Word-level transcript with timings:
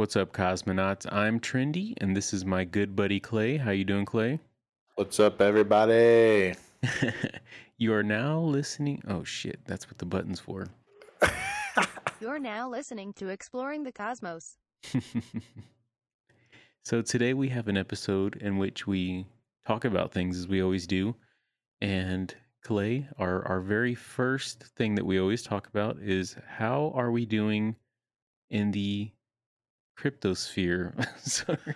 What's 0.00 0.16
up, 0.16 0.32
cosmonauts? 0.32 1.06
I'm 1.12 1.38
Trendy, 1.38 1.92
and 1.98 2.16
this 2.16 2.32
is 2.32 2.46
my 2.46 2.64
good 2.64 2.96
buddy 2.96 3.20
Clay. 3.20 3.58
How 3.58 3.70
you 3.70 3.84
doing, 3.84 4.06
Clay? 4.06 4.40
What's 4.94 5.20
up, 5.20 5.42
everybody? 5.42 6.54
you 7.76 7.92
are 7.92 8.02
now 8.02 8.40
listening. 8.40 9.02
Oh 9.06 9.24
shit, 9.24 9.60
that's 9.66 9.88
what 9.88 9.98
the 9.98 10.06
button's 10.06 10.40
for. 10.40 10.68
You're 12.20 12.38
now 12.38 12.66
listening 12.66 13.12
to 13.18 13.28
Exploring 13.28 13.82
the 13.82 13.92
Cosmos. 13.92 14.56
so 16.82 17.02
today 17.02 17.34
we 17.34 17.50
have 17.50 17.68
an 17.68 17.76
episode 17.76 18.36
in 18.36 18.56
which 18.56 18.86
we 18.86 19.26
talk 19.66 19.84
about 19.84 20.12
things 20.12 20.38
as 20.38 20.48
we 20.48 20.62
always 20.62 20.86
do, 20.86 21.14
and 21.82 22.34
Clay, 22.64 23.06
our 23.18 23.46
our 23.46 23.60
very 23.60 23.94
first 23.94 24.62
thing 24.78 24.94
that 24.94 25.04
we 25.04 25.20
always 25.20 25.42
talk 25.42 25.66
about 25.66 25.98
is 26.00 26.36
how 26.48 26.90
are 26.94 27.10
we 27.10 27.26
doing 27.26 27.76
in 28.48 28.70
the 28.70 29.12
cryptosphere? 30.00 31.06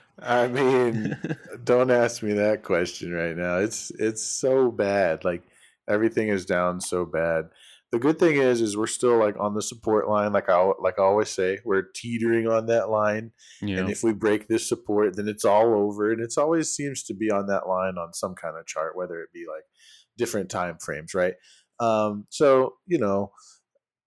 I 0.19 0.49
mean, 0.49 1.17
don't 1.65 1.91
ask 1.91 2.23
me 2.23 2.33
that 2.35 2.63
question 2.63 3.13
right 3.13 3.37
now. 3.37 3.59
It's 3.59 3.91
it's 3.99 4.25
so 4.25 4.71
bad. 4.71 5.25
Like 5.25 5.43
everything 5.89 6.29
is 6.29 6.47
down 6.47 6.81
so 6.81 7.05
bad. 7.05 7.47
The 7.93 7.99
good 7.99 8.19
thing 8.19 8.37
is, 8.37 8.61
is 8.61 8.77
we're 8.77 8.89
still 8.89 9.19
like 9.19 9.39
on 9.39 9.55
the 9.55 9.63
support 9.63 10.09
line. 10.09 10.33
Like 10.33 10.49
I 10.49 10.73
like 10.81 10.99
I 10.99 11.03
always 11.03 11.29
say, 11.29 11.59
we're 11.65 11.91
teetering 11.95 12.49
on 12.49 12.67
that 12.67 12.91
line. 12.91 13.33
Yeah. 13.61 13.79
And 13.79 13.91
if 13.91 14.03
we 14.03 14.13
break 14.13 14.49
this 14.49 14.69
support, 14.69 15.17
then 15.17 15.29
it's 15.29 15.45
all 15.45 15.75
over. 15.75 16.11
And 16.11 16.21
it's 16.21 16.39
always 16.39 16.71
seems 16.71 17.05
to 17.05 17.15
be 17.15 17.31
on 17.31 17.47
that 17.47 17.69
line 17.69 17.99
on 17.99 18.13
some 18.13 18.35
kind 18.35 18.57
of 18.59 18.67
chart, 18.67 18.97
whether 18.97 19.21
it 19.21 19.33
be 19.33 19.45
like 19.49 19.65
different 20.17 20.51
time 20.51 20.79
frames, 20.79 21.15
right? 21.15 21.35
Um, 21.79 22.27
so 22.31 22.75
you 22.87 22.99
know, 22.99 23.33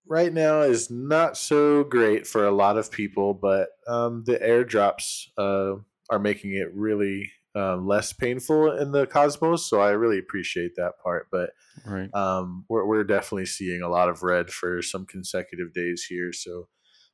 right 0.09 0.33
now 0.33 0.61
is 0.61 0.89
not 0.89 1.37
so 1.37 1.83
great 1.83 2.25
for 2.25 2.45
a 2.45 2.51
lot 2.51 2.77
of 2.77 2.91
people, 2.91 3.33
but 3.33 3.69
um, 3.87 4.23
the 4.25 4.37
airdrops 4.37 5.27
uh, 5.37 5.81
are 6.09 6.19
making 6.19 6.53
it 6.53 6.73
really 6.73 7.31
uh, 7.55 7.75
less 7.75 8.13
painful 8.13 8.71
in 8.77 8.91
the 8.91 9.07
cosmos. 9.07 9.65
So 9.65 9.81
I 9.81 9.91
really 9.91 10.19
appreciate 10.19 10.75
that 10.75 10.93
part. 11.03 11.27
But 11.31 11.49
right. 11.85 12.13
um, 12.13 12.65
we're, 12.69 12.85
we're 12.85 13.03
definitely 13.03 13.47
seeing 13.47 13.81
a 13.81 13.89
lot 13.89 14.09
of 14.09 14.23
red 14.23 14.49
for 14.49 14.81
some 14.81 15.05
consecutive 15.05 15.73
days 15.73 16.05
here. 16.07 16.31
So 16.31 16.67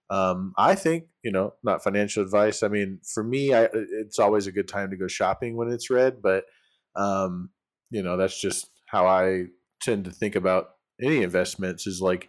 um, 0.09 0.53
I 0.57 0.75
think, 0.75 1.05
you 1.23 1.31
know, 1.31 1.53
not 1.63 1.83
financial 1.83 2.23
advice. 2.23 2.61
I 2.61 2.67
mean, 2.67 2.99
for 3.13 3.23
me, 3.23 3.53
I, 3.53 3.69
it's 3.73 4.19
always 4.19 4.47
a 4.47 4.51
good 4.51 4.67
time 4.67 4.91
to 4.91 4.97
go 4.97 5.07
shopping 5.07 5.55
when 5.55 5.71
it's 5.71 5.89
red, 5.89 6.21
but, 6.21 6.43
um, 6.95 7.49
you 7.89 8.03
know, 8.03 8.17
that's 8.17 8.39
just 8.39 8.69
how 8.85 9.07
I 9.07 9.45
tend 9.81 10.05
to 10.05 10.11
think 10.11 10.35
about 10.35 10.71
any 11.01 11.23
investments 11.23 11.87
is 11.87 12.01
like, 12.01 12.27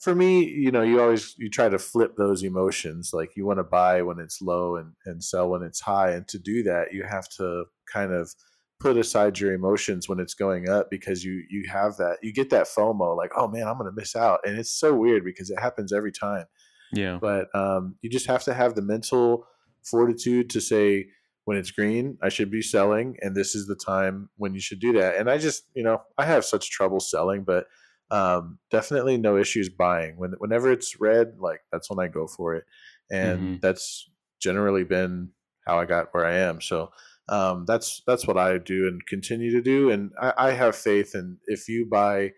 for 0.00 0.14
me, 0.14 0.44
you 0.44 0.70
know, 0.70 0.82
you 0.82 1.00
always 1.00 1.34
you 1.38 1.48
try 1.48 1.68
to 1.68 1.78
flip 1.78 2.16
those 2.16 2.42
emotions. 2.42 3.10
Like 3.12 3.36
you 3.36 3.46
want 3.46 3.58
to 3.58 3.64
buy 3.64 4.02
when 4.02 4.18
it's 4.18 4.40
low 4.40 4.76
and 4.76 4.92
and 5.06 5.22
sell 5.22 5.48
when 5.48 5.62
it's 5.62 5.80
high, 5.80 6.12
and 6.12 6.26
to 6.28 6.38
do 6.38 6.62
that, 6.64 6.92
you 6.92 7.04
have 7.04 7.28
to 7.36 7.64
kind 7.92 8.12
of 8.12 8.34
put 8.80 8.96
aside 8.96 9.38
your 9.38 9.52
emotions 9.52 10.08
when 10.08 10.18
it's 10.18 10.34
going 10.34 10.68
up 10.68 10.90
because 10.90 11.22
you 11.22 11.44
you 11.50 11.64
have 11.70 11.96
that 11.98 12.16
you 12.22 12.32
get 12.32 12.48
that 12.48 12.66
FOMO 12.66 13.14
like 13.14 13.30
oh 13.36 13.46
man 13.46 13.68
I'm 13.68 13.76
gonna 13.76 13.92
miss 13.94 14.16
out 14.16 14.40
and 14.44 14.58
it's 14.58 14.72
so 14.72 14.94
weird 14.94 15.22
because 15.22 15.50
it 15.50 15.60
happens 15.60 15.92
every 15.92 16.12
time. 16.12 16.46
Yeah. 16.92 17.18
But 17.20 17.54
um, 17.54 17.96
you 18.00 18.10
just 18.10 18.26
have 18.26 18.42
to 18.44 18.54
have 18.54 18.74
the 18.74 18.82
mental 18.82 19.46
fortitude 19.84 20.50
to 20.50 20.60
say 20.60 21.06
when 21.44 21.56
it's 21.58 21.70
green 21.70 22.16
I 22.22 22.30
should 22.30 22.50
be 22.50 22.62
selling 22.62 23.16
and 23.20 23.36
this 23.36 23.54
is 23.54 23.66
the 23.66 23.76
time 23.76 24.30
when 24.36 24.54
you 24.54 24.60
should 24.60 24.80
do 24.80 24.94
that. 24.94 25.16
And 25.16 25.30
I 25.30 25.36
just 25.36 25.64
you 25.74 25.84
know 25.84 26.00
I 26.16 26.24
have 26.24 26.44
such 26.44 26.70
trouble 26.70 27.00
selling, 27.00 27.44
but 27.44 27.66
um, 28.10 28.58
definitely 28.70 29.16
no 29.16 29.36
issues 29.36 29.68
buying. 29.68 30.16
When 30.16 30.32
whenever 30.38 30.70
it's 30.70 31.00
red, 31.00 31.34
like 31.38 31.60
that's 31.72 31.90
when 31.90 31.98
I 31.98 32.08
go 32.08 32.26
for 32.26 32.54
it, 32.54 32.64
and 33.10 33.40
mm-hmm. 33.40 33.54
that's 33.62 34.08
generally 34.40 34.84
been 34.84 35.30
how 35.66 35.78
I 35.78 35.84
got 35.84 36.08
where 36.12 36.26
I 36.26 36.36
am. 36.36 36.60
So 36.60 36.90
um, 37.28 37.64
that's 37.66 38.02
that's 38.06 38.26
what 38.26 38.36
I 38.38 38.58
do 38.58 38.88
and 38.88 39.06
continue 39.06 39.52
to 39.52 39.62
do, 39.62 39.90
and 39.90 40.10
I, 40.20 40.32
I 40.36 40.50
have 40.52 40.74
faith. 40.74 41.14
And 41.14 41.38
if 41.46 41.68
you 41.68 41.86
buy, 41.86 42.32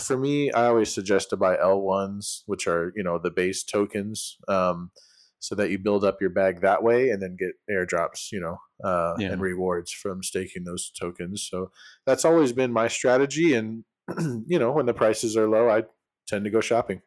for 0.00 0.16
me, 0.16 0.52
I 0.52 0.66
always 0.66 0.92
suggest 0.92 1.30
to 1.30 1.36
buy 1.36 1.58
L 1.58 1.80
ones, 1.80 2.44
which 2.46 2.66
are 2.66 2.92
you 2.94 3.02
know 3.02 3.18
the 3.18 3.30
base 3.30 3.64
tokens. 3.64 4.36
Um, 4.48 4.90
so 5.38 5.54
that 5.54 5.70
you 5.70 5.78
build 5.78 6.04
up 6.04 6.20
your 6.20 6.30
bag 6.30 6.60
that 6.60 6.82
way 6.82 7.10
and 7.10 7.22
then 7.22 7.36
get 7.38 7.52
airdrops, 7.70 8.32
you 8.32 8.40
know, 8.40 8.56
uh, 8.82 9.14
yeah. 9.18 9.28
and 9.28 9.40
rewards 9.40 9.92
from 9.92 10.22
staking 10.22 10.64
those 10.64 10.90
tokens. 10.98 11.46
So 11.48 11.70
that's 12.04 12.24
always 12.24 12.52
been 12.52 12.72
my 12.72 12.88
strategy. 12.88 13.54
And 13.54 13.84
you 14.46 14.58
know, 14.58 14.72
when 14.72 14.86
the 14.86 14.94
prices 14.94 15.36
are 15.36 15.48
low, 15.48 15.68
I 15.68 15.84
tend 16.26 16.44
to 16.44 16.50
go 16.50 16.60
shopping. 16.60 17.02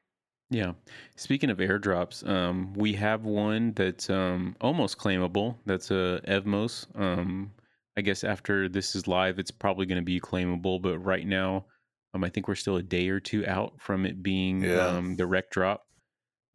Yeah. 0.50 0.74
Speaking 1.16 1.50
of 1.50 1.60
airdrops, 1.60 2.28
um, 2.28 2.74
we 2.74 2.94
have 2.94 3.24
one 3.24 3.74
that's 3.74 4.10
um, 4.10 4.56
almost 4.62 4.98
claimable. 4.98 5.56
That's 5.66 5.92
a 5.92 6.22
Evmos. 6.28 6.88
Um, 7.00 7.52
I 7.98 8.02
guess 8.02 8.24
after 8.24 8.68
this 8.68 8.96
is 8.96 9.08
live, 9.08 9.38
it's 9.38 9.52
probably 9.52 9.86
going 9.86 10.02
to 10.02 10.06
be 10.06 10.20
claimable. 10.20 10.82
But 10.82 10.98
right 11.00 11.28
now, 11.28 11.66
um, 12.14 12.24
I 12.24 12.30
think 12.30 12.48
we're 12.48 12.56
still 12.56 12.78
a 12.78 12.84
day 12.84 13.10
or 13.10 13.20
two 13.20 13.46
out 13.46 13.74
from 13.80 14.06
it 14.06 14.24
being 14.24 14.64
yeah. 14.64 14.88
um, 14.88 15.16
the 15.16 15.26
Rektdrop. 15.26 15.80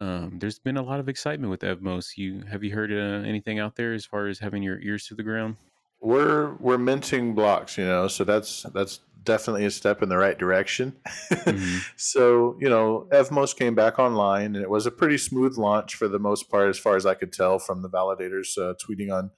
Um, 0.01 0.39
there's 0.41 0.59
been 0.59 0.77
a 0.77 0.83
lot 0.83 0.99
of 0.99 1.09
excitement 1.09 1.51
with 1.51 1.61
Evmos. 1.61 2.17
You 2.17 2.43
have 2.51 2.65
you 2.65 2.75
heard 2.75 2.93
uh, 2.93 3.27
anything 3.27 3.61
out 3.61 3.77
there 3.77 3.95
as 3.95 4.05
far 4.05 4.27
as 4.27 4.41
having 4.41 4.63
your 4.63 4.81
ears 4.81 5.07
to 5.07 5.15
the 5.15 5.23
ground? 5.23 5.57
We're 6.05 6.55
we're 6.57 6.79
minting 6.79 7.35
blocks, 7.35 7.79
you 7.79 7.85
know, 7.85 8.09
so 8.09 8.25
that's 8.25 8.65
that's 8.75 9.01
definitely 9.25 9.65
a 9.65 9.71
step 9.71 10.03
in 10.03 10.09
the 10.09 10.17
right 10.17 10.39
direction. 10.39 10.95
Mm-hmm. 11.33 11.79
so, 11.97 12.57
you 12.61 12.69
know, 12.69 13.09
Evmos 13.11 13.57
came 13.57 13.75
back 13.75 13.99
online 13.99 14.55
and 14.55 14.63
it 14.63 14.71
was 14.71 14.87
a 14.87 14.91
pretty 14.91 15.19
smooth 15.19 15.57
launch 15.57 15.95
for 15.95 16.09
the 16.09 16.19
most 16.19 16.51
part, 16.51 16.69
as 16.69 16.79
far 16.79 16.97
as 16.97 17.07
I 17.07 17.15
could 17.15 17.33
tell 17.33 17.59
from 17.59 17.83
the 17.83 17.89
validators 17.89 18.57
uh, 18.59 18.75
tweeting 18.75 19.13
on 19.13 19.31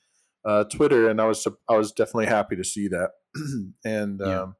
uh, 0.44 0.64
Twitter. 0.64 1.08
And 1.08 1.20
I 1.20 1.26
was, 1.26 1.46
I 1.68 1.76
was 1.76 1.92
definitely 1.92 2.26
happy 2.26 2.56
to 2.56 2.64
see 2.64 2.88
that. 2.88 3.10
and 3.84 4.20
yeah. 4.20 4.42
um, 4.42 4.56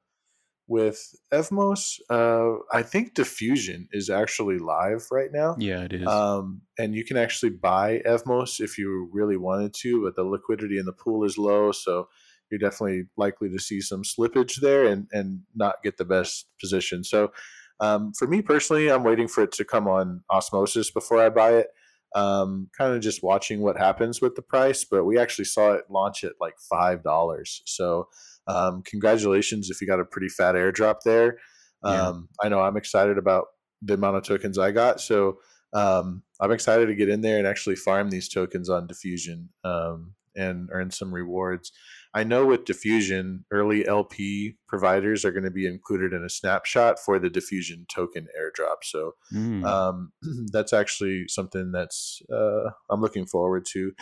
with 0.68 1.14
Evmos, 1.32 2.00
uh, 2.10 2.58
I 2.72 2.82
think 2.82 3.14
Diffusion 3.14 3.88
is 3.92 4.10
actually 4.10 4.58
live 4.58 5.06
right 5.10 5.30
now. 5.32 5.56
Yeah, 5.58 5.82
it 5.82 5.92
is. 5.92 6.06
Um, 6.06 6.62
and 6.78 6.94
you 6.94 7.04
can 7.04 7.16
actually 7.16 7.50
buy 7.50 8.02
Evmos 8.06 8.60
if 8.60 8.78
you 8.78 9.08
really 9.12 9.36
wanted 9.36 9.74
to, 9.82 10.04
but 10.04 10.16
the 10.16 10.24
liquidity 10.24 10.78
in 10.78 10.86
the 10.86 10.92
pool 10.92 11.24
is 11.24 11.38
low. 11.38 11.72
So, 11.72 12.08
you're 12.50 12.58
definitely 12.58 13.04
likely 13.16 13.48
to 13.50 13.58
see 13.58 13.80
some 13.80 14.02
slippage 14.02 14.60
there 14.60 14.86
and 14.86 15.08
and 15.12 15.40
not 15.54 15.82
get 15.82 15.96
the 15.96 16.04
best 16.04 16.46
position. 16.60 17.04
So 17.04 17.32
um, 17.80 18.12
for 18.12 18.26
me 18.26 18.42
personally, 18.42 18.90
I'm 18.90 19.04
waiting 19.04 19.28
for 19.28 19.42
it 19.42 19.52
to 19.52 19.64
come 19.64 19.86
on 19.86 20.22
osmosis 20.30 20.90
before 20.90 21.22
I 21.22 21.28
buy 21.28 21.54
it. 21.54 21.68
Um, 22.14 22.70
kind 22.76 22.94
of 22.94 23.02
just 23.02 23.22
watching 23.22 23.60
what 23.60 23.76
happens 23.76 24.22
with 24.22 24.36
the 24.36 24.42
price, 24.42 24.84
but 24.84 25.04
we 25.04 25.18
actually 25.18 25.44
saw 25.44 25.72
it 25.72 25.84
launch 25.90 26.24
at 26.24 26.32
like 26.40 26.54
five 26.58 27.02
dollars. 27.02 27.62
So 27.66 28.08
um, 28.46 28.82
congratulations 28.84 29.70
if 29.70 29.80
you 29.80 29.86
got 29.86 30.00
a 30.00 30.04
pretty 30.04 30.28
fat 30.28 30.54
airdrop 30.54 30.96
there. 31.04 31.38
Yeah. 31.84 32.08
Um, 32.08 32.28
I 32.42 32.48
know 32.48 32.60
I'm 32.60 32.76
excited 32.76 33.18
about 33.18 33.46
the 33.82 33.94
amount 33.94 34.16
of 34.16 34.22
tokens 34.24 34.58
I 34.58 34.72
got, 34.72 35.00
so 35.00 35.38
um, 35.72 36.22
I'm 36.40 36.52
excited 36.52 36.86
to 36.86 36.94
get 36.94 37.08
in 37.08 37.20
there 37.20 37.38
and 37.38 37.46
actually 37.46 37.76
farm 37.76 38.10
these 38.10 38.28
tokens 38.28 38.70
on 38.70 38.86
diffusion 38.86 39.50
um, 39.64 40.14
and 40.34 40.68
earn 40.72 40.90
some 40.90 41.12
rewards. 41.12 41.72
I 42.14 42.24
know 42.24 42.46
with 42.46 42.64
diffusion, 42.64 43.44
early 43.50 43.86
LP 43.86 44.56
providers 44.68 45.22
are 45.24 45.32
going 45.32 45.44
to 45.44 45.50
be 45.50 45.66
included 45.66 46.14
in 46.14 46.24
a 46.24 46.30
snapshot 46.30 46.98
for 46.98 47.18
the 47.18 47.28
diffusion 47.28 47.84
token 47.94 48.26
airdrop. 48.38 48.76
So 48.84 49.12
mm. 49.34 49.62
um, 49.66 50.12
that's 50.50 50.72
actually 50.72 51.24
something 51.28 51.72
that's 51.72 52.22
uh, 52.32 52.70
I'm 52.90 53.02
looking 53.02 53.26
forward 53.26 53.66
to. 53.72 53.92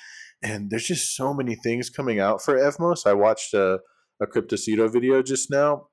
And 0.45 0.71
there's 0.71 0.87
just 0.87 1.17
so 1.17 1.35
many 1.35 1.57
things 1.57 1.91
coming 1.91 2.21
out 2.21 2.41
for 2.41 2.57
Evmos. 2.57 3.05
I 3.05 3.15
watched 3.15 3.53
a, 3.53 3.81
a 4.21 4.27
Cryptocito 4.27 4.93
video 4.93 5.23
just 5.23 5.51
now 5.51 5.89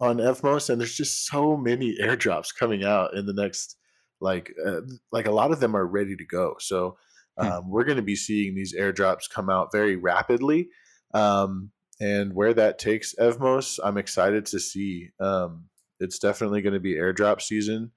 on 0.00 0.18
Evmos, 0.18 0.70
and 0.70 0.80
there's 0.80 0.96
just 0.96 1.26
so 1.26 1.56
many 1.56 1.96
airdrops 2.00 2.54
coming 2.54 2.84
out 2.84 3.14
in 3.14 3.26
the 3.26 3.34
next 3.34 3.76
like 4.20 4.52
uh, 4.66 4.80
like 5.12 5.26
a 5.26 5.32
lot 5.32 5.52
of 5.52 5.60
them 5.60 5.76
are 5.76 5.86
ready 5.86 6.16
to 6.16 6.24
go. 6.24 6.56
So 6.58 6.96
hmm. 7.38 7.46
um, 7.46 7.70
we're 7.70 7.84
going 7.84 7.96
to 7.96 8.02
be 8.02 8.16
seeing 8.16 8.54
these 8.54 8.74
airdrops 8.74 9.30
come 9.32 9.48
out 9.48 9.70
very 9.72 9.96
rapidly 9.96 10.68
um, 11.14 11.70
and 12.00 12.34
where 12.34 12.54
that 12.54 12.78
takes 12.78 13.14
Evmos, 13.16 13.78
I'm 13.82 13.98
excited 13.98 14.46
to 14.46 14.60
see. 14.60 15.10
Um, 15.20 15.68
it's 16.00 16.18
definitely 16.18 16.62
going 16.62 16.74
to 16.74 16.80
be 16.80 16.94
airdrop 16.94 17.40
season 17.40 17.90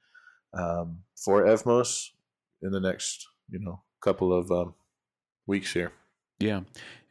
um, 0.53 0.99
for 1.23 1.43
Evmos 1.43 2.07
in 2.61 2.71
the 2.71 2.79
next, 2.79 3.27
you 3.49 3.59
know, 3.59 3.81
couple 4.03 4.33
of 4.33 4.51
um, 4.51 4.73
weeks 5.45 5.73
here. 5.73 5.91
Yeah, 6.39 6.61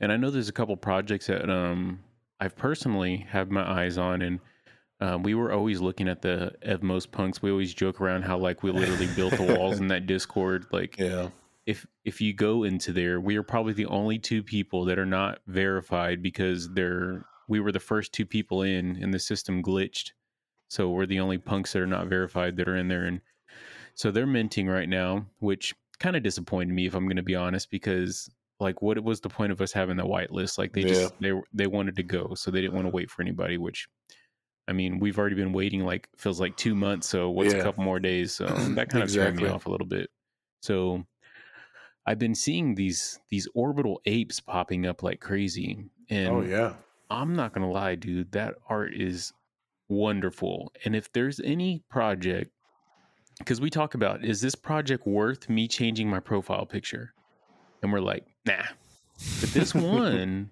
and 0.00 0.11
I 0.11 0.16
know 0.16 0.31
there's 0.31 0.49
a 0.49 0.52
couple 0.52 0.76
projects 0.76 1.28
that 1.28 1.49
um, 1.49 2.00
I've 2.40 2.56
personally 2.56 3.26
have 3.28 3.50
my 3.50 3.62
eyes 3.62 3.98
on, 3.98 4.22
and 4.22 4.40
um, 5.00 5.22
we 5.22 5.34
were 5.34 5.52
always 5.52 5.81
looking 5.81 6.08
at 6.08 6.22
the 6.22 6.52
Evmos 6.66 7.10
punks. 7.10 7.42
We 7.42 7.50
always 7.50 7.75
joke 7.75 8.00
around 8.00 8.22
how 8.22 8.38
like 8.38 8.62
we 8.62 8.70
literally 8.70 9.08
built 9.16 9.37
the 9.37 9.54
walls 9.56 9.78
in 9.81 9.88
that 9.88 10.06
Discord. 10.06 10.66
Like, 10.72 10.98
yeah, 10.98 11.28
if 11.66 11.87
if 12.04 12.20
you 12.20 12.32
go 12.32 12.64
into 12.64 12.92
there, 12.92 13.20
we 13.20 13.37
are 13.37 13.42
probably 13.42 13.72
the 13.72 13.87
only 13.87 14.19
two 14.19 14.42
people 14.42 14.84
that 14.87 14.98
are 14.98 15.06
not 15.06 15.40
verified 15.46 16.22
because 16.22 16.72
they're 16.72 17.25
we 17.48 17.60
were 17.60 17.72
the 17.72 17.81
first 17.81 18.12
two 18.12 18.26
people 18.26 18.62
in 18.62 18.96
and 19.02 19.12
the 19.12 19.19
system 19.19 19.62
glitched. 19.62 20.12
So 20.69 20.90
we're 20.90 21.06
the 21.06 21.20
only 21.20 21.38
punks 21.38 21.72
that 21.72 21.82
are 21.82 21.87
not 21.87 22.06
verified 22.06 22.56
that 22.56 22.69
are 22.69 22.76
in 22.76 22.88
there 22.88 23.04
and 23.04 23.20
so 23.94 24.10
they're 24.10 24.26
minting 24.26 24.69
right 24.69 24.88
now, 24.88 25.26
which 25.40 25.75
kind 25.98 26.16
of 26.16 26.22
disappointed 26.22 26.72
me 26.72 26.87
if 26.87 26.94
I'm 26.94 27.04
going 27.04 27.16
to 27.16 27.22
be 27.22 27.34
honest 27.34 27.70
because 27.70 28.31
like 28.61 28.83
what 28.83 29.03
was 29.03 29.21
the 29.21 29.29
point 29.29 29.53
of 29.53 29.61
us 29.61 29.73
having 29.73 29.97
the 29.97 30.07
white 30.07 30.31
list? 30.31 30.59
Like 30.59 30.73
they 30.73 30.83
Yeah. 30.83 30.89
just 30.89 31.15
they 31.21 31.33
they 31.53 31.67
wanted 31.67 31.97
to 31.97 32.03
go, 32.03 32.35
so 32.35 32.51
they 32.51 32.61
didn't 32.61 32.75
want 32.75 32.87
to 32.87 32.91
wait 32.91 33.11
for 33.11 33.23
anybody. 33.23 33.59
Which, 33.59 33.89
I 34.69 34.73
mean, 34.73 34.99
we've 34.99 35.19
already 35.19 35.37
been 35.37 35.53
waiting 35.53 35.85
like 35.85 36.09
feels 36.17 36.41
like 36.41 36.57
two 36.57 36.75
months. 36.75 37.09
So 37.09 37.31
what's 37.31 37.53
Yeah. 37.53 37.61
a 37.61 37.62
couple 37.62 37.85
more 37.85 38.01
days? 38.01 38.35
So 38.35 38.47
that 38.77 38.89
kind 38.91 39.03
of 39.05 39.12
turned 39.12 39.37
me 39.37 39.49
off 39.49 39.67
a 39.67 39.71
little 39.71 39.87
bit. 39.87 40.11
So 40.62 41.05
I've 42.07 42.19
been 42.19 42.35
seeing 42.35 42.75
these 42.75 43.21
these 43.31 43.49
orbital 43.55 44.01
apes 44.07 44.41
popping 44.41 44.87
up 44.87 45.03
like 45.03 45.21
crazy, 45.21 45.79
oh, 45.81 46.15
and 46.15 46.35
oh 46.35 46.41
yeah. 46.43 46.75
I'm 47.11 47.35
not 47.35 47.53
gonna 47.53 47.71
lie, 47.71 47.95
dude. 47.95 48.33
That 48.33 48.55
art 48.69 48.95
is 48.95 49.33
wonderful. 49.89 50.73
And 50.85 50.95
if 50.95 51.12
there's 51.12 51.41
any 51.41 51.83
project, 51.91 52.53
because 53.39 53.61
we 53.61 53.71
talk 53.71 53.95
about, 53.95 54.25
is 54.25 54.41
this 54.41 54.55
project 54.55 55.07
worth 55.07 55.49
me 55.49 55.67
changing 55.67 56.09
my 56.09 56.21
profile 56.21 56.67
picture? 56.67 57.15
And 57.83 57.93
we're 57.93 58.01
like, 58.01 58.30
nah. 58.46 58.62
But 59.40 59.50
this 59.50 59.75
one, 59.75 60.50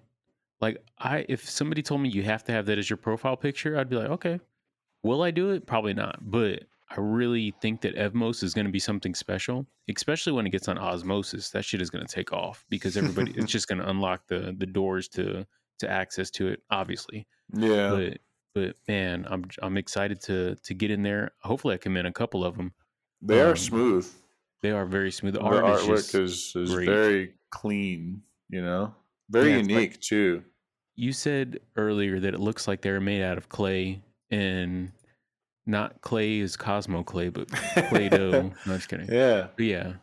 like, 0.61 0.77
I 0.99 1.25
if 1.29 1.49
somebody 1.49 1.81
told 1.81 2.01
me 2.01 2.09
you 2.09 2.23
have 2.23 2.43
to 2.45 2.51
have 2.51 2.65
that 2.67 2.77
as 2.77 2.89
your 2.89 2.97
profile 2.97 3.37
picture, 3.37 3.77
I'd 3.77 3.89
be 3.89 3.95
like, 3.95 4.09
okay. 4.09 4.39
Will 5.01 5.23
I 5.23 5.31
do 5.31 5.51
it? 5.51 5.65
Probably 5.65 5.93
not. 5.93 6.17
But 6.21 6.63
I 6.89 6.95
really 6.97 7.53
think 7.61 7.81
that 7.81 7.95
Evmos 7.95 8.43
is 8.43 8.53
going 8.53 8.65
to 8.65 8.71
be 8.71 8.79
something 8.79 9.15
special, 9.15 9.65
especially 9.89 10.33
when 10.33 10.45
it 10.45 10.49
gets 10.49 10.67
on 10.67 10.77
osmosis. 10.77 11.51
That 11.51 11.63
shit 11.63 11.81
is 11.81 11.89
going 11.89 12.05
to 12.05 12.13
take 12.13 12.33
off 12.33 12.65
because 12.69 12.97
everybody, 12.97 13.31
it's 13.37 13.51
just 13.51 13.67
going 13.69 13.79
to 13.79 13.89
unlock 13.89 14.27
the 14.27 14.53
the 14.57 14.65
doors 14.65 15.07
to 15.09 15.47
to 15.79 15.89
access 15.89 16.29
to 16.31 16.47
it. 16.49 16.61
Obviously, 16.69 17.25
Yeah. 17.55 17.89
but 17.91 18.17
but 18.53 18.75
man, 18.89 19.25
I'm 19.29 19.45
I'm 19.61 19.77
excited 19.77 20.19
to 20.23 20.55
to 20.55 20.73
get 20.73 20.91
in 20.91 21.01
there. 21.01 21.31
Hopefully, 21.43 21.75
I 21.75 21.77
can 21.77 21.93
win 21.93 22.05
a 22.05 22.11
couple 22.11 22.43
of 22.43 22.57
them. 22.57 22.73
they 23.21 23.39
are 23.39 23.51
um, 23.51 23.55
smooth. 23.55 24.11
They 24.61 24.71
are 24.71 24.85
very 24.85 25.11
smooth. 25.11 25.33
The 25.33 25.39
The 25.39 25.45
art 25.45 25.63
artwork 25.63 25.87
just, 26.11 26.15
is, 26.15 26.53
is 26.55 26.71
very 26.73 27.33
clean, 27.51 28.21
you 28.49 28.61
know? 28.61 28.93
Very 29.29 29.51
Yeah, 29.51 29.55
it's 29.59 29.67
like- 29.67 29.75
unique 29.75 29.99
too. 30.01 30.43
You 30.95 31.13
said 31.13 31.59
earlier 31.77 32.19
that 32.19 32.33
it 32.33 32.41
looks 32.41 32.67
like 32.67 32.81
they're 32.81 32.99
made 32.99 33.23
out 33.23 33.37
of 33.37 33.47
clay 33.47 34.01
and 34.31 34.91
not 35.65 36.01
clay 36.01 36.39
is 36.39 36.57
Cosmo 36.57 37.03
clay, 37.03 37.29
but 37.29 37.47
Play-Doh. 37.89 38.51
no, 38.65 38.75
just 38.75 38.89
kidding. 38.89 39.07
yeah. 39.09 39.47
But 39.55 39.65
yeah, 39.65 39.93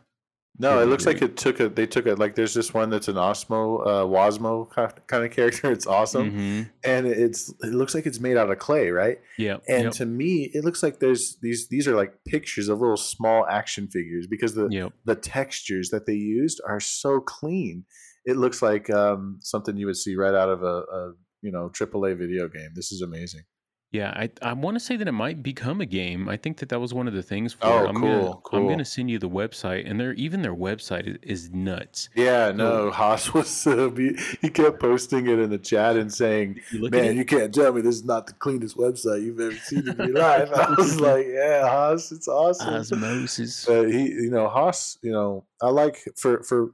No, 0.59 0.79
it 0.81 0.85
looks 0.85 1.05
like 1.05 1.21
it 1.21 1.37
took 1.37 1.59
a 1.59 1.69
they 1.69 1.85
took 1.85 2.07
it 2.07 2.17
like 2.17 2.35
there's 2.35 2.53
this 2.53 2.73
one 2.73 2.89
that's 2.89 3.07
an 3.07 3.15
Osmo 3.15 3.81
uh 3.85 4.05
Wasmo 4.05 4.69
kind 5.07 5.23
of 5.25 5.31
character. 5.31 5.71
It's 5.77 5.85
awesome. 5.85 6.31
Mhm. 6.31 6.69
And 6.83 7.05
it's 7.07 7.49
it 7.61 7.73
looks 7.73 7.93
like 7.93 8.05
it's 8.05 8.19
made 8.19 8.37
out 8.37 8.49
of 8.49 8.57
clay, 8.57 8.89
right? 8.89 9.19
Yep. 9.37 9.63
And 9.67 9.83
yep. 9.85 9.93
to 9.93 10.05
me, 10.05 10.49
it 10.53 10.63
looks 10.63 10.81
like 10.81 10.99
there's 10.99 11.37
these 11.41 11.67
these 11.67 11.87
are 11.87 11.95
like 11.95 12.13
pictures 12.25 12.69
of 12.69 12.79
little 12.79 12.97
small 12.97 13.45
action 13.47 13.87
figures 13.87 14.25
because 14.27 14.55
the 14.55 14.67
Yep. 14.69 14.93
the 15.05 15.15
textures 15.15 15.89
that 15.89 16.05
they 16.05 16.15
used 16.15 16.59
are 16.65 16.79
so 16.79 17.19
clean. 17.19 17.85
It 18.25 18.35
looks 18.37 18.61
like 18.61 18.89
um, 18.89 19.39
something 19.41 19.77
you 19.77 19.85
would 19.85 19.95
see 19.97 20.15
right 20.15 20.33
out 20.33 20.49
of 20.49 20.63
a, 20.63 20.83
a 20.91 21.13
you 21.41 21.51
know 21.51 21.69
AAA 21.69 22.17
video 22.17 22.47
game. 22.47 22.71
This 22.73 22.91
is 22.91 23.01
amazing. 23.01 23.41
Yeah, 23.91 24.11
I 24.13 24.29
I 24.41 24.51
want 24.51 24.75
to 24.75 24.81
say 24.81 24.97
that 24.97 25.07
it 25.07 25.13
might 25.13 25.41
become 25.41 25.79
a 25.79 25.85
game. 25.85 26.27
I 26.27 26.35
think 26.35 26.57
that 26.57 26.67
that 26.69 26.79
was 26.79 26.93
one 26.93 27.07
of 27.07 27.13
the 27.13 27.23
things. 27.23 27.53
For 27.53 27.65
Oh, 27.67 27.85
it. 27.85 27.87
I'm 27.87 27.93
Gonna, 27.95 28.33
cool, 28.43 28.59
I'm 28.59 28.67
gonna 28.67 28.83
send 28.83 29.09
you 29.09 29.17
the 29.17 29.29
website, 29.29 29.89
and 29.89 29.97
their 29.97 30.11
even 30.13 30.41
their 30.41 30.53
website 30.55 31.07
is, 31.07 31.45
is 31.45 31.49
nuts. 31.51 32.09
Yeah, 32.13 32.51
no, 32.51 32.91
Haas 32.99 33.33
was 33.33 33.65
uh, 33.65 33.89
he, 33.95 34.17
he 34.41 34.49
kept 34.49 34.81
posting 34.81 35.27
it 35.27 35.39
in 35.39 35.49
the 35.49 35.57
chat 35.57 35.95
and 35.95 36.13
saying, 36.13 36.59
You 36.69 36.89
"Man, 36.89 37.15
you 37.15 37.23
can't 37.23 37.53
tell 37.53 37.71
me 37.71 37.79
this 37.79 37.95
is 37.95 38.03
not 38.03 38.27
the 38.27 38.33
cleanest 38.33 38.75
website 38.75 39.23
you've 39.23 39.39
ever 39.39 39.55
seen 39.55 39.87
in 39.87 39.95
your 39.97 40.09
life." 40.19 40.49
I 40.53 40.69
was 40.71 40.99
like, 40.99 41.25
"Yeah, 41.29 41.69
Haas, 41.69 42.11
it's 42.11 42.27
awesome." 42.27 42.73
osmosis. 42.73 43.65
But 43.65 43.89
he, 43.89 44.09
you 44.09 44.29
know, 44.29 44.49
Haas, 44.49 44.97
you 45.01 45.13
know, 45.13 45.45
I 45.61 45.69
like 45.69 46.03
for 46.17 46.43
for 46.43 46.71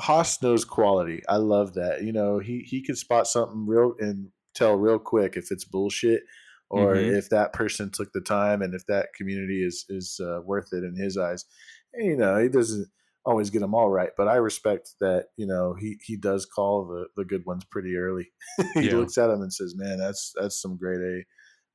Haas 0.00 0.40
knows 0.42 0.64
quality. 0.64 1.22
I 1.28 1.36
love 1.36 1.74
that. 1.74 2.02
You 2.02 2.12
know, 2.12 2.38
he 2.38 2.60
he 2.60 2.80
can 2.80 2.96
spot 2.96 3.26
something 3.26 3.66
real 3.66 3.94
and 4.00 4.30
tell 4.54 4.76
real 4.76 4.98
quick 4.98 5.36
if 5.36 5.50
it's 5.50 5.64
bullshit 5.64 6.22
or 6.70 6.96
Mhm. 6.96 7.04
if 7.04 7.28
that 7.30 7.52
person 7.52 7.90
took 7.90 8.12
the 8.12 8.20
time 8.20 8.62
and 8.62 8.74
if 8.74 8.86
that 8.86 9.08
community 9.14 9.64
is 9.64 9.84
is 9.88 10.20
uh, 10.22 10.40
worth 10.44 10.68
it 10.72 10.84
in 10.84 10.96
his 10.96 11.16
eyes. 11.18 11.44
And, 11.92 12.06
you 12.06 12.16
know, 12.16 12.38
he 12.38 12.48
doesn't 12.48 12.88
always 13.24 13.50
get 13.50 13.60
them 13.60 13.74
all 13.74 13.88
right, 13.90 14.10
but 14.16 14.28
I 14.28 14.36
respect 14.36 14.94
that. 15.00 15.26
You 15.36 15.46
know, 15.46 15.74
he 15.74 15.98
he 16.04 16.16
does 16.16 16.46
call 16.46 16.86
the 16.86 17.08
the 17.16 17.24
good 17.24 17.44
ones 17.46 17.64
pretty 17.70 17.96
early. 17.96 18.32
he 18.80 18.88
Yeah. 18.88 18.94
looks 18.94 19.18
at 19.18 19.28
them 19.28 19.42
and 19.42 19.52
says, 19.52 19.74
"Man, 19.76 19.98
that's 19.98 20.32
that's 20.40 20.60
some 20.60 20.76
grade 20.76 21.24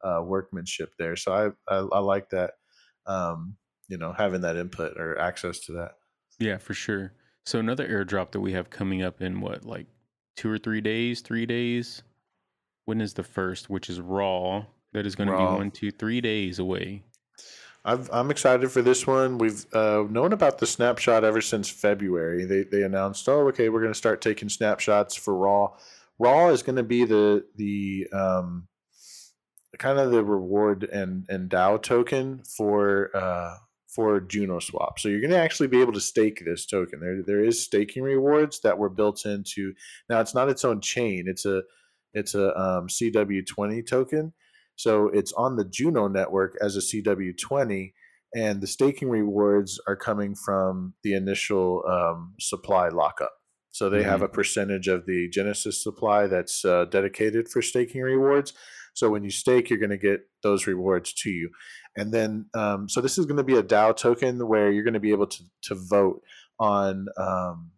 A 0.04 0.08
uh, 0.08 0.24
workmanship 0.24 0.92
there." 1.00 1.16
So 1.16 1.34
I, 1.34 1.74
I 1.74 1.78
I 1.80 2.00
like 2.00 2.30
that. 2.32 2.54
Um, 3.06 3.58
you 3.88 3.98
know, 3.98 4.14
having 4.14 4.42
that 4.42 4.56
input 4.58 4.98
or 4.98 5.18
access 5.20 5.60
to 5.62 5.74
that. 5.74 5.94
Yeah, 6.40 6.58
for 6.58 6.74
sure. 6.74 7.14
So 7.46 7.60
another 7.60 7.88
airdrop 7.88 8.32
that 8.32 8.40
we 8.42 8.54
have 8.54 8.70
coming 8.70 9.02
up 9.02 9.22
in 9.22 9.42
what, 9.42 9.66
like 9.66 9.88
two 10.36 10.50
or 10.50 10.58
three 10.58 10.82
days? 10.82 11.22
Three 11.22 11.46
days. 11.46 12.04
When 12.90 13.02
is 13.02 13.14
the 13.14 13.24
first? 13.24 13.70
Which 13.70 13.88
is 13.88 14.02
Raw. 14.02 14.66
That 14.94 15.06
is 15.06 15.16
going 15.16 15.30
to 15.30 15.38
be 15.38 15.44
one, 15.44 15.70
two, 15.70 15.92
three 15.92 16.22
days 16.22 16.58
away. 16.58 17.04
I've, 17.86 18.10
I'm 18.12 18.32
excited 18.32 18.72
for 18.72 18.82
this 18.82 19.06
one. 19.06 19.38
We've 19.38 19.64
uh, 19.76 20.06
known 20.10 20.34
about 20.34 20.58
the 20.58 20.66
snapshot 20.66 21.24
ever 21.24 21.40
since 21.40 21.70
February. 21.70 22.46
They 22.46 22.64
they 22.64 22.82
announced, 22.82 23.30
oh, 23.30 23.48
okay, 23.50 23.70
we're 23.70 23.82
going 23.82 23.94
to 23.94 23.98
start 23.98 24.22
taking 24.22 24.50
snapshots 24.50 25.16
for 25.16 25.36
Raw. 25.36 25.74
Raw 26.18 26.50
is 26.50 26.64
going 26.64 26.78
to 26.78 26.84
be 26.84 27.06
the 27.06 27.46
the 27.58 28.08
um, 28.12 28.68
kind 29.78 30.00
of 30.00 30.10
the 30.10 30.24
reward 30.24 30.84
and 30.86 31.28
and 31.30 31.48
DAO 31.48 31.80
token 31.80 32.42
for 32.58 33.16
uh, 33.16 33.54
for 33.86 34.20
Juno 34.20 34.58
Swap. 34.58 34.98
So 34.98 35.10
you're 35.10 35.22
going 35.22 35.30
to 35.30 35.38
actually 35.38 35.68
be 35.68 35.82
able 35.82 35.94
to 35.94 36.02
stake 36.02 36.42
this 36.44 36.66
token. 36.66 37.02
There 37.02 37.22
there 37.22 37.44
is 37.44 37.64
staking 37.64 38.02
rewards 38.02 38.62
that 38.62 38.80
were 38.80 38.90
built 38.90 39.28
into. 39.28 39.76
Now 40.10 40.22
it's 40.22 40.34
not 40.34 40.50
its 40.50 40.66
own 40.66 40.82
chain. 40.82 41.26
It's 41.28 41.46
a 41.46 41.62
it's 42.14 42.36
a 42.36 42.58
um, 42.58 42.88
CW20 42.88 43.88
token. 43.88 44.34
So 44.76 45.10
it's 45.10 45.34
on 45.34 45.58
the 45.58 45.66
Juno 45.66 46.08
network 46.08 46.56
as 46.62 46.78
a 46.78 46.80
CW20, 46.80 47.92
and 48.34 48.62
the 48.62 48.68
staking 48.68 49.10
rewards 49.10 49.80
are 49.88 49.98
coming 49.98 50.36
from 50.36 50.94
the 51.04 51.14
initial 51.14 51.84
um, 51.90 52.36
supply 52.40 52.88
lockup. 52.90 53.34
So 53.72 53.90
they 53.90 54.04
have 54.04 54.22
a 54.22 54.28
percentage 54.28 54.88
of 54.88 55.06
the 55.06 55.30
Genesis 55.30 55.84
supply 55.84 56.28
that's 56.28 56.66
uh, 56.66 56.86
dedicated 56.86 57.50
for 57.50 57.62
staking 57.62 58.02
rewards. 58.02 58.54
So 58.94 59.10
when 59.10 59.24
you 59.24 59.30
stake, 59.30 59.70
you're 59.70 59.80
going 59.80 59.90
to 59.92 59.98
get 59.98 60.22
those 60.44 60.68
rewards 60.68 61.14
to 61.14 61.30
you. 61.30 61.50
And 61.96 62.14
then, 62.14 62.48
um, 62.54 62.90
so 62.90 63.00
this 63.00 63.18
is 63.18 63.26
going 63.26 63.38
to 63.38 63.44
be 63.44 63.56
a 63.56 63.64
DAO 63.64 63.96
token 63.96 64.48
where 64.48 64.72
you're 64.72 64.84
going 64.84 64.94
to 64.96 65.00
be 65.00 65.12
able 65.12 65.28
to 65.28 65.44
to 65.64 65.76
vote 65.76 66.22
on 66.60 67.08
um, 67.18 67.72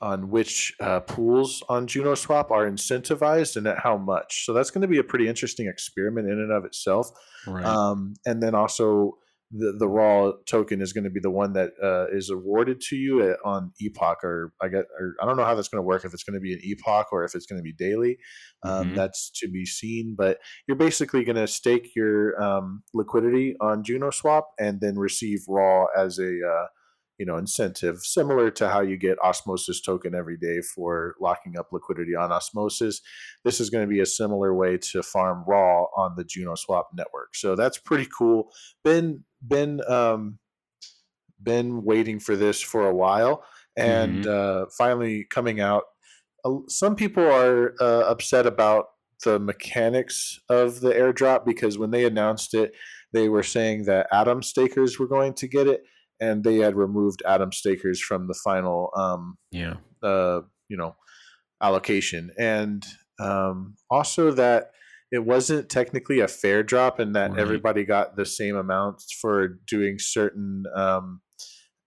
on 0.00 0.30
which 0.30 0.74
uh, 0.80 1.00
pools 1.00 1.62
on 1.68 1.86
Juno 1.86 2.14
Swap 2.14 2.50
are 2.50 2.64
incentivized 2.70 3.56
and 3.56 3.66
at 3.66 3.80
how 3.80 3.96
much. 3.98 4.44
So 4.46 4.52
that's 4.52 4.70
going 4.70 4.82
to 4.82 4.88
be 4.88 4.98
a 4.98 5.04
pretty 5.04 5.28
interesting 5.28 5.66
experiment 5.68 6.26
in 6.28 6.38
and 6.38 6.52
of 6.52 6.64
itself. 6.64 7.10
Right. 7.46 7.64
Um, 7.64 8.14
and 8.24 8.42
then 8.42 8.54
also 8.54 9.18
the 9.52 9.74
the 9.78 9.88
raw 9.88 10.30
token 10.46 10.80
is 10.80 10.92
going 10.92 11.02
to 11.04 11.10
be 11.10 11.18
the 11.18 11.28
one 11.30 11.54
that 11.54 11.70
uh, 11.82 12.06
is 12.16 12.30
awarded 12.30 12.80
to 12.82 12.96
you 12.96 13.34
on 13.44 13.72
Epoch, 13.80 14.22
or 14.22 14.52
I 14.62 14.68
get, 14.68 14.84
or 14.98 15.16
I 15.20 15.26
don't 15.26 15.36
know 15.36 15.44
how 15.44 15.56
that's 15.56 15.66
going 15.66 15.82
to 15.82 15.86
work. 15.86 16.04
If 16.04 16.14
it's 16.14 16.22
going 16.22 16.34
to 16.34 16.40
be 16.40 16.52
an 16.52 16.60
Epoch 16.62 17.08
or 17.12 17.24
if 17.24 17.34
it's 17.34 17.46
going 17.46 17.58
to 17.58 17.62
be 17.64 17.72
daily, 17.72 18.16
um, 18.62 18.90
Mhm. 18.90 18.94
that's 18.94 19.28
to 19.40 19.48
be 19.48 19.66
seen. 19.66 20.14
But 20.16 20.38
you're 20.68 20.76
basically 20.76 21.24
going 21.24 21.34
to 21.34 21.48
stake 21.48 21.90
your 21.96 22.40
um, 22.40 22.84
liquidity 22.94 23.56
on 23.60 23.82
Juno 23.82 24.10
Swap 24.10 24.50
and 24.58 24.80
then 24.80 24.96
receive 24.96 25.40
raw 25.48 25.86
as 25.98 26.18
a 26.20 26.30
uh, 26.46 26.66
you 27.20 27.26
know 27.26 27.36
incentive, 27.36 27.98
similar 27.98 28.50
to 28.50 28.68
how 28.68 28.80
you 28.80 28.96
get 28.96 29.22
Osmosis 29.22 29.80
token 29.80 30.12
every 30.16 30.36
day 30.36 30.60
for 30.74 31.14
locking 31.20 31.56
up 31.56 31.68
liquidity 31.70 32.16
on 32.16 32.32
Osmosis 32.32 33.00
this 33.44 33.60
is 33.60 33.70
going 33.70 33.84
to 33.84 33.92
be 33.92 34.00
a 34.00 34.06
similar 34.06 34.54
way 34.54 34.76
to 34.76 35.02
farm 35.02 35.44
raw 35.46 35.84
on 35.96 36.14
the 36.16 36.24
Juno 36.24 36.54
Swap 36.54 36.90
network. 36.94 37.34
So 37.34 37.56
that's 37.56 37.78
pretty 37.78 38.08
cool. 38.16 38.52
Been 38.84 39.24
been 39.46 39.80
um, 39.88 40.38
been 41.42 41.84
waiting 41.84 42.20
for 42.20 42.36
this 42.36 42.60
for 42.60 42.86
a 42.86 42.94
while, 42.94 43.44
and 43.76 44.26
uh, 44.26 44.66
finally 44.76 45.26
coming 45.30 45.60
out. 45.60 45.84
Uh, 46.44 46.58
Some 46.68 46.96
people 46.96 47.24
are 47.24 47.74
uh, 47.80 48.10
upset 48.10 48.46
about 48.46 48.86
the 49.24 49.38
mechanics 49.38 50.38
of 50.48 50.80
the 50.80 50.92
airdrop 50.92 51.44
because 51.44 51.76
when 51.78 51.90
they 51.90 52.04
announced 52.04 52.54
it, 52.54 52.72
they 53.12 53.28
were 53.28 53.42
saying 53.42 53.84
that 53.84 54.06
Atom 54.12 54.42
stakers 54.42 54.98
were 54.98 55.08
going 55.08 55.34
to 55.34 55.48
get 55.48 55.66
it, 55.66 55.82
and 56.20 56.44
they 56.44 56.56
had 56.56 56.76
removed 56.76 57.22
Atom 57.26 57.52
stakers 57.52 58.00
from 58.00 58.28
the 58.28 58.34
final 58.34 58.90
um, 58.96 59.38
yeah. 59.50 59.74
uh, 60.02 60.40
you 60.68 60.76
know 60.76 60.94
allocation 61.62 62.30
and 62.38 62.84
um, 63.18 63.74
also 63.90 64.30
that 64.32 64.70
it 65.12 65.24
wasn't 65.24 65.68
technically 65.68 66.20
a 66.20 66.28
fair 66.28 66.62
drop 66.62 66.98
and 66.98 67.16
that 67.16 67.32
Right. 67.32 67.40
everybody 67.40 67.84
got 67.84 68.16
the 68.16 68.24
same 68.24 68.56
amounts 68.56 69.12
for 69.12 69.58
doing 69.66 69.98
certain 69.98 70.64
um, 70.74 71.20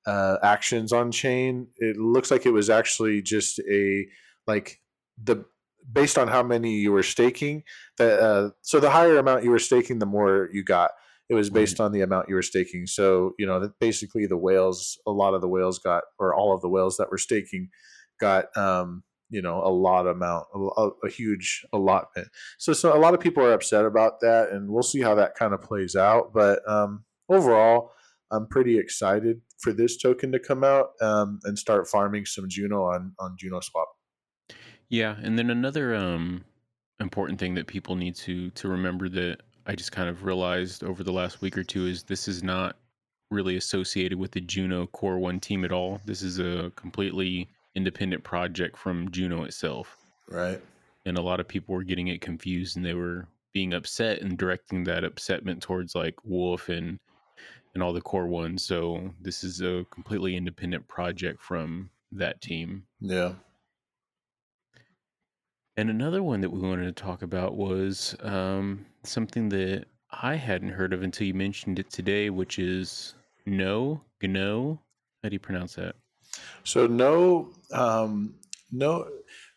uh, 0.06 0.38
actions 0.44 0.92
on 0.92 1.12
chain 1.12 1.68
it 1.78 1.98
looks 1.98 2.30
like 2.30 2.46
it 2.46 2.52
was 2.52 2.70
actually 2.70 3.22
just 3.22 3.60
a 3.60 4.06
like 4.46 4.82
the 5.22 5.46
based 5.92 6.18
on 6.18 6.28
how 6.28 6.44
many 6.44 6.76
you 6.76 6.92
were 6.92 7.04
staking 7.04 7.64
that 7.98 8.20
uh, 8.20 8.50
so 8.62 8.80
the 8.80 8.90
higher 8.90 9.18
amount 9.18 9.44
you 9.44 9.50
were 9.50 9.60
staking 9.60 10.00
the 10.00 10.06
more 10.06 10.50
you 10.52 10.64
got 10.64 10.92
it 11.30 11.36
was 11.36 11.50
based 11.50 11.80
on 11.80 11.92
the 11.92 12.02
amount 12.02 12.30
you 12.30 12.36
were 12.36 12.42
staking. 12.42 12.86
So 12.86 13.34
you 13.40 13.46
know, 13.46 13.60
that 13.60 13.80
basically 13.80 14.26
the 14.26 14.38
whales, 14.38 15.00
a 15.08 15.12
lot 15.12 15.34
of 15.34 15.42
the 15.42 15.48
whales 15.48 15.80
got, 15.80 16.04
or 16.20 16.36
all 16.36 16.54
of 16.54 16.62
the 16.62 16.70
whales 16.70 16.98
that 16.98 17.10
were 17.10 17.18
staking, 17.18 17.70
got 18.20 18.56
um, 18.58 19.04
you 19.30 19.42
know 19.42 19.62
a 19.64 19.72
lot 19.72 20.08
amount, 20.08 20.46
a, 20.54 20.90
a 21.06 21.10
huge 21.10 21.66
allotment. 21.74 22.28
So 22.58 22.74
so 22.74 22.96
a 22.96 23.00
lot 23.00 23.14
of 23.14 23.20
people 23.20 23.44
are 23.44 23.54
upset 23.54 23.86
about 23.86 24.20
that, 24.22 24.50
and 24.52 24.70
we'll 24.70 24.84
see 24.84 25.02
how 25.02 25.16
that 25.16 25.36
kind 25.36 25.54
of 25.54 25.62
plays 25.62 25.96
out. 25.96 26.34
But 26.34 26.60
um, 26.68 27.06
overall. 27.30 27.92
I'm 28.32 28.48
pretty 28.48 28.80
excited 28.80 29.42
for 29.60 29.74
this 29.74 29.96
token 29.96 30.32
to 30.32 30.40
come 30.40 30.64
out 30.64 30.94
um, 31.02 31.40
and 31.44 31.60
start 31.60 31.88
farming 31.88 32.26
some 32.26 32.50
Juno 32.50 32.86
on 32.86 33.14
on 33.20 33.36
Juno 33.38 33.60
Swap. 33.60 33.90
Yeah, 34.90 35.16
and 35.22 35.38
then 35.38 35.52
another 35.52 35.94
um 35.94 36.44
important 37.00 37.40
thing 37.40 37.54
that 37.56 37.68
people 37.68 37.96
need 37.96 38.16
to 38.16 38.50
to 38.52 38.68
remember 38.68 39.10
that 39.10 39.42
I 39.66 39.76
just 39.76 39.92
kind 39.92 40.10
of 40.10 40.24
realized 40.24 40.84
over 40.84 41.04
the 41.04 41.14
last 41.14 41.42
week 41.42 41.58
or 41.58 41.64
two 41.64 41.88
is 41.88 42.04
this 42.04 42.28
is 42.28 42.44
not 42.44 42.76
really 43.32 43.56
associated 43.56 44.18
with 44.18 44.32
the 44.32 44.42
Juno 44.42 44.88
Core 44.88 45.20
1 45.20 45.40
team 45.40 45.66
at 45.66 45.72
all. 45.72 46.02
This 46.06 46.22
is 46.22 46.40
a 46.40 46.72
completely 46.76 47.50
independent 47.76 48.24
project 48.24 48.78
from 48.78 49.10
Juno 49.12 49.44
itself. 49.44 49.98
Right. 50.30 50.62
And 51.06 51.18
a 51.18 51.22
lot 51.22 51.40
of 51.40 51.48
people 51.48 51.76
were 51.76 51.84
getting 51.84 52.08
it 52.08 52.22
confused 52.22 52.78
and 52.78 52.86
they 52.86 52.94
were 52.94 53.28
being 53.54 53.74
upset 53.74 54.22
and 54.22 54.38
directing 54.38 54.84
that 54.86 55.04
upsetment 55.04 55.62
towards 55.62 55.96
like 55.96 56.16
Wolf 56.24 56.70
and 56.70 57.00
and 57.74 57.82
all 57.82 57.94
the 57.94 58.02
core 58.02 58.28
ones. 58.28 58.64
So 58.64 59.12
this 59.20 59.44
is 59.44 59.62
a 59.62 59.86
completely 59.90 60.36
independent 60.36 60.88
project 60.88 61.42
from 61.42 61.90
that 62.12 62.40
team. 62.42 62.84
Yeah. 63.00 63.34
And 65.76 65.90
another 65.90 66.22
one 66.22 66.42
that 66.42 66.50
we 66.52 66.60
wanted 66.60 66.96
to 66.96 67.04
talk 67.04 67.24
about 67.24 67.56
was 67.56 68.16
um, 68.22 68.86
something 69.04 69.50
that 69.50 69.86
I 70.12 70.36
hadn't 70.36 70.70
heard 70.70 70.94
of 70.94 71.02
until 71.02 71.26
you 71.26 71.34
mentioned 71.34 71.80
it 71.80 71.90
today, 71.90 72.30
which 72.30 72.60
is 72.60 73.16
No, 73.46 74.02
Gno. 74.22 74.80
How 75.24 75.30
do 75.30 75.34
you 75.34 75.40
pronounce 75.40 75.76
that? 75.76 75.96
So 76.64 76.86
no, 76.86 77.50
um, 77.72 78.36
no. 78.72 79.08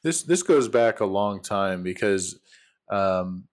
This 0.03 0.23
this 0.23 0.43
goes 0.43 0.69
back 0.69 1.01
a 1.01 1.05
long 1.07 1.43
time 1.43 1.83
because, 1.83 2.39
um, 2.91 3.45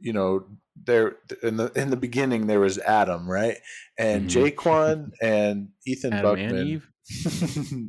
you 0.00 0.12
know, 0.12 0.44
there 0.84 1.16
in 1.42 1.56
the 1.56 1.70
in 1.74 1.90
the 1.90 1.96
beginning 1.96 2.46
there 2.46 2.60
was 2.60 2.78
Adam, 2.78 3.28
right, 3.30 3.56
and 3.98 4.28
Mhm. 4.28 4.50
Jae 4.50 4.54
Kwon 4.54 5.12
and 5.22 5.68
Ethan 5.86 6.12
Adam 6.12 6.38
and 6.38 6.52
Buchman. 6.52 6.66
Eve? 6.66 6.90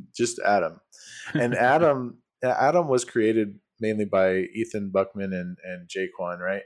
just 0.16 0.38
Adam. 0.40 0.80
And 1.34 1.54
Adam 1.54 2.18
Adam 2.42 2.88
was 2.88 3.04
created 3.04 3.58
mainly 3.80 4.04
by 4.04 4.36
Ethan 4.54 4.90
Buchman 4.94 5.32
and 5.34 5.58
and 5.64 5.88
Jae 5.88 6.08
Kwon, 6.18 6.38
right? 6.38 6.62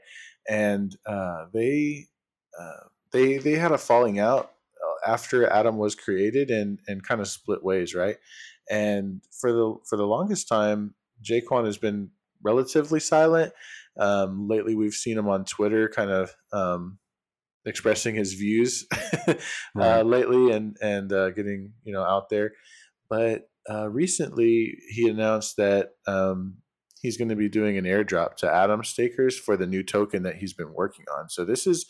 And 0.48 0.94
uh, 1.06 1.46
they 1.52 2.06
uh, 2.58 2.88
they 3.12 3.38
they 3.38 3.52
had 3.52 3.72
a 3.72 3.78
falling 3.78 4.18
out 4.18 4.52
uh, 4.82 5.10
after 5.10 5.48
Adam 5.48 5.78
was 5.78 5.94
created 5.94 6.50
and 6.50 6.80
and 6.86 7.02
kind 7.06 7.20
of 7.20 7.28
split 7.28 7.64
ways, 7.64 7.94
right? 7.94 8.16
And 8.70 9.22
for 9.40 9.52
the 9.52 9.76
for 9.88 9.96
the 9.96 10.06
longest 10.06 10.48
time, 10.48 10.94
Jae 11.22 11.42
Kwon 11.48 11.66
has 11.66 11.78
been 11.78 12.10
relatively 12.42 13.00
silent. 13.00 13.52
Um, 13.98 14.48
lately, 14.48 14.74
we've 14.74 14.94
seen 14.94 15.16
him 15.18 15.28
on 15.28 15.44
Twitter, 15.44 15.88
kind 15.88 16.10
of 16.10 16.34
um, 16.52 16.98
expressing 17.64 18.14
his 18.14 18.34
views 18.34 18.86
uh, 19.80 20.02
Right. 20.02 20.04
lately 20.04 20.50
and 20.52 20.76
and 20.82 21.12
uh, 21.12 21.30
getting 21.30 21.74
you 21.84 21.92
know 21.92 22.02
out 22.02 22.28
there. 22.28 22.52
But 23.08 23.48
uh, 23.70 23.88
recently, 23.90 24.78
he 24.90 25.08
announced 25.08 25.56
that 25.56 25.92
um, 26.06 26.58
he's 27.04 27.18
going 27.18 27.28
to 27.28 27.36
be 27.36 27.50
doing 27.50 27.76
an 27.76 27.84
airdrop 27.84 28.34
to 28.34 28.50
Atom 28.50 28.82
stakers 28.82 29.38
for 29.38 29.58
the 29.58 29.66
new 29.66 29.82
token 29.82 30.22
that 30.22 30.36
he's 30.36 30.54
been 30.54 30.72
working 30.72 31.04
on. 31.14 31.28
So 31.28 31.44
this 31.44 31.66
is 31.66 31.84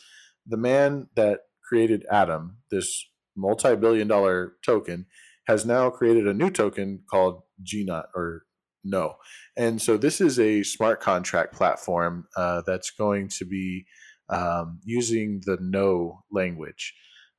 the 0.44 0.56
man 0.56 1.06
that 1.14 1.42
created 1.62 2.04
Atom, 2.10 2.56
this 2.72 3.06
multi-billion-dollar 3.36 4.54
token, 4.66 5.06
has 5.46 5.64
now 5.64 5.88
created 5.88 6.26
a 6.26 6.34
new 6.34 6.50
token 6.50 7.04
called 7.08 7.42
GNOT 7.60 8.06
or 8.16 8.42
Gno. 8.82 9.14
And 9.56 9.80
so 9.80 9.96
this 9.96 10.20
is 10.20 10.40
a 10.40 10.64
smart 10.64 11.00
contract 11.00 11.54
platform 11.54 12.26
uh, 12.36 12.62
that's 12.66 12.90
going 12.90 13.28
to 13.38 13.44
be 13.44 13.86
um, 14.28 14.80
using 14.84 15.42
the 15.46 15.58
Gno 15.60 16.24
language. 16.32 16.92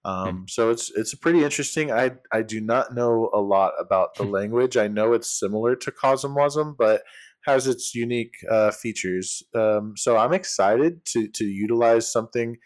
Um, 0.05 0.46
so 0.48 0.70
it's 0.70 0.91
it's 0.96 1.15
pretty 1.15 1.44
interesting. 1.44 1.91
I 1.91 2.12
I 2.32 2.44
do 2.44 2.62
not 2.62 2.94
know 2.94 3.32
a 3.34 3.41
lot 3.41 3.74
about 3.79 4.15
the 4.15 4.24
language. 4.38 4.77
I 4.77 4.88
know 4.88 5.13
it's 5.13 5.39
similar 5.39 5.75
to 5.77 5.91
Cosmwasm, 5.91 6.75
but 6.77 7.01
has 7.46 7.68
its 7.68 7.94
unique 7.94 8.34
uh, 8.50 8.72
features. 8.72 9.44
Um, 9.54 9.94
so 9.96 10.18
I'm 10.18 10.34
excited 10.34 11.06
to 11.08 11.28
to 11.28 11.46
utilize 11.46 12.12
something 12.12 12.58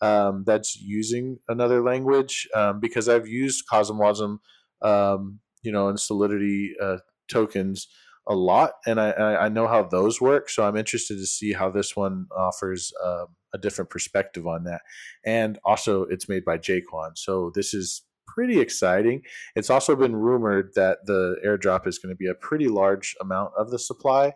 um, 0.00 0.44
that's 0.46 0.76
using 0.76 1.38
another 1.48 1.82
language 1.82 2.48
um, 2.54 2.80
because 2.80 3.08
I've 3.08 3.26
used 3.26 3.64
Cosmwasm, 3.70 4.38
um, 4.82 5.40
you 5.62 5.72
know, 5.72 5.88
and 5.88 5.98
Solidity 5.98 6.74
uh, 6.80 6.98
tokens 7.28 7.88
a 8.28 8.34
lot, 8.34 8.72
and 8.86 9.00
I, 9.00 9.12
I 9.12 9.48
know 9.48 9.66
how 9.66 9.82
those 9.82 10.20
work. 10.20 10.50
So 10.50 10.62
I'm 10.62 10.76
interested 10.76 11.16
to 11.16 11.26
see 11.26 11.52
how 11.54 11.70
this 11.70 11.96
one 11.96 12.26
offers 12.36 12.92
uh, 13.02 13.24
a 13.54 13.58
different 13.58 13.90
perspective 13.90 14.46
on 14.46 14.64
that. 14.64 14.82
And 15.24 15.58
also, 15.64 16.02
it's 16.02 16.28
made 16.28 16.44
by 16.44 16.58
Jae 16.58 16.82
Kwon, 16.92 17.12
so 17.16 17.50
this 17.54 17.72
is 17.72 18.02
pretty 18.34 18.60
exciting. 18.60 19.22
It's 19.56 19.70
also 19.70 19.96
been 19.96 20.16
rumored 20.16 20.70
that 20.74 20.98
the 21.06 21.36
airdrop 21.46 21.86
is 21.86 21.98
going 21.98 22.12
to 22.14 22.16
be 22.16 22.28
a 22.28 22.34
pretty 22.34 22.68
large 22.68 23.14
amount 23.20 23.52
of 23.58 23.70
the 23.70 23.78
supply, 23.78 24.32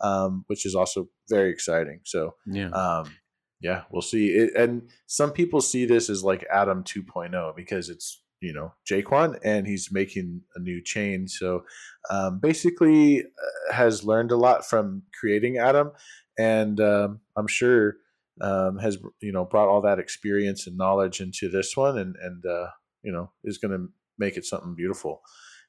um, 0.00 0.44
which 0.48 0.66
is 0.66 0.74
also 0.74 1.08
very 1.30 1.50
exciting. 1.50 2.00
So 2.04 2.34
Yeah. 2.46 2.70
um, 2.70 3.14
yeah, 3.60 3.82
we'll 3.90 4.02
see. 4.02 4.28
It, 4.28 4.54
and 4.54 4.90
some 5.06 5.32
people 5.32 5.60
see 5.60 5.86
this 5.86 6.10
as 6.10 6.22
like 6.22 6.44
Atom 6.52 6.84
2.0 6.84 7.56
because 7.56 7.88
it's 7.88 8.22
you 8.42 8.52
know 8.52 8.74
Jae 8.88 9.02
Kwon 9.02 9.38
and 9.42 9.66
he's 9.66 9.88
making 9.90 10.42
a 10.54 10.60
new 10.60 10.82
chain. 10.84 11.26
So 11.26 11.64
um, 12.10 12.38
basically, 12.38 13.22
uh, 13.22 13.72
has 13.72 14.04
learned 14.04 14.30
a 14.30 14.36
lot 14.36 14.66
from 14.68 15.02
creating 15.18 15.56
Atom, 15.56 15.92
and 16.38 16.78
um, 16.80 17.20
I'm 17.34 17.46
sure 17.46 17.96
um, 18.42 18.76
has 18.78 18.98
you 19.22 19.32
know 19.32 19.46
brought 19.46 19.68
all 19.68 19.80
that 19.80 19.98
experience 19.98 20.66
and 20.66 20.76
knowledge 20.76 21.22
into 21.22 21.48
this 21.48 21.74
one, 21.76 21.96
and 21.96 22.14
and 22.22 22.44
uh, 22.44 22.66
you 23.06 23.12
know 23.12 23.30
is 23.44 23.56
going 23.56 23.70
to 23.70 23.88
make 24.18 24.36
it 24.36 24.44
something 24.44 24.74
beautiful. 24.74 25.22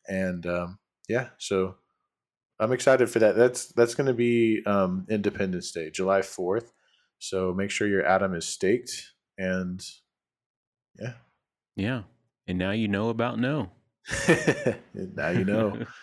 And 0.08 0.46
um, 0.46 0.80
yeah, 1.08 1.30
so 1.38 1.76
I'm 2.60 2.72
excited 2.72 3.10
for 3.10 3.20
that. 3.20 3.36
That's 3.36 3.68
that's 3.68 3.96
going 3.96 4.08
to 4.08 4.14
be 4.14 4.64
um, 4.66 5.06
Independence 5.10 5.72
Day, 5.72 5.92
July 5.92 6.22
4th. 6.22 6.72
So 7.20 7.54
make 7.54 7.70
sure 7.72 7.88
your 7.88 8.06
atom 8.06 8.34
is 8.34 8.48
staked, 8.48 9.14
and 9.38 9.82
yeah, 11.00 11.14
yeah. 11.76 12.02
And 12.48 12.58
now 12.58 12.72
you 12.72 12.88
know 12.88 13.10
about 13.10 13.40
Gno. 13.40 13.72
now 15.16 15.30
you 15.30 15.46
know. 15.46 15.86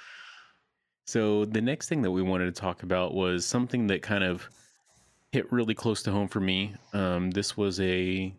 So 1.06 1.44
the 1.44 1.60
next 1.60 1.90
thing 1.90 2.00
that 2.00 2.10
we 2.10 2.22
wanted 2.22 2.46
to 2.46 2.58
talk 2.58 2.82
about 2.82 3.12
was 3.12 3.44
something 3.44 3.88
that 3.88 4.00
kind 4.00 4.24
of 4.24 4.48
hit 5.32 5.52
really 5.52 5.74
close 5.74 6.02
to 6.04 6.10
home 6.10 6.28
for 6.28 6.40
me. 6.40 6.74
Um, 6.94 7.30
this 7.30 7.58
was 7.58 7.78
a 7.80 8.34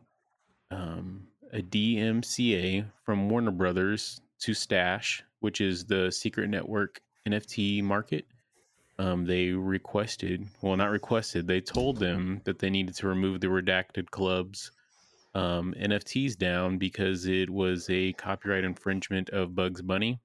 um, 0.71 1.27
a 1.55 1.61
DMCA 1.61 2.85
from 3.05 3.29
Warner 3.29 3.51
Brothers 3.51 4.19
to 4.41 4.51
Stashh, 4.51 5.21
which 5.39 5.61
is 5.61 5.85
the 5.85 6.11
secret 6.11 6.49
network 6.49 7.01
NFT 7.27 7.81
market. 7.81 8.25
Um, 8.99 9.25
they 9.25 9.49
requested, 9.49 10.47
well, 10.61 10.75
not 10.75 10.91
requested, 10.91 11.47
they 11.47 11.61
told 11.61 11.97
them 11.97 12.41
that 12.43 12.59
they 12.59 12.69
needed 12.69 12.95
to 12.95 13.07
remove 13.07 13.41
the 13.41 13.47
redacted 13.47 14.09
clubs 14.11 14.71
um, 15.33 15.73
NFTs 15.79 16.37
down 16.37 16.77
because 16.77 17.25
it 17.25 17.49
was 17.49 17.89
a 17.89 18.13
copyright 18.13 18.63
infringement 18.63 19.29
of 19.31 19.55
Bugs 19.55 19.81
Bunny 19.81 20.19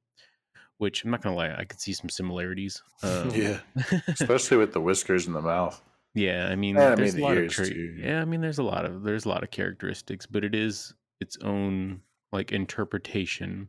which 0.78 1.04
I'm 1.04 1.10
not 1.10 1.20
gonna 1.20 1.36
lie, 1.36 1.54
I 1.54 1.64
could 1.64 1.78
see 1.78 1.92
some 1.92 2.08
similarities. 2.08 2.82
Um, 3.02 3.30
yeah, 3.34 3.58
especially 4.08 4.56
with 4.56 4.72
the 4.72 4.80
whiskers 4.80 5.26
in 5.26 5.34
the 5.34 5.42
mouth. 5.42 5.78
yeah. 6.14 6.48
I 6.50 6.56
mean, 6.56 6.78
And 6.78 6.84
I 6.86 6.94
there's 6.94 7.14
mean 7.14 7.22
a 7.22 7.26
lot 7.26 7.36
of 7.36 7.50
tra- 7.50 7.68
yeah. 7.68 8.22
I 8.22 8.24
mean, 8.24 8.40
there's 8.40 8.56
a 8.56 8.62
lot 8.62 8.86
of 8.86 9.02
there's 9.02 9.26
a 9.26 9.28
lot 9.28 9.42
of 9.42 9.50
characteristics, 9.50 10.24
but 10.24 10.42
it 10.42 10.54
is 10.54 10.94
its 11.20 11.36
own 11.42 12.02
like 12.32 12.52
interpretation. 12.52 13.68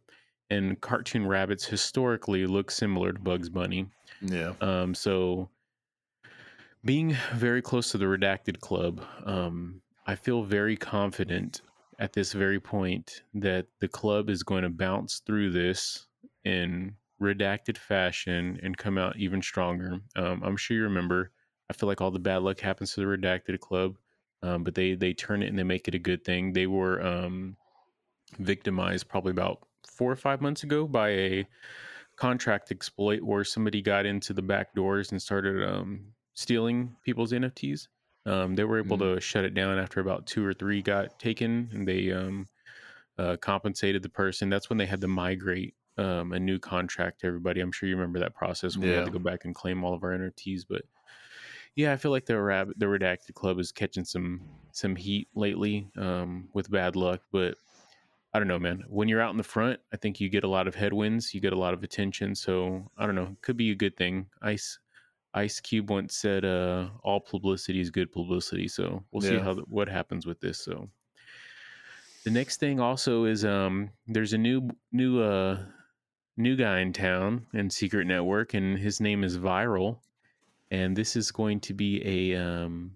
And 0.50 0.80
cartoon 0.82 1.26
rabbits 1.26 1.66
historically 1.66 2.46
look 2.46 2.72
similar 2.72 3.14
to 3.14 3.20
Bugs 3.20 3.50
Bunny. 3.50 3.88
Yeah, 4.22 4.54
Um, 4.60 4.94
so 4.94 5.50
being 6.84 7.16
very 7.34 7.62
close 7.62 7.92
to 7.92 7.98
the 7.98 8.06
redacted 8.06 8.60
club, 8.60 9.04
um, 9.26 9.82
I 10.08 10.16
feel 10.16 10.44
very 10.44 10.76
confident 10.76 11.62
at 12.00 12.14
this 12.14 12.34
very 12.34 12.60
point 12.60 13.24
that 13.36 13.68
the 13.80 13.88
club 13.88 14.30
is 14.30 14.44
going 14.44 14.64
to 14.64 14.70
bounce 14.70 15.22
through 15.26 15.52
this 15.52 16.08
in 16.44 16.96
redacted 17.22 17.78
fashion 17.78 18.60
and 18.64 18.78
come 18.78 18.98
out 18.98 19.16
even 19.18 19.42
stronger. 19.42 20.00
Um, 20.16 20.42
I'm 20.44 20.58
sure 20.58 20.76
you 20.76 20.84
remember. 20.84 21.32
I 21.70 21.74
feel 21.74 21.88
like 21.88 22.02
all 22.02 22.12
the 22.12 22.20
bad 22.20 22.42
luck 22.42 22.60
happens 22.60 22.94
to 22.94 23.02
the 23.02 23.06
redacted 23.06 23.60
club, 23.60 23.98
um, 24.44 24.64
but 24.64 24.76
they 24.76 24.96
they 24.96 25.14
turn 25.14 25.44
it 25.44 25.48
and 25.48 25.58
they 25.60 25.64
make 25.64 25.88
it 25.88 25.96
a 25.96 26.00
good 26.00 26.24
thing. 26.24 26.54
They 26.54 26.68
were 26.68 27.02
um, 27.06 27.56
victimized 28.40 29.08
probably 29.08 29.32
about 29.32 29.68
four 29.88 30.12
or 30.12 30.16
five 30.16 30.42
months 30.42 30.64
ago 30.64 30.88
by 30.88 31.10
a 31.10 31.48
contract 32.16 32.72
exploit 32.72 33.22
where 33.22 33.44
somebody 33.44 33.82
got 33.82 34.06
into 34.06 34.34
the 34.34 34.42
back 34.42 34.74
doors 34.74 35.12
and 35.12 35.22
started 35.22 35.68
um, 35.68 36.06
stealing 36.34 36.96
people's 37.04 37.32
NFTs. 37.32 37.88
Um, 38.26 38.56
they 38.56 38.64
were 38.64 38.78
able 38.78 38.98
Mm. 38.98 39.16
to 39.16 39.22
shut 39.22 39.46
it 39.46 39.54
down 39.56 39.80
after 39.80 40.00
about 40.00 40.28
two 40.28 40.46
or 40.46 40.54
three 40.54 40.82
got 40.82 41.18
taken, 41.20 41.70
and 41.74 41.88
they 41.88 42.12
um, 42.12 42.48
uh, 43.18 43.38
compensated 43.38 44.04
the 44.04 44.10
person. 44.10 44.50
That's 44.50 44.70
when 44.70 44.78
they 44.78 44.86
had 44.86 45.02
to 45.02 45.08
migrate 45.08 45.74
um, 45.98 46.32
a 46.34 46.40
new 46.40 46.60
contract 46.60 47.22
to 47.22 47.28
everybody. 47.28 47.62
I'm 47.62 47.72
sure 47.72 47.90
you 47.90 47.96
remember 47.96 48.20
that 48.20 48.36
process 48.36 48.78
we 48.78 48.90
had 48.90 49.06
to 49.06 49.12
go 49.12 49.20
back 49.20 49.46
and 49.46 49.54
claim 49.56 49.84
all 49.84 49.94
of 49.94 50.04
our 50.04 50.12
NFTs. 50.12 50.62
But 50.70 50.84
yeah, 51.76 51.94
I 51.94 51.98
feel 51.98 52.12
like 52.12 52.26
the 52.26 52.40
Rab- 52.40 52.74
the 52.78 52.86
Redacted 52.86 53.34
Club 53.34 53.60
is 53.60 53.72
catching 53.72 54.06
some 54.06 54.42
some 54.72 54.96
heat 54.96 55.28
lately 55.36 55.88
um, 55.98 56.50
with 56.54 56.70
bad 56.72 56.96
luck. 56.96 57.22
But 57.32 57.56
I 58.34 58.40
don't 58.40 58.48
know, 58.48 58.60
man. 58.60 58.84
When 58.88 59.08
you're 59.08 59.22
out 59.22 59.32
in 59.32 59.38
the 59.38 59.44
front, 59.44 59.80
I 59.94 59.98
think 59.98 60.20
you 60.20 60.30
get 60.30 60.44
a 60.44 60.50
lot 60.50 60.68
of 60.68 60.76
headwinds. 60.76 61.34
You 61.34 61.42
get 61.42 61.54
a 61.54 61.60
lot 61.60 61.74
of 61.74 61.84
attention. 61.84 62.36
So 62.36 62.90
I 62.98 63.06
don't 63.06 63.16
know. 63.16 63.30
It 63.32 63.42
could 63.42 63.58
be 63.58 63.72
a 63.72 63.76
good 63.76 63.98
thing. 63.98 64.28
Ice 64.42 64.80
Ice 65.34 65.60
Cube 65.60 65.90
once 65.90 66.16
said, 66.16 66.44
uh, 66.44 66.90
"All 67.04 67.20
publicity 67.20 67.80
is 67.80 67.90
good 67.90 68.12
publicity." 68.12 68.68
So 68.68 69.04
we'll 69.12 69.22
see 69.22 69.38
how 69.38 69.56
what 69.56 69.88
happens 69.88 70.26
with 70.26 70.40
this. 70.42 70.60
So 70.60 70.90
the 72.24 72.32
next 72.32 72.60
thing 72.60 72.80
also 72.80 73.26
is 73.26 73.46
um, 73.46 73.90
there's 74.08 74.34
a 74.34 74.38
new 74.38 74.70
new 74.92 75.22
uh, 75.22 75.58
new 76.38 76.56
guy 76.56 76.80
in 76.80 76.92
town 76.94 77.48
in 77.54 77.70
Secret 77.70 78.08
Network, 78.08 78.54
and 78.54 78.78
his 78.78 79.00
name 79.00 79.24
is 79.24 79.36
V-IRL, 79.38 79.98
and 80.72 80.96
this 80.96 81.16
is 81.16 81.32
going 81.32 81.60
to 81.60 81.74
be 81.74 82.02
a 82.34 82.42
um, 82.42 82.96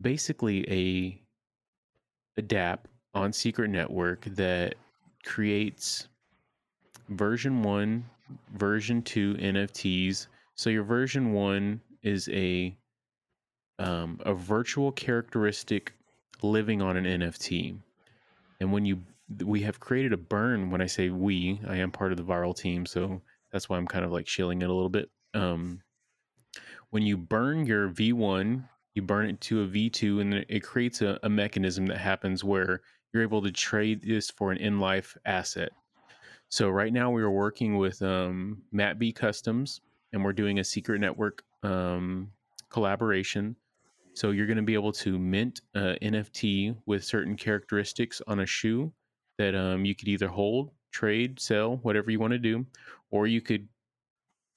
basically 0.00 0.68
a 0.70 1.20
a 2.38 2.42
DApp 2.42 2.78
on 3.14 3.32
Secret 3.32 3.70
Network 3.70 4.24
that 4.24 4.74
creates 5.24 6.08
version 7.08 7.62
one, 7.62 8.04
version 8.54 9.02
two 9.02 9.34
NFTs. 9.34 10.26
So 10.54 10.70
your 10.70 10.82
version 10.82 11.32
one 11.32 11.80
is 12.02 12.28
a 12.30 12.76
um, 13.78 14.20
a 14.24 14.34
virtual 14.34 14.92
characteristic 14.92 15.92
living 16.42 16.82
on 16.82 16.96
an 16.96 17.04
NFT, 17.04 17.76
and 18.60 18.72
when 18.72 18.84
you 18.84 19.00
we 19.44 19.62
have 19.62 19.80
created 19.80 20.12
a 20.12 20.16
burn. 20.16 20.70
When 20.70 20.82
I 20.82 20.86
say 20.86 21.08
we, 21.10 21.60
I 21.66 21.76
am 21.76 21.90
part 21.90 22.12
of 22.12 22.18
the 22.18 22.24
V-IRL 22.24 22.56
team, 22.56 22.84
so 22.84 23.22
that's 23.50 23.68
why 23.68 23.78
I'm 23.78 23.86
kind 23.86 24.04
of 24.04 24.12
like 24.12 24.26
shilling 24.26 24.62
it 24.62 24.68
a 24.68 24.74
little 24.74 24.90
bit. 24.90 25.10
Um, 25.34 25.80
when 26.92 27.02
you 27.02 27.16
burn 27.16 27.64
your 27.64 27.88
V1, 27.88 28.68
you 28.94 29.00
burn 29.00 29.30
it 29.30 29.40
to 29.40 29.62
a 29.62 29.66
V2, 29.66 30.20
and 30.20 30.34
it 30.34 30.62
creates 30.62 31.00
a, 31.00 31.18
a 31.22 31.28
mechanism 31.28 31.86
that 31.86 31.96
happens 31.96 32.44
where 32.44 32.82
you're 33.12 33.22
able 33.22 33.40
to 33.40 33.50
trade 33.50 34.02
this 34.02 34.30
for 34.30 34.52
an 34.52 34.58
in 34.58 34.78
life 34.78 35.16
asset. 35.24 35.70
So 36.50 36.68
right 36.68 36.92
now 36.92 37.10
we 37.10 37.22
are 37.22 37.30
working 37.30 37.78
with 37.78 38.02
um, 38.02 38.60
Matt 38.72 38.98
B 38.98 39.10
Customs, 39.10 39.80
and 40.12 40.22
we're 40.22 40.34
doing 40.34 40.58
a 40.58 40.64
secret 40.64 41.00
network 41.00 41.42
um, 41.62 42.30
collaboration. 42.68 43.56
So 44.12 44.30
you're 44.30 44.46
going 44.46 44.58
to 44.58 44.62
be 44.62 44.74
able 44.74 44.92
to 44.92 45.18
mint 45.18 45.62
uh, 45.74 45.94
NFT 46.02 46.76
with 46.84 47.04
certain 47.04 47.38
characteristics 47.38 48.20
on 48.26 48.40
a 48.40 48.46
shoe 48.46 48.92
that 49.38 49.54
um, 49.54 49.86
you 49.86 49.94
could 49.94 50.08
either 50.08 50.28
hold, 50.28 50.72
trade, 50.90 51.40
sell, 51.40 51.78
whatever 51.78 52.10
you 52.10 52.20
want 52.20 52.34
to 52.34 52.38
do, 52.38 52.66
or 53.10 53.26
you 53.26 53.40
could 53.40 53.66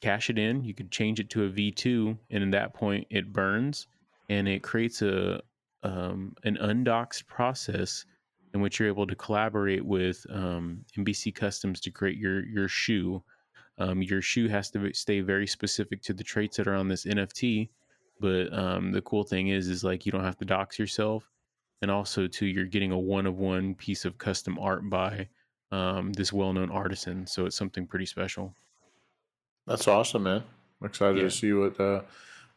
cash 0.02 0.30
it 0.30 0.38
in. 0.38 0.64
You 0.64 0.74
could 0.74 0.92
change 0.92 1.20
it 1.20 1.30
to 1.32 1.46
a 1.46 1.50
V2, 1.50 2.18
and 2.30 2.44
at 2.44 2.52
that 2.52 2.74
point 2.74 3.08
it 3.10 3.34
burns, 3.34 3.88
and 4.30 4.48
it 4.48 4.64
creates 4.64 5.02
a 5.02 5.42
um, 5.84 6.36
an 6.44 6.58
undoxed 6.58 7.28
process 7.28 8.06
in 8.54 8.62
which 8.62 8.80
you're 8.80 8.88
able 8.88 9.06
to 9.06 9.16
collaborate 9.16 9.86
with 9.86 10.25
um, 10.32 10.84
NBC 10.98 11.36
Customs 11.36 11.80
to 11.82 11.92
create 11.92 12.18
your 12.18 12.44
your 12.46 12.68
shoe. 12.68 13.24
Um, 13.78 14.02
your 14.02 14.22
shoe 14.22 14.48
has 14.48 14.72
to 14.72 14.94
stay 14.94 15.20
very 15.20 15.46
specific 15.46 16.02
to 16.04 16.14
the 16.14 16.24
traits 16.24 16.58
that 16.58 16.68
are 16.68 16.75
on 16.75 16.88
this 16.88 17.06
NFT. 17.06 17.70
But 18.22 18.54
um, 18.54 18.94
the 18.94 19.02
cool 19.02 19.25
thing 19.25 19.50
is, 19.50 19.68
is 19.68 19.84
like 19.84 20.06
you 20.06 20.12
don't 20.12 20.24
have 20.24 20.38
to 20.38 20.46
dox 20.46 20.80
yourself, 20.80 21.30
and 21.82 21.92
also 21.92 22.28
too, 22.28 22.46
you're 22.46 22.66
getting 22.66 22.92
a 22.92 22.98
one 22.98 23.25
of 23.25 23.38
one 23.38 23.75
piece 23.75 24.06
of 24.06 24.18
custom 24.18 24.58
art 24.58 24.90
by 24.90 25.28
um, 25.72 26.14
this 26.14 26.32
well 26.32 26.54
known 26.54 26.72
artisan. 26.72 27.28
So 27.28 27.46
it's 27.46 27.58
something 27.58 27.86
pretty 27.86 28.06
special. 28.06 28.56
That's 29.67 29.88
awesome, 29.88 30.24
man. 30.24 30.43
I'm 30.81 30.88
excited 30.88 31.17
Yeah. 31.17 31.24
to 31.24 31.31
see 31.31 31.53
what 31.53 31.79
uh, 31.79 32.01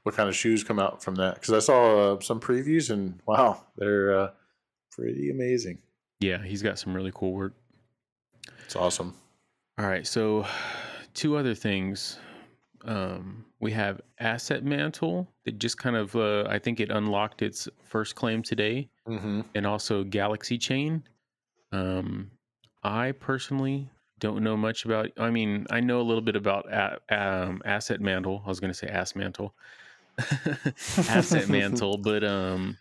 what 0.03 0.15
kind 0.15 0.29
of 0.29 0.37
shoes 0.37 0.65
come 0.65 0.79
out 0.79 1.03
from 1.03 1.15
that 1.17 1.35
because 1.35 1.53
I 1.53 1.59
saw 1.61 2.15
uh, 2.15 2.21
some 2.21 2.41
previews 2.41 2.91
and 2.91 3.21
wow, 3.27 3.63
they're 3.77 4.19
uh, 4.19 4.31
pretty 4.93 5.31
amazing. 5.31 5.79
Yeah, 6.21 6.43
he's 6.43 6.63
got 6.63 6.79
some 6.79 6.95
really 6.95 7.13
cool 7.15 7.33
work. 7.33 7.55
It's 8.65 8.77
awesome. 8.77 9.15
All 9.79 9.87
right, 9.87 10.07
so 10.07 10.47
two 11.15 11.37
other 11.37 11.55
things. 11.55 12.19
Um, 12.85 13.45
we 13.61 13.73
have 13.73 14.01
Asset 14.21 14.65
Mantle 14.65 15.29
that 15.45 15.59
just 15.59 15.79
kind 15.79 15.97
of, 15.97 16.15
uh, 16.15 16.45
I 16.49 16.59
think 16.61 16.79
it 16.81 16.91
unlocked 16.91 17.43
its 17.43 17.69
first 17.85 18.15
claim 18.15 18.43
today, 18.43 18.89
Mm-hmm. 19.09 19.41
and 19.55 19.67
also 19.67 20.05
Galaxy 20.05 20.59
Chain. 20.59 21.03
Um, 21.73 22.31
I 22.83 23.13
personally 23.13 23.89
don't 24.19 24.43
know 24.43 24.57
much 24.57 24.85
about. 24.85 25.11
I 25.17 25.31
mean, 25.31 25.67
I 25.71 25.81
know 25.81 26.01
a 26.01 26.03
little 26.03 26.21
bit 26.23 26.37
about 26.37 26.67
a, 26.73 26.99
um, 27.11 27.63
Asset 27.65 28.01
Mantle. 28.01 28.43
I 28.45 28.49
was 28.49 28.61
going 28.61 28.73
to 28.73 28.79
say 28.79 28.89
Ass 28.89 29.15
Mantle, 29.15 29.55
Asset 31.09 31.49
Mantle, 31.49 31.99
but 31.99 32.25
um, 32.25 32.77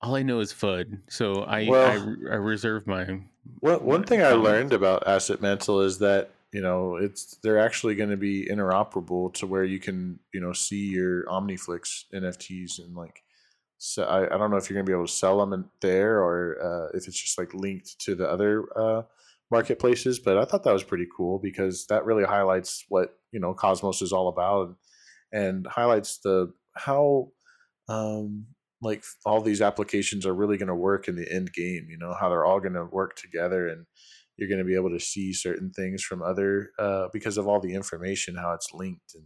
all 0.00 0.14
I 0.14 0.22
know 0.22 0.40
is 0.40 0.52
FUD. 0.52 0.98
So 1.08 1.42
I 1.42 1.60
I, 1.60 1.68
Well- 1.68 2.16
I 2.30 2.34
reserve 2.36 2.86
my. 2.86 3.20
Well, 3.60 3.80
one 3.80 4.00
my 4.00 4.06
thing 4.06 4.22
I 4.22 4.32
learned 4.32 4.72
about 4.72 5.06
Asset 5.06 5.42
Mantle 5.42 5.80
is 5.82 5.98
that 5.98 6.30
you 6.52 6.62
know 6.62 6.96
it's 6.96 7.34
they're 7.42 7.58
actually 7.58 7.94
going 7.94 8.10
to 8.10 8.16
be 8.16 8.46
interoperable 8.46 9.32
to 9.34 9.46
where 9.46 9.64
you 9.64 9.78
can 9.78 10.18
you 10.32 10.40
know 10.40 10.52
see 10.52 10.86
your 10.88 11.24
OmniFlix 11.24 12.04
NFTs 12.14 12.78
and 12.78 12.96
like. 12.96 13.22
So 13.76 14.04
I, 14.04 14.34
I 14.34 14.38
don't 14.38 14.50
know 14.50 14.56
if 14.56 14.70
you're 14.70 14.76
going 14.76 14.86
to 14.86 14.90
be 14.90 14.94
able 14.94 15.06
to 15.06 15.12
sell 15.12 15.38
them 15.40 15.52
in 15.52 15.64
there 15.82 16.22
or 16.22 16.56
uh, 16.62 16.96
if 16.96 17.06
it's 17.06 17.20
just 17.20 17.36
like 17.36 17.52
linked 17.52 17.98
to 18.00 18.14
the 18.14 18.26
other 18.30 18.64
uh, 18.74 19.02
marketplaces. 19.50 20.18
But 20.18 20.38
I 20.38 20.44
thought 20.44 20.64
that 20.64 20.72
was 20.72 20.84
pretty 20.84 21.06
cool 21.16 21.38
because 21.42 21.86
that 21.88 22.04
really 22.04 22.24
highlights 22.24 22.84
what 22.88 23.10
you 23.32 23.40
know 23.40 23.54
Cosmos 23.54 24.02
is 24.02 24.12
all 24.12 24.28
about 24.28 24.76
and, 25.32 25.66
highlights 25.66 26.18
the 26.18 26.52
how 26.76 27.28
um, 27.88 28.46
like 28.80 29.04
all 29.24 29.40
these 29.40 29.60
applications 29.60 30.26
are 30.26 30.34
really 30.34 30.56
going 30.56 30.68
to 30.68 30.74
work 30.74 31.08
in 31.08 31.16
the 31.16 31.30
end 31.30 31.52
game 31.52 31.86
you 31.88 31.98
know 31.98 32.14
how 32.18 32.28
they're 32.28 32.44
all 32.44 32.60
going 32.60 32.74
to 32.74 32.84
work 32.84 33.16
together 33.16 33.68
and 33.68 33.86
you're 34.36 34.48
going 34.48 34.58
to 34.58 34.64
be 34.64 34.74
able 34.74 34.90
to 34.90 35.00
see 35.00 35.32
certain 35.32 35.70
things 35.70 36.02
from 36.02 36.22
other 36.22 36.70
uh, 36.78 37.06
because 37.12 37.38
of 37.38 37.46
all 37.46 37.60
the 37.60 37.74
information 37.74 38.36
how 38.36 38.52
it's 38.52 38.72
linked 38.72 39.14
and 39.14 39.24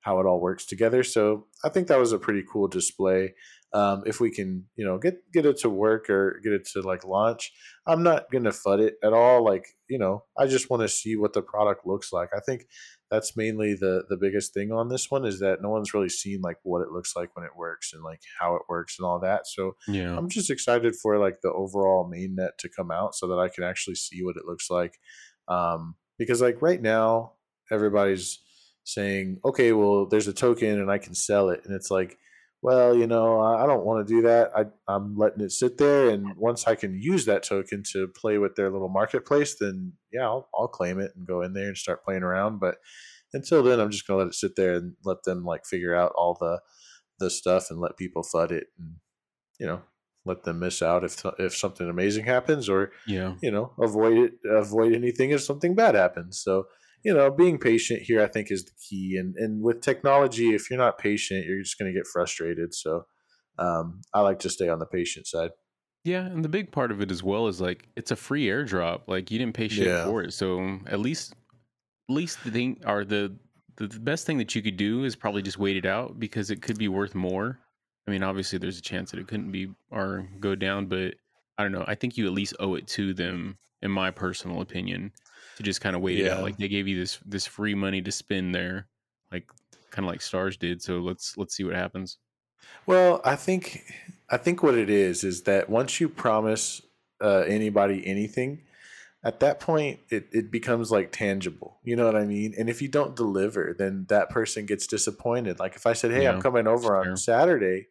how 0.00 0.18
it 0.18 0.26
all 0.26 0.40
works 0.40 0.66
together 0.66 1.02
so 1.02 1.46
i 1.64 1.68
think 1.68 1.88
that 1.88 1.98
was 1.98 2.12
a 2.12 2.18
pretty 2.18 2.42
cool 2.50 2.68
display 2.68 3.32
um, 3.72 4.02
if 4.06 4.18
we 4.20 4.30
can 4.30 4.64
you 4.76 4.84
know 4.84 4.98
get 4.98 5.18
get 5.32 5.46
it 5.46 5.58
to 5.58 5.70
work 5.70 6.10
or 6.10 6.40
get 6.42 6.52
it 6.52 6.66
to 6.72 6.80
like 6.80 7.04
launch 7.04 7.52
i'm 7.86 8.02
not 8.02 8.30
going 8.32 8.42
to 8.44 8.50
fud 8.50 8.80
it 8.80 8.94
at 9.04 9.12
all 9.12 9.44
like 9.44 9.64
you 9.88 9.98
know 9.98 10.24
i 10.36 10.46
just 10.46 10.68
want 10.70 10.82
to 10.82 10.88
see 10.88 11.14
what 11.16 11.32
the 11.34 11.42
product 11.42 11.86
looks 11.86 12.12
like 12.12 12.30
i 12.36 12.40
think 12.40 12.66
that's 13.12 13.36
mainly 13.36 13.74
the 13.74 14.02
the 14.08 14.16
biggest 14.16 14.52
thing 14.52 14.72
on 14.72 14.88
this 14.88 15.08
one 15.10 15.24
is 15.24 15.38
that 15.38 15.62
no 15.62 15.68
one's 15.68 15.94
really 15.94 16.08
seen 16.08 16.40
like 16.42 16.56
what 16.64 16.82
it 16.82 16.90
looks 16.90 17.14
like 17.14 17.34
when 17.36 17.44
it 17.44 17.56
works 17.56 17.92
and 17.92 18.02
like 18.02 18.20
how 18.40 18.56
it 18.56 18.62
works 18.68 18.96
and 18.98 19.06
all 19.06 19.20
that 19.20 19.46
so 19.46 19.76
Yeah. 19.86 20.16
i'm 20.16 20.28
just 20.28 20.50
excited 20.50 20.96
for 20.96 21.18
like 21.18 21.38
the 21.42 21.52
overall 21.52 22.10
mainnet 22.12 22.56
to 22.58 22.68
come 22.68 22.90
out 22.90 23.14
so 23.14 23.28
that 23.28 23.38
i 23.38 23.48
can 23.48 23.62
actually 23.62 23.94
see 23.96 24.24
what 24.24 24.36
it 24.36 24.46
looks 24.46 24.68
like 24.68 24.98
um 25.46 25.94
because 26.18 26.42
like 26.42 26.60
right 26.60 26.82
now 26.82 27.32
everybody's 27.70 28.40
saying 28.84 29.38
okay 29.44 29.72
well 29.72 30.06
there's 30.06 30.26
a 30.28 30.32
token 30.32 30.80
and 30.80 30.90
i 30.90 30.98
can 30.98 31.14
sell 31.14 31.50
it 31.50 31.60
and 31.64 31.74
it's 31.74 31.90
like 31.90 32.18
well 32.62 32.94
you 32.94 33.06
know 33.06 33.40
i 33.40 33.66
don't 33.66 33.84
want 33.84 34.06
to 34.06 34.14
do 34.14 34.22
that. 34.22 34.50
I, 34.56 34.66
i'm 34.86 35.16
letting 35.16 35.40
it 35.42 35.52
sit 35.52 35.78
there 35.78 36.10
and 36.10 36.34
once 36.36 36.66
i 36.66 36.74
can 36.74 37.00
use 37.00 37.24
that 37.26 37.42
token 37.42 37.82
to 37.92 38.08
play 38.08 38.38
with 38.38 38.54
their 38.56 38.70
little 38.70 38.88
marketplace 38.88 39.56
then 39.58 39.94
yeah 40.12 40.24
i'll, 40.24 40.48
I'll 40.54 40.68
claim 40.68 40.98
it 41.00 41.12
and 41.16 41.26
go 41.26 41.42
in 41.42 41.52
there 41.54 41.68
and 41.68 41.76
start 41.76 42.04
playing 42.04 42.22
around. 42.22 42.58
But 42.60 42.76
until 43.32 43.62
then 43.62 43.80
i'm 43.80 43.90
just 43.90 44.06
going 44.06 44.18
to 44.18 44.24
let 44.24 44.28
it 44.30 44.34
sit 44.34 44.56
there 44.56 44.74
and 44.74 44.94
let 45.04 45.22
them 45.24 45.44
like 45.44 45.64
figure 45.64 45.94
out 45.94 46.12
all 46.16 46.36
the 46.40 46.60
the 47.18 47.30
stuff 47.30 47.70
and 47.70 47.80
let 47.80 47.96
people 47.96 48.22
fud 48.22 48.50
it 48.50 48.66
and 48.78 48.94
you 49.58 49.66
know 49.66 49.82
let 50.26 50.42
them 50.42 50.58
miss 50.58 50.82
out 50.82 51.02
if 51.04 51.22
if 51.38 51.56
something 51.56 51.88
amazing 51.88 52.24
happens 52.26 52.68
or 52.68 52.92
Yeah. 53.06 53.34
you 53.40 53.50
know 53.50 53.72
avoid 53.80 54.18
it 54.18 54.32
avoid 54.44 54.92
anything 54.94 55.30
if 55.30 55.42
something 55.42 55.74
bad 55.74 55.94
happens. 55.94 56.38
So 56.40 56.66
you 57.04 57.14
know 57.14 57.30
being 57.30 57.58
patient 57.58 58.02
here 58.02 58.22
i 58.22 58.26
think 58.26 58.50
is 58.50 58.64
the 58.64 58.72
key 58.88 59.16
and 59.18 59.34
and 59.36 59.62
with 59.62 59.80
technology 59.80 60.54
if 60.54 60.68
you're 60.70 60.78
not 60.78 60.98
patient 60.98 61.46
you're 61.46 61.62
just 61.62 61.78
going 61.78 61.90
to 61.92 61.98
get 61.98 62.06
frustrated 62.06 62.74
so 62.74 63.04
um, 63.58 64.00
i 64.14 64.20
like 64.20 64.38
to 64.38 64.50
stay 64.50 64.68
on 64.68 64.78
the 64.78 64.86
patient 64.86 65.26
side 65.26 65.50
Yeah, 66.04 66.24
and 66.24 66.42
the 66.44 66.48
big 66.48 66.72
part 66.72 66.90
of 66.90 67.00
it 67.02 67.10
as 67.10 67.22
well 67.22 67.46
is 67.48 67.60
like 67.60 67.88
it's 67.96 68.10
a 68.10 68.16
free 68.16 68.46
airdrop. 68.46 69.00
Like 69.06 69.30
you 69.30 69.38
didn't 69.38 69.54
pay 69.54 69.68
shit 69.68 69.86
Yeah. 69.86 70.04
for 70.06 70.22
it, 70.22 70.32
so 70.32 70.78
at 70.86 70.98
least, 71.00 71.34
at 72.08 72.14
least 72.14 72.42
the 72.44 72.50
thing 72.50 72.80
or 72.86 73.04
the, 73.04 73.36
the 73.76 73.86
the 73.86 74.00
best 74.00 74.24
thing 74.26 74.38
that 74.38 74.54
you 74.54 74.62
could 74.62 74.78
do 74.78 75.04
is 75.04 75.14
probably 75.14 75.42
just 75.42 75.58
wait 75.58 75.76
it 75.76 75.84
out 75.84 76.18
because 76.18 76.50
it 76.50 76.62
could 76.62 76.78
be 76.78 76.88
worth 76.88 77.14
more. 77.14 77.58
I 78.08 78.10
mean, 78.12 78.22
obviously, 78.22 78.58
there's 78.58 78.78
a 78.78 78.82
chance 78.92 79.10
that 79.10 79.20
it 79.20 79.28
couldn't 79.28 79.52
be 79.52 79.68
or 79.90 80.26
go 80.40 80.54
down, 80.54 80.86
but 80.86 81.14
I 81.58 81.62
don't 81.64 81.72
know. 81.72 81.84
I 81.86 81.94
think 81.94 82.16
you 82.16 82.26
at 82.26 82.32
least 82.32 82.54
owe 82.60 82.76
it 82.76 82.86
to 82.96 83.12
them, 83.12 83.58
in 83.82 83.90
my 83.90 84.10
personal 84.10 84.62
opinion, 84.62 85.12
to 85.60 85.64
just 85.64 85.80
kind 85.80 85.94
of 85.94 86.02
wait 86.02 86.18
it 86.18 86.28
out. 86.30 86.42
Like 86.42 86.56
they 86.56 86.68
gave 86.68 86.88
you 86.88 86.98
this 86.98 87.18
this 87.24 87.46
free 87.46 87.74
money 87.74 88.02
to 88.02 88.10
spend 88.10 88.54
there, 88.54 88.88
like 89.30 89.46
kind 89.90 90.06
of 90.06 90.10
like 90.10 90.22
Stars 90.22 90.56
did. 90.56 90.82
So 90.82 90.98
let's 90.98 91.36
let's 91.36 91.54
see 91.54 91.64
what 91.64 91.74
happens. 91.74 92.18
Well, 92.86 93.20
I 93.24 93.36
think 93.36 93.84
I 94.28 94.36
think 94.36 94.62
what 94.62 94.74
it 94.74 94.90
is 94.90 95.22
is 95.22 95.42
that 95.42 95.68
once 95.68 96.00
you 96.00 96.08
promise 96.08 96.82
uh, 97.20 97.44
anybody 97.46 98.06
anything, 98.06 98.62
at 99.22 99.40
that 99.40 99.60
point 99.60 100.00
it, 100.08 100.28
it 100.32 100.50
becomes 100.50 100.90
like 100.90 101.12
tangible. 101.12 101.78
You 101.84 101.96
know 101.96 102.06
what 102.06 102.16
I 102.16 102.24
mean? 102.24 102.54
And 102.58 102.70
if 102.70 102.80
you 102.80 102.88
don't 102.88 103.14
deliver, 103.14 103.74
then 103.78 104.06
that 104.08 104.30
person 104.30 104.66
gets 104.66 104.86
disappointed. 104.86 105.58
Like 105.58 105.76
if 105.76 105.86
I 105.86 105.92
said, 105.92 106.10
"Hey, 106.10 106.24
Yeah, 106.24 106.32
I'm 106.32 106.40
coming 106.42 106.66
over 106.66 106.96
on. 106.96 107.16
Saturday." 107.16 107.88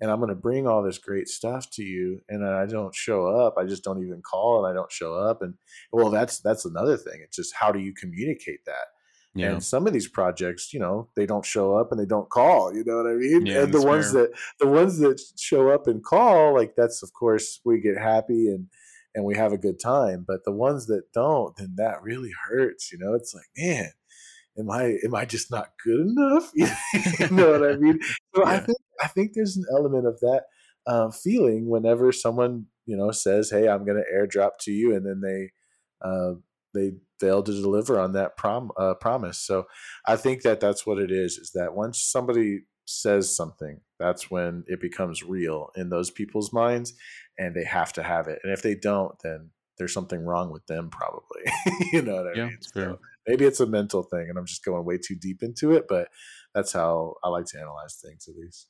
And 0.00 0.10
I'm 0.10 0.18
going 0.18 0.28
to 0.28 0.36
bring 0.36 0.68
all 0.68 0.82
this 0.82 0.98
great 0.98 1.28
stuff 1.28 1.68
to 1.70 1.82
you, 1.82 2.20
and 2.28 2.46
I 2.46 2.66
don't 2.66 2.94
show 2.94 3.26
up. 3.26 3.54
I 3.58 3.64
just 3.64 3.82
don't 3.82 4.02
even 4.02 4.22
call, 4.22 4.64
and 4.64 4.70
I 4.70 4.74
don't 4.74 4.92
show 4.92 5.14
up. 5.14 5.42
And 5.42 5.54
well, 5.92 6.10
that's 6.10 6.40
that's 6.40 6.64
another 6.64 6.96
thing. 6.96 7.20
It's 7.22 7.36
just 7.36 7.54
how 7.54 7.72
do 7.72 7.80
you 7.80 7.92
communicate 7.92 8.64
that? 8.66 8.86
Yeah. 9.34 9.52
And 9.52 9.62
some 9.62 9.86
of 9.86 9.92
these 9.92 10.08
projects, 10.08 10.72
you 10.72 10.80
know, 10.80 11.08
they 11.14 11.26
don't 11.26 11.44
show 11.44 11.76
up 11.76 11.92
and 11.92 12.00
they 12.00 12.06
don't 12.06 12.28
call. 12.28 12.74
You 12.74 12.82
know 12.84 12.96
what 12.96 13.06
I 13.06 13.14
mean? 13.14 13.46
Yeah, 13.46 13.62
and 13.62 13.74
the 13.74 13.82
ones 13.82 14.12
fair. 14.12 14.22
that 14.22 14.30
the 14.58 14.66
ones 14.66 14.98
that 14.98 15.20
show 15.36 15.70
up 15.70 15.86
and 15.86 16.02
call, 16.02 16.54
like 16.54 16.74
that's 16.76 17.02
of 17.02 17.12
course 17.12 17.60
we 17.64 17.80
get 17.80 17.98
happy 17.98 18.48
and 18.48 18.66
and 19.14 19.24
we 19.24 19.36
have 19.36 19.52
a 19.52 19.58
good 19.58 19.78
time. 19.80 20.24
But 20.26 20.44
the 20.44 20.52
ones 20.52 20.86
that 20.86 21.12
don't, 21.12 21.56
then 21.56 21.74
that 21.76 22.02
really 22.02 22.32
hurts. 22.48 22.90
You 22.90 22.98
know, 22.98 23.14
it's 23.14 23.34
like, 23.34 23.46
man, 23.56 23.90
am 24.58 24.70
I 24.70 24.96
am 25.04 25.14
I 25.14 25.24
just 25.24 25.50
not 25.50 25.68
good 25.84 26.00
enough? 26.00 26.50
you 26.54 27.30
know 27.30 27.52
what 27.52 27.70
I 27.70 27.76
mean? 27.76 28.00
So 28.34 28.44
I 28.44 28.58
think 28.58 28.78
I 29.02 29.08
think 29.08 29.32
there's 29.34 29.56
an 29.56 29.64
element 29.72 30.06
of 30.06 30.20
that 30.20 30.44
uh, 30.86 31.10
feeling 31.10 31.68
whenever 31.68 32.12
someone 32.12 32.66
you 32.86 32.96
know 32.96 33.10
says, 33.10 33.50
"Hey, 33.50 33.68
I'm 33.68 33.84
going 33.84 34.02
to 34.02 34.16
airdrop 34.16 34.52
to 34.62 34.72
you," 34.72 34.94
and 34.94 35.06
then 35.06 35.20
they 35.20 35.50
uh, 36.06 36.34
they 36.74 36.92
fail 37.20 37.42
to 37.42 37.52
deliver 37.52 37.98
on 37.98 38.12
that 38.12 38.36
prom 38.36 38.70
uh, 38.76 38.94
promise. 38.94 39.38
So 39.38 39.66
I 40.06 40.16
think 40.16 40.42
that 40.42 40.60
that's 40.60 40.86
what 40.86 40.98
it 40.98 41.10
is. 41.10 41.36
Is 41.38 41.52
that 41.54 41.74
once 41.74 42.00
somebody 42.00 42.62
says 42.86 43.36
something, 43.36 43.80
that's 43.98 44.30
when 44.30 44.64
it 44.66 44.80
becomes 44.80 45.22
real 45.22 45.70
in 45.76 45.90
those 45.90 46.10
people's 46.10 46.52
minds, 46.52 46.94
and 47.38 47.54
they 47.54 47.64
have 47.64 47.92
to 47.94 48.02
have 48.02 48.28
it. 48.28 48.38
And 48.42 48.52
if 48.52 48.62
they 48.62 48.74
don't, 48.74 49.14
then 49.22 49.50
there's 49.78 49.92
something 49.92 50.24
wrong 50.24 50.50
with 50.50 50.66
them, 50.66 50.90
probably. 50.90 51.42
you 51.92 52.02
know 52.02 52.16
what 52.16 52.26
I 52.26 52.34
Yeah, 52.34 52.46
mean? 52.46 52.58
it's. 52.60 52.72
So 52.74 52.98
maybe 53.26 53.44
it's 53.44 53.60
a 53.60 53.66
mental 53.66 54.02
thing, 54.02 54.26
and 54.28 54.38
I'm 54.38 54.46
just 54.46 54.64
going 54.64 54.84
way 54.84 54.98
too 54.98 55.16
deep 55.16 55.42
into 55.42 55.72
it. 55.72 55.86
But 55.88 56.08
that's 56.54 56.72
how 56.72 57.14
I 57.22 57.28
like 57.28 57.46
to 57.46 57.58
analyze 57.58 58.00
things, 58.02 58.26
at 58.28 58.36
least. 58.36 58.68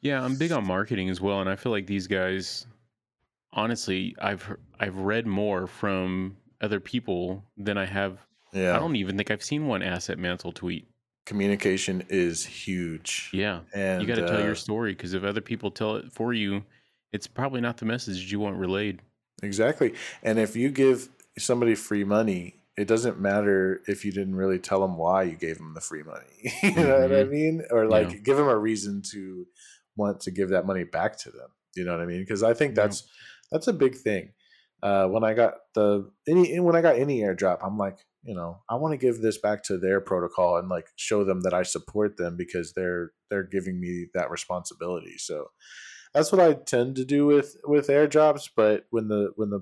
Yeah, 0.00 0.22
I'm 0.22 0.36
big 0.36 0.52
on 0.52 0.66
marketing 0.66 1.10
as 1.10 1.20
well, 1.20 1.40
and 1.40 1.48
I 1.48 1.56
feel 1.56 1.72
like 1.72 1.86
these 1.86 2.06
guys, 2.06 2.66
honestly, 3.52 4.14
I've 4.20 4.56
I've 4.78 4.96
read 4.96 5.26
more 5.26 5.66
from 5.66 6.36
other 6.60 6.80
people 6.80 7.44
than 7.56 7.76
I 7.76 7.86
have. 7.86 8.18
Yeah, 8.52 8.76
I 8.76 8.78
don't 8.78 8.96
even 8.96 9.16
think 9.16 9.30
I've 9.30 9.42
seen 9.42 9.66
one 9.66 9.82
asset 9.82 10.18
mantle 10.18 10.52
tweet. 10.52 10.86
communication 11.26 12.04
is 12.08 12.46
huge. 12.46 13.30
Yeah, 13.32 13.60
and 13.74 14.00
you 14.00 14.08
got 14.08 14.16
to 14.16 14.26
tell 14.26 14.40
uh, 14.40 14.44
your 14.44 14.54
story 14.54 14.92
because 14.92 15.12
if 15.12 15.24
other 15.24 15.40
people 15.40 15.70
tell 15.70 15.96
it 15.96 16.12
for 16.12 16.32
you, 16.32 16.64
it's 17.12 17.26
probably 17.26 17.60
not 17.60 17.76
the 17.76 17.84
message 17.84 18.30
you 18.32 18.40
want 18.40 18.56
relayed. 18.56 19.02
Exactly. 19.42 19.92
And 20.22 20.38
if 20.38 20.56
you 20.56 20.70
give 20.70 21.08
somebody 21.36 21.74
free 21.74 22.04
money, 22.04 22.56
it 22.76 22.86
doesn't 22.86 23.18
matter 23.20 23.80
if 23.86 24.04
you 24.04 24.12
didn't 24.12 24.34
really 24.36 24.58
tell 24.58 24.80
them 24.80 24.96
why 24.98 25.22
you 25.22 25.36
gave 25.36 25.56
them 25.58 25.72
the 25.74 25.80
free 25.80 26.02
money. 26.02 26.52
you 26.62 26.74
know 26.86 27.00
what 27.00 27.12
I 27.12 27.24
Mhm. 27.24 27.30
mean? 27.30 27.62
Or 27.70 27.86
like 27.86 28.10
Yeah. 28.12 28.18
give 28.18 28.36
them 28.36 28.48
a 28.48 28.56
reason 28.58 29.02
to 29.12 29.46
want 29.96 30.20
to 30.20 30.30
give 30.30 30.50
that 30.50 30.66
money 30.66 30.84
back 30.84 31.16
to 31.20 31.30
them. 31.30 31.48
You 31.74 31.84
know 31.84 31.92
what 31.92 32.00
I 32.02 32.06
mean? 32.06 32.20
Because 32.20 32.42
I 32.42 32.54
think 32.54 32.76
Yeah. 32.76 32.82
that's 32.82 33.08
that's 33.50 33.68
a 33.68 33.72
big 33.72 33.94
thing. 33.96 34.32
Uh, 34.82 35.08
when 35.08 35.24
I 35.24 35.32
got 35.34 35.54
the 35.74 36.10
any 36.28 36.60
when 36.60 36.76
I 36.76 36.82
got 36.82 36.96
any 36.96 37.20
airdrop, 37.20 37.58
I'm 37.62 37.78
like, 37.78 37.98
you 38.22 38.34
know, 38.34 38.62
I 38.68 38.74
want 38.74 38.92
to 38.92 38.98
give 38.98 39.20
this 39.22 39.38
back 39.38 39.62
to 39.64 39.78
their 39.78 40.00
protocol 40.00 40.58
and 40.58 40.68
like 40.68 40.88
show 40.96 41.24
them 41.24 41.40
that 41.42 41.54
I 41.54 41.62
support 41.62 42.16
them 42.18 42.36
because 42.36 42.72
they're 42.74 43.12
they're 43.30 43.42
giving 43.44 43.80
me 43.80 44.08
that 44.14 44.30
responsibility. 44.30 45.16
So 45.16 45.46
that's 46.12 46.30
what 46.30 46.40
I 46.40 46.54
tend 46.54 46.96
to 46.96 47.04
do 47.04 47.24
with 47.26 47.56
with 47.64 47.88
airdrops. 47.88 48.50
But 48.54 48.84
when 48.90 49.08
the 49.08 49.32
when 49.36 49.48
the 49.50 49.60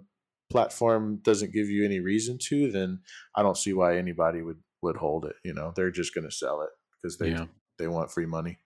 platform 0.50 1.20
doesn't 1.22 1.52
give 1.52 1.68
you 1.68 1.84
any 1.84 2.00
reason 2.00 2.38
to, 2.48 2.70
then 2.70 3.00
I 3.34 3.42
don't 3.42 3.56
see 3.56 3.72
why 3.72 3.96
anybody 3.96 4.42
would 4.42 4.58
would 4.82 4.96
hold 4.96 5.24
it. 5.24 5.36
You 5.44 5.54
know, 5.54 5.72
they're 5.74 5.90
just 5.90 6.14
going 6.14 6.28
to 6.28 6.34
sell 6.34 6.62
it 6.62 6.70
because 7.02 7.18
they 7.18 7.30
Yeah. 7.30 7.46
they 7.78 7.88
want 7.88 8.10
free 8.10 8.26
money. 8.26 8.58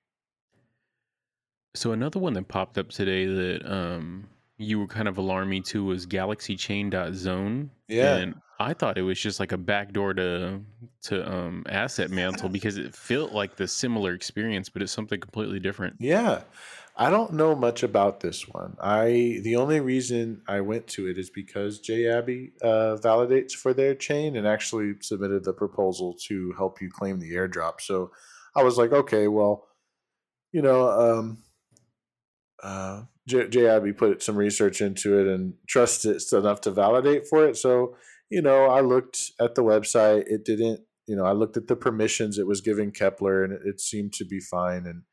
So 1.74 1.92
another 1.92 2.18
one 2.18 2.32
that 2.34 2.48
popped 2.48 2.78
up 2.78 2.88
today 2.90 3.26
that 3.26 3.70
um 3.70 4.28
you 4.56 4.80
were 4.80 4.88
kind 4.88 5.06
of 5.06 5.18
alarmed 5.18 5.48
me 5.50 5.60
to 5.60 5.84
was 5.84 6.06
galaxychain.zone. 6.06 7.70
Yeah. 7.86 8.16
And 8.16 8.34
I 8.58 8.74
thought 8.74 8.98
it 8.98 9.02
was 9.02 9.20
just 9.20 9.38
like 9.38 9.52
a 9.52 9.56
backdoor 9.58 10.14
to 10.14 10.60
to 11.02 11.32
um 11.32 11.64
asset 11.68 12.10
mantle 12.10 12.48
because 12.58 12.76
it 12.76 12.94
felt 12.94 13.32
like 13.32 13.56
the 13.56 13.68
similar 13.68 14.12
experience, 14.14 14.68
but 14.68 14.82
it's 14.82 14.92
something 14.92 15.20
completely 15.20 15.60
different. 15.60 15.96
Yeah. 16.00 16.42
I 17.00 17.10
don't 17.10 17.34
know 17.34 17.54
much 17.54 17.84
about 17.84 18.18
this 18.18 18.48
one. 18.48 18.76
I 18.82 19.40
the 19.44 19.54
only 19.54 19.78
reason 19.78 20.42
I 20.48 20.60
went 20.62 20.88
to 20.88 21.06
it 21.06 21.16
is 21.16 21.30
because 21.30 21.78
J 21.78 22.08
Abbey 22.08 22.52
uh, 22.60 22.96
validates 23.00 23.52
for 23.52 23.72
their 23.72 23.94
chain 23.94 24.34
and 24.36 24.48
actually 24.48 24.94
submitted 25.00 25.44
the 25.44 25.52
proposal 25.52 26.16
to 26.26 26.52
help 26.56 26.82
you 26.82 26.90
claim 26.90 27.20
the 27.20 27.34
airdrop. 27.34 27.80
So 27.80 28.10
I 28.56 28.64
was 28.64 28.76
like, 28.78 28.92
okay, 28.92 29.28
well, 29.28 29.68
you 30.50 30.60
know, 30.60 30.88
um, 30.90 31.38
uh, 32.64 33.02
J, 33.28 33.48
J 33.48 33.68
Abbey 33.68 33.92
put 33.92 34.20
some 34.20 34.36
research 34.36 34.80
into 34.80 35.20
it 35.20 35.28
and 35.28 35.54
trusted 35.68 36.16
it 36.16 36.32
enough 36.32 36.60
to 36.62 36.72
validate 36.72 37.28
for 37.28 37.46
it. 37.46 37.56
So 37.56 37.94
you 38.30 38.42
know, 38.42 38.66
I 38.66 38.80
looked 38.80 39.32
at 39.40 39.54
the 39.54 39.62
website. 39.62 40.24
It 40.26 40.44
didn't. 40.44 40.80
You 41.06 41.16
know, 41.16 41.24
I 41.24 41.32
looked 41.32 41.56
at 41.56 41.68
the 41.68 41.76
permissions 41.76 42.38
it 42.38 42.46
was 42.46 42.60
giving 42.60 42.92
Keplr, 42.92 43.44
and 43.44 43.52
it, 43.52 43.60
it 43.64 43.80
seemed 43.80 44.12
to 44.14 44.24
be 44.24 44.40
fine. 44.40 44.84
And 44.84 45.04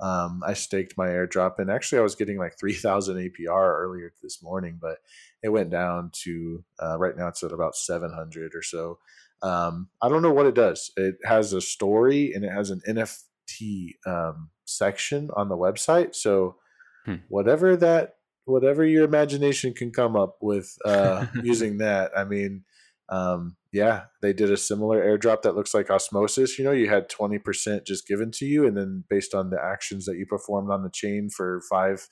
um, 0.00 0.42
I 0.44 0.54
staked 0.54 0.98
my 0.98 1.08
airdrop, 1.08 1.58
and 1.58 1.70
actually, 1.70 1.98
I 1.98 2.02
was 2.02 2.14
getting 2.14 2.38
like 2.38 2.58
three 2.58 2.74
thousand 2.74 3.16
APR 3.16 3.78
earlier 3.78 4.12
this 4.22 4.42
morning, 4.42 4.78
but 4.80 4.98
it 5.42 5.50
went 5.50 5.70
down 5.70 6.10
to 6.24 6.64
uh, 6.82 6.98
right 6.98 7.16
now 7.16 7.28
it's 7.28 7.42
at 7.42 7.52
about 7.52 7.76
seven 7.76 8.12
hundred 8.12 8.54
or 8.54 8.62
so. 8.62 8.98
Um, 9.42 9.88
I 10.00 10.08
don't 10.08 10.22
know 10.22 10.32
what 10.32 10.46
it 10.46 10.54
does. 10.54 10.90
It 10.96 11.16
has 11.24 11.52
a 11.52 11.60
story 11.60 12.32
and 12.32 12.44
it 12.44 12.50
has 12.50 12.70
an 12.70 12.80
NFT 12.88 13.94
um, 14.06 14.50
section 14.64 15.30
on 15.36 15.48
the 15.48 15.56
website. 15.56 16.14
So 16.14 16.56
Hmm. 17.04 17.16
whatever 17.28 17.76
that, 17.76 18.16
whatever 18.46 18.82
your 18.82 19.04
imagination 19.04 19.74
can 19.74 19.90
come 19.90 20.16
up 20.16 20.38
with 20.40 20.78
uh, 20.86 21.26
using 21.42 21.76
that, 21.78 22.12
I 22.16 22.24
mean, 22.24 22.64
um, 23.08 23.56
yeah, 23.72 24.04
they 24.22 24.32
did 24.32 24.50
a 24.50 24.56
similar 24.56 25.04
airdrop 25.04 25.42
that 25.42 25.56
looks 25.56 25.74
like 25.74 25.90
osmosis. 25.90 26.58
You 26.58 26.64
know, 26.64 26.72
you 26.72 26.88
had 26.88 27.10
20% 27.10 27.86
just 27.86 28.06
given 28.06 28.30
to 28.32 28.46
you, 28.46 28.66
and 28.66 28.76
then 28.76 29.04
based 29.10 29.34
on 29.34 29.50
the 29.50 29.62
actions 29.62 30.06
that 30.06 30.16
you 30.16 30.26
performed 30.26 30.70
on 30.70 30.82
the 30.82 30.90
chain 30.90 31.28
for 31.28 31.60
five 31.68 32.08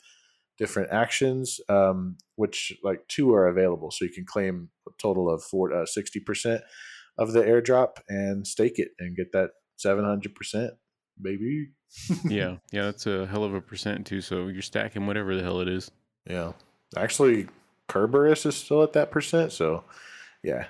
different 0.59 0.92
actions, 0.92 1.61
um, 1.68 2.16
which 2.37 2.72
like 2.83 3.07
two 3.09 3.33
are 3.33 3.46
available. 3.46 3.90
So 3.90 4.05
you 4.05 4.11
can 4.11 4.24
claim 4.24 4.68
a 4.87 4.90
total 5.00 5.33
of 5.33 5.42
four, 5.42 5.72
uh, 5.72 5.87
60% 5.87 6.61
of 7.18 7.33
the 7.33 7.42
airdrop 7.42 7.98
and 8.09 8.46
stake 8.46 8.78
it 8.78 8.90
and 8.98 9.16
get 9.16 9.33
that 9.33 9.50
700%, 9.85 10.70
baby. 11.20 11.70
yeah, 12.24 12.57
yeah, 12.70 12.85
that's 12.85 13.07
a 13.07 13.26
hell 13.26 13.44
of 13.44 13.55
a 13.55 13.61
percent 13.61 14.07
too. 14.07 14.20
So 14.20 14.48
you're 14.48 14.62
stacking 14.62 15.07
whatever 15.07 15.35
the 15.35 15.42
hell 15.42 15.61
it 15.61 15.68
is. 15.68 15.90
Yeah. 16.28 16.52
Actually, 16.96 17.48
Kerberos 17.88 18.46
is 18.46 18.57
still 18.57 18.83
at 18.83 18.92
that 18.94 19.11
percent. 19.11 19.52
So, 19.52 19.85
yeah. 20.42 20.66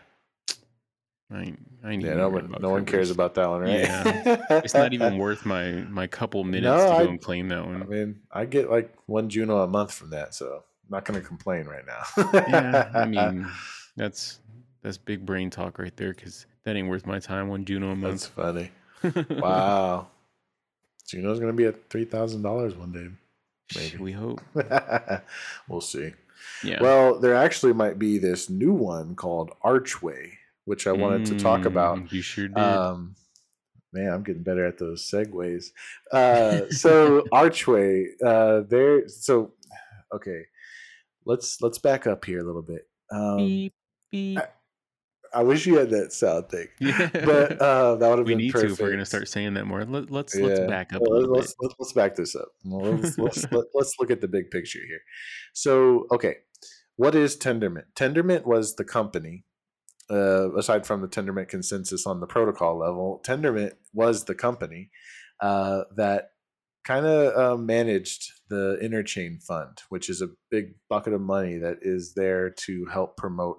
I 1.32 1.54
I 1.84 1.92
Yeah, 1.92 2.14
no 2.14 2.28
one, 2.28 2.54
no 2.60 2.70
one 2.70 2.84
cares 2.84 3.10
about 3.10 3.34
that 3.34 3.48
one, 3.48 3.62
right? 3.62 3.80
Yeah. 3.80 4.60
It's 4.64 4.74
not 4.74 4.92
even 4.92 5.18
worth 5.18 5.44
my 5.46 5.72
my 5.88 6.06
couple 6.06 6.44
minutes 6.56 6.64
No, 6.64 6.88
to 6.88 6.94
I- 6.94 7.04
go 7.04 7.10
and 7.10 7.20
claim 7.20 7.48
that 7.48 7.64
one. 7.66 7.82
I 7.82 7.86
mean, 7.86 8.20
I 8.30 8.44
get 8.44 8.70
like 8.70 8.94
one 9.06 9.28
Juno 9.28 9.58
a 9.62 9.66
month 9.66 9.92
from 9.92 10.10
that, 10.10 10.34
so 10.34 10.46
I'm 10.84 10.90
not 10.90 11.04
going 11.04 11.20
to 11.20 11.26
complain 11.26 11.66
right 11.66 11.84
now. 11.86 12.02
yeah, 12.48 12.90
I 12.94 13.06
mean 13.06 13.48
that's 13.96 14.40
that's 14.82 14.98
big 14.98 15.24
brain 15.26 15.48
talk 15.50 15.78
right 15.78 15.96
there 15.96 16.12
because 16.12 16.46
that 16.64 16.76
ain't 16.76 16.88
worth 16.88 17.06
my 17.06 17.18
time. 17.18 17.48
One 17.48 17.64
Juno 17.64 17.90
a 17.90 17.96
month. 17.96 18.12
that's 18.14 18.26
funny. 18.26 18.70
Wow. 19.40 20.08
Juno's 21.08 21.40
going 21.40 21.50
to 21.52 21.56
be 21.56 21.66
at 21.66 21.88
$3,000 21.90 22.76
one 22.78 22.92
day. 22.92 23.08
maybe. 23.76 23.98
we 23.98 24.12
hope. 24.12 24.40
we'll 25.68 25.80
see. 25.80 26.12
Yeah. 26.64 26.80
Well, 26.82 27.18
there 27.18 27.34
actually 27.34 27.72
might 27.72 27.98
be 27.98 28.18
this 28.18 28.48
new 28.48 28.72
one 28.72 29.14
called 29.14 29.50
Archway, 29.62 30.38
which 30.64 30.86
I 30.86 30.92
wanted 30.92 31.26
to 31.26 31.38
talk 31.38 31.64
about. 31.64 31.98
Mm, 31.98 32.12
You 32.12 32.22
sure 32.22 32.48
did. 32.48 32.58
Um, 32.58 33.14
man, 33.92 34.12
I'm 34.12 34.22
getting 34.22 34.42
better 34.42 34.64
at 34.66 34.78
those 34.78 35.08
segues. 35.08 35.66
Uh, 36.12 36.68
so 36.70 37.24
Archway, 37.32 38.06
uh, 38.24 38.62
there. 38.68 39.08
So 39.08 39.52
okay, 40.14 40.42
let's 41.26 41.60
let's 41.60 41.78
back 41.78 42.06
up 42.06 42.24
here 42.24 42.40
a 42.40 42.44
little 42.44 42.62
bit. 42.62 42.82
Um, 43.10 43.36
beep 43.38 43.74
beep. 44.10 44.38
I 45.34 45.42
wish 45.42 45.64
you 45.64 45.78
had 45.78 45.88
that 45.90 46.12
sound 46.12 46.50
thing, 46.50 46.68
Yeah. 46.78 47.08
but 47.12 47.58
uh, 47.58 47.94
that 47.96 48.06
would 48.10 48.18
have 48.18 48.26
we 48.26 48.32
been 48.32 48.38
need 48.38 48.52
perfect. 48.52 48.68
to 48.68 48.72
if 48.74 48.80
we're 48.80 48.90
gonna 48.90 49.06
start 49.06 49.28
saying 49.28 49.54
that 49.54 49.64
more. 49.64 49.82
Let, 49.82 50.10
let's 50.10 50.34
let's 50.34 50.60
back 50.60 50.92
up 50.92 51.00
a 51.00 51.04
Well, 51.08 51.20
little 51.20 51.34
let's, 51.36 51.52
bit. 51.54 51.56
let's, 51.62 51.74
let's 51.78 51.92
back 51.94 52.14
this 52.16 52.36
up. 52.36 52.48
Well, 52.66 52.92
Let's, 52.92 53.16
let's, 53.18 53.50
let, 53.50 53.64
let's 53.72 53.94
look 53.98 54.10
at 54.10 54.20
the 54.20 54.28
big 54.28 54.50
picture 54.50 54.80
here. 54.86 55.00
So, 55.54 56.06
okay, 56.12 56.36
what 56.96 57.14
is 57.14 57.34
Tendermint? 57.38 57.84
Tendermint 57.96 58.44
was 58.44 58.74
the 58.76 58.84
company, 58.84 59.44
uh, 60.10 60.54
aside 60.56 60.86
from 60.86 61.00
the 61.00 61.08
Tendermint 61.08 61.48
consensus 61.48 62.06
on 62.06 62.20
the 62.20 62.26
protocol 62.26 62.78
level, 62.78 63.22
Tendermint 63.24 63.72
was 63.92 64.24
the 64.24 64.34
company 64.34 64.90
uh, 65.40 65.82
that 65.96 66.30
kind 66.84 67.06
of 67.06 67.36
uh, 67.36 67.56
managed 67.56 68.32
the 68.48 68.78
interchain 68.82 69.42
fund, 69.42 69.82
which 69.88 70.10
is 70.10 70.20
a 70.20 70.28
big 70.50 70.74
bucket 70.88 71.12
of 71.12 71.20
money 71.20 71.56
that 71.58 71.78
is 71.82 72.14
there 72.14 72.50
to 72.50 72.86
help 72.86 73.16
promote 73.16 73.58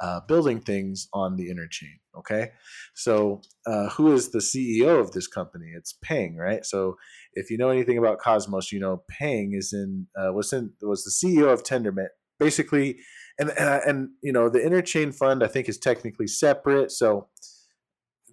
uh, 0.00 0.20
building 0.28 0.60
things 0.60 1.08
on 1.12 1.36
the 1.36 1.48
interchain. 1.48 1.96
Okay, 2.16 2.50
so 2.94 3.42
uh, 3.66 3.88
who 3.90 4.12
is 4.12 4.30
the 4.30 4.38
CEO 4.38 5.00
of 5.00 5.12
this 5.12 5.26
company? 5.26 5.66
It's 5.76 5.96
Peng, 6.02 6.36
right? 6.36 6.64
So 6.64 6.96
if 7.34 7.50
you 7.50 7.58
know 7.58 7.68
anything 7.68 7.98
about 7.98 8.18
Cosmos, 8.18 8.72
you 8.72 8.80
know 8.80 9.02
Peng 9.08 9.52
is 9.54 9.72
in 9.72 10.06
uh, 10.16 10.32
was 10.32 10.52
in 10.52 10.72
was 10.82 11.04
the 11.04 11.10
CEO 11.10 11.52
of 11.52 11.62
Tendermint. 11.62 12.08
Basically, 12.38 12.98
and 13.38 13.50
and, 13.50 13.82
and 13.84 14.08
you 14.22 14.32
know 14.32 14.48
the 14.48 14.60
interchain 14.60 15.14
fund 15.14 15.42
I 15.42 15.48
think 15.48 15.68
is 15.68 15.78
technically 15.78 16.26
separate. 16.26 16.90
So 16.90 17.28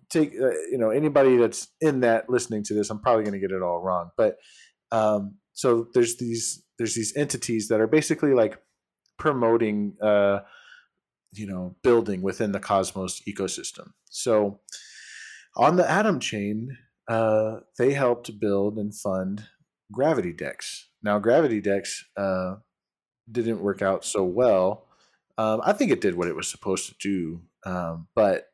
take 0.09 0.33
uh, 0.33 0.51
you 0.71 0.77
know 0.77 0.89
anybody 0.89 1.37
that's 1.37 1.67
in 1.81 2.01
that 2.01 2.29
listening 2.29 2.63
to 2.63 2.73
this, 2.73 2.89
I'm 2.89 2.99
probably 2.99 3.23
going 3.23 3.39
to 3.39 3.47
get 3.47 3.55
it 3.55 3.61
all 3.61 3.81
wrong, 3.81 4.11
but 4.17 4.37
um, 4.91 5.35
so 5.53 5.87
there's 5.93 6.17
these 6.17 6.63
there's 6.77 6.95
these 6.95 7.15
entities 7.15 7.67
that 7.69 7.81
are 7.81 7.87
basically 7.87 8.33
like 8.33 8.59
promoting 9.17 9.95
uh, 10.01 10.39
you 11.33 11.47
know 11.47 11.75
building 11.83 12.21
within 12.21 12.51
the 12.51 12.59
cosmos 12.59 13.21
ecosystem 13.27 13.91
so 14.09 14.59
on 15.55 15.75
the 15.75 15.89
atom 15.89 16.19
chain 16.19 16.77
uh, 17.07 17.57
they 17.77 17.93
helped 17.93 18.39
build 18.39 18.77
and 18.77 18.95
fund 18.95 19.45
gravity 19.91 20.33
dex 20.33 20.89
now 21.03 21.19
gravity 21.19 21.61
dex 21.61 22.05
uh, 22.17 22.55
didn't 23.31 23.61
work 23.61 23.81
out 23.81 24.03
so 24.03 24.23
well 24.23 24.87
um, 25.37 25.61
i 25.63 25.73
think 25.73 25.91
it 25.91 26.01
did 26.01 26.15
what 26.15 26.27
it 26.27 26.35
was 26.35 26.49
supposed 26.49 26.87
to 26.87 26.95
do 27.01 27.41
um, 27.65 28.07
but 28.15 28.45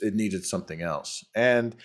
it 0.00 0.14
needed 0.14 0.44
something 0.44 0.82
else 0.82 1.24
and 1.34 1.76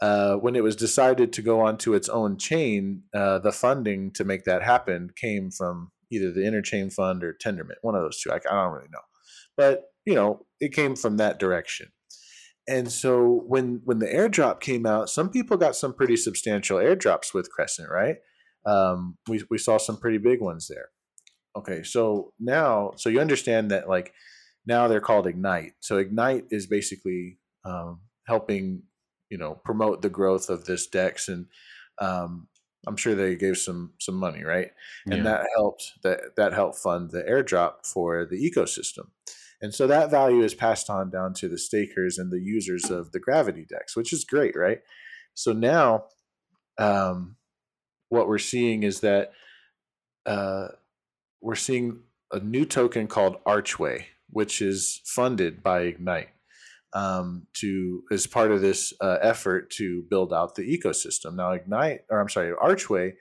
uh, 0.00 0.34
when 0.34 0.56
it 0.56 0.62
was 0.62 0.76
decided 0.76 1.32
to 1.32 1.40
go 1.40 1.60
onto 1.60 1.94
its 1.94 2.08
own 2.08 2.36
chain 2.36 3.02
uh, 3.14 3.38
the 3.38 3.52
funding 3.52 4.10
to 4.10 4.24
make 4.24 4.44
that 4.44 4.62
happen 4.62 5.08
came 5.16 5.50
from 5.50 5.90
either 6.10 6.30
the 6.30 6.42
interchain 6.42 6.92
fund 6.92 7.24
or 7.24 7.32
tendermint 7.32 7.78
one 7.82 7.94
of 7.94 8.02
those 8.02 8.20
two 8.20 8.30
I, 8.30 8.36
I 8.36 8.64
don't 8.64 8.72
really 8.72 8.88
know 8.92 9.00
but 9.56 9.84
you 10.04 10.14
know, 10.14 10.46
it 10.60 10.72
came 10.72 10.96
from 10.96 11.16
that 11.16 11.38
direction. 11.38 11.88
And 12.66 12.90
so 12.90 13.42
when 13.46 13.82
when 13.84 13.98
the 13.98 14.06
airdrop 14.06 14.60
came 14.60 14.86
out, 14.86 15.10
some 15.10 15.28
people 15.28 15.56
got 15.56 15.76
some 15.76 15.92
pretty 15.92 16.16
substantial 16.16 16.78
airdrops 16.78 17.34
with 17.34 17.50
Crescent, 17.50 17.90
right? 17.90 18.16
Um, 18.64 19.18
we 19.28 19.42
we 19.50 19.58
saw 19.58 19.76
some 19.76 19.98
pretty 19.98 20.18
big 20.18 20.40
ones 20.40 20.68
there. 20.68 20.88
Okay, 21.56 21.82
so 21.82 22.32
now 22.40 22.92
so 22.96 23.08
you 23.08 23.20
understand 23.20 23.70
that 23.70 23.88
like 23.88 24.12
now 24.66 24.88
they're 24.88 25.00
called 25.00 25.26
Ignite. 25.26 25.72
So 25.80 25.98
Ignite 25.98 26.46
is 26.50 26.66
basically 26.66 27.38
um, 27.64 28.00
helping 28.26 28.82
you 29.30 29.38
know 29.38 29.60
promote 29.64 30.02
the 30.02 30.10
growth 30.10 30.48
of 30.48 30.64
this 30.64 30.86
Dex, 30.86 31.28
and 31.28 31.46
um, 32.00 32.48
I'm 32.86 32.96
sure 32.96 33.14
they 33.14 33.36
gave 33.36 33.56
some 33.56 33.92
some 34.00 34.16
money, 34.16 34.42
right? 34.42 34.70
And 35.06 35.18
yeah. 35.18 35.22
that 35.22 35.46
helped 35.56 35.92
that 36.02 36.36
that 36.36 36.52
helped 36.52 36.78
fund 36.78 37.10
the 37.10 37.22
airdrop 37.22 37.86
for 37.86 38.26
the 38.26 38.36
ecosystem. 38.36 39.08
And 39.60 39.72
so 39.74 39.86
that 39.86 40.10
value 40.10 40.42
is 40.42 40.52
passed 40.52 40.90
on 40.90 41.10
down 41.10 41.32
to 41.34 41.48
the 41.48 41.56
stakers 41.56 42.18
and 42.18 42.30
the 42.30 42.40
users 42.40 42.90
of 42.90 43.12
the 43.12 43.20
gravity 43.20 43.64
dex, 43.66 43.96
which 43.96 44.12
is 44.12 44.24
great, 44.24 44.54
right? 44.56 44.80
So 45.32 45.52
now, 45.52 46.04
um, 46.76 47.36
what 48.08 48.28
we're 48.28 48.38
seeing 48.38 48.82
is 48.82 49.00
that 49.00 49.32
uh, 50.26 50.68
we're 51.44 51.54
seeing 51.54 52.00
a 52.32 52.40
new 52.40 52.64
token 52.64 53.06
called 53.06 53.36
Archway, 53.44 54.06
which 54.30 54.62
is 54.62 55.02
funded 55.04 55.62
by 55.62 55.82
Ignite 55.82 56.30
um, 56.94 57.46
to 57.58 58.02
as 58.10 58.26
part 58.26 58.50
of 58.50 58.62
this 58.62 58.94
uh, 59.00 59.18
effort 59.20 59.70
to 59.72 60.02
build 60.08 60.32
out 60.32 60.54
the 60.54 60.62
ecosystem. 60.62 61.34
Now, 61.34 61.52
Ignite, 61.52 62.00
or 62.08 62.18
I'm 62.18 62.30
sorry, 62.30 62.52
Archway 62.58 63.12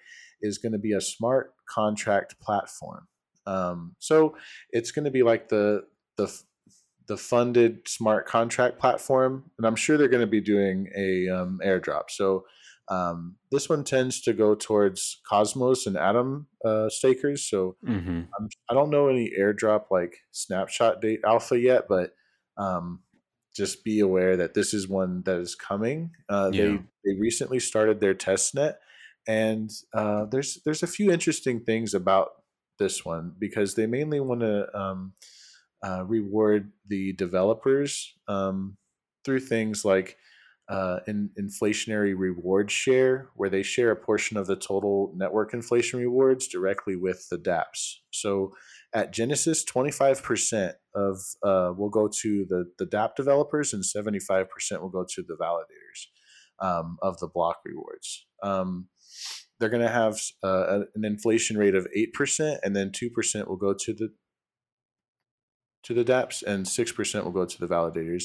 is 0.41 0.57
going 0.57 0.71
to 0.71 0.79
be 0.79 0.93
a 0.93 1.01
smart 1.01 1.53
contract 1.69 2.39
platform. 2.39 3.07
Um, 3.45 3.95
so 3.99 4.38
it's 4.71 4.91
going 4.91 5.05
to 5.05 5.12
be 5.12 5.23
like 5.23 5.49
the 5.49 5.83
the 6.15 6.33
the 7.07 7.17
funded 7.17 7.86
smart 7.89 8.25
contract 8.25 8.79
platform, 8.79 9.51
and 9.57 9.67
I'm 9.67 9.75
sure 9.75 9.97
they're 9.97 10.07
going 10.07 10.21
to 10.21 10.27
be 10.27 10.39
doing 10.39 10.88
a 10.95 11.27
um, 11.27 11.59
airdrop. 11.62 12.03
So 12.09 12.45
um, 12.93 13.36
this 13.51 13.69
one 13.69 13.84
tends 13.84 14.21
to 14.21 14.34
go 14.34 14.56
towards 14.56 15.21
Cosmos 15.27 15.88
and 15.88 15.97
Atom 15.97 16.47
uh, 16.63 16.89
stakers. 16.89 17.49
So 17.49 17.75
mm-hmm. 17.86 18.23
I 18.69 18.73
don't 18.73 18.89
know 18.89 19.08
any 19.08 19.32
airdrop 19.39 19.86
like 19.89 20.17
snapshot 20.32 21.01
date 21.01 21.21
alpha 21.25 21.60
yet, 21.60 21.86
but 21.89 22.13
um, 22.58 22.99
just 23.56 23.84
be 23.84 23.99
aware 23.99 24.38
that 24.38 24.53
this 24.53 24.73
is 24.73 24.88
one 24.88 25.23
that 25.25 25.39
is 25.39 25.56
coming. 25.56 26.12
Uh, 26.29 26.51
yeah. 26.53 26.62
They 26.62 26.79
they 27.06 27.19
recently 27.19 27.60
started 27.60 27.99
their 27.99 28.13
test 28.13 28.56
net, 28.56 28.79
and 29.27 29.71
uh, 29.93 30.25
there's 30.25 30.60
there's 30.63 30.84
a 30.84 30.88
few 30.88 31.12
interesting 31.12 31.62
things 31.62 31.93
about 31.93 32.32
this 32.79 33.03
one 33.06 33.34
because 33.38 33.75
they 33.75 33.88
mainly 33.88 34.19
want 34.19 34.41
to 34.41 34.77
um, 34.77 35.13
uh, 35.84 36.03
reward 36.06 36.71
the 36.88 37.13
developers 37.13 38.13
um, 38.27 38.77
through 39.25 39.39
things 39.39 39.84
like 39.86 40.17
uh, 40.69 40.99
an 41.08 41.30
inflationary 41.39 42.13
reward 42.17 42.71
share, 42.71 43.30
where 43.36 43.49
they 43.49 43.63
share 43.63 43.91
a 43.91 43.95
portion 43.95 44.38
of 44.38 44.47
the 44.47 44.56
total 44.56 45.13
network 45.15 45.54
inflation 45.54 45.99
rewards 45.99 46.47
directly 46.47 46.95
with 46.95 47.28
the 47.30 47.38
DApps. 47.38 47.95
So 48.12 48.54
at 48.93 49.12
Genesis, 49.12 49.65
25% 49.65 50.73
of 50.95 51.17
uh, 51.43 51.73
will 51.76 51.89
go 51.89 52.08
to 52.21 52.45
the, 52.47 52.65
the 52.78 52.86
DApp 52.86 53.15
developers 53.15 53.73
and 53.73 53.84
75% 53.84 54.47
will 54.82 54.89
go 54.89 55.06
to 55.10 55.23
the 55.23 55.36
validators 55.36 56.65
um, 56.65 56.97
of 57.02 57.19
the 57.19 57.28
block 57.28 57.58
rewards. 57.65 58.26
Um, 58.41 58.88
they're 59.60 59.69
going 59.69 59.84
to 59.84 59.89
have 59.89 60.19
uh, 60.43 60.82
an 60.95 61.06
inflation 61.06 61.58
rate 61.58 61.76
of 61.76 61.88
8%, 61.95 62.60
and 62.63 62.76
then 62.76 62.91
2% 62.91 63.47
will 63.47 63.58
go 63.58 63.73
to 63.73 63.93
the 63.93 64.10
to 65.84 65.93
the 65.93 66.06
dApps 66.06 66.41
and 66.43 66.65
6% 66.65 67.23
will 67.26 67.32
go 67.32 67.45
to 67.45 67.60
the 67.60 67.67
validators. 67.67 68.23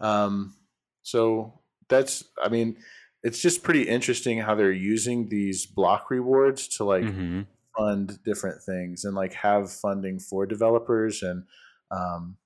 Um, 0.00 0.56
so 1.02 1.60
that's, 1.88 2.24
I 2.42 2.48
mean, 2.48 2.76
it's 3.22 3.40
just 3.40 3.62
pretty 3.62 3.82
interesting 3.82 4.38
how 4.38 4.54
they're 4.54 4.70
using 4.70 5.28
these 5.28 5.66
block 5.66 6.10
rewards 6.10 6.68
to 6.76 6.84
like 6.84 7.04
mm-hmm. 7.04 7.42
fund 7.76 8.18
different 8.24 8.62
things 8.62 9.04
and 9.04 9.14
like 9.14 9.34
have 9.34 9.72
funding 9.72 10.18
for 10.18 10.46
developers. 10.46 11.22
And 11.22 11.44
um, 11.90 12.36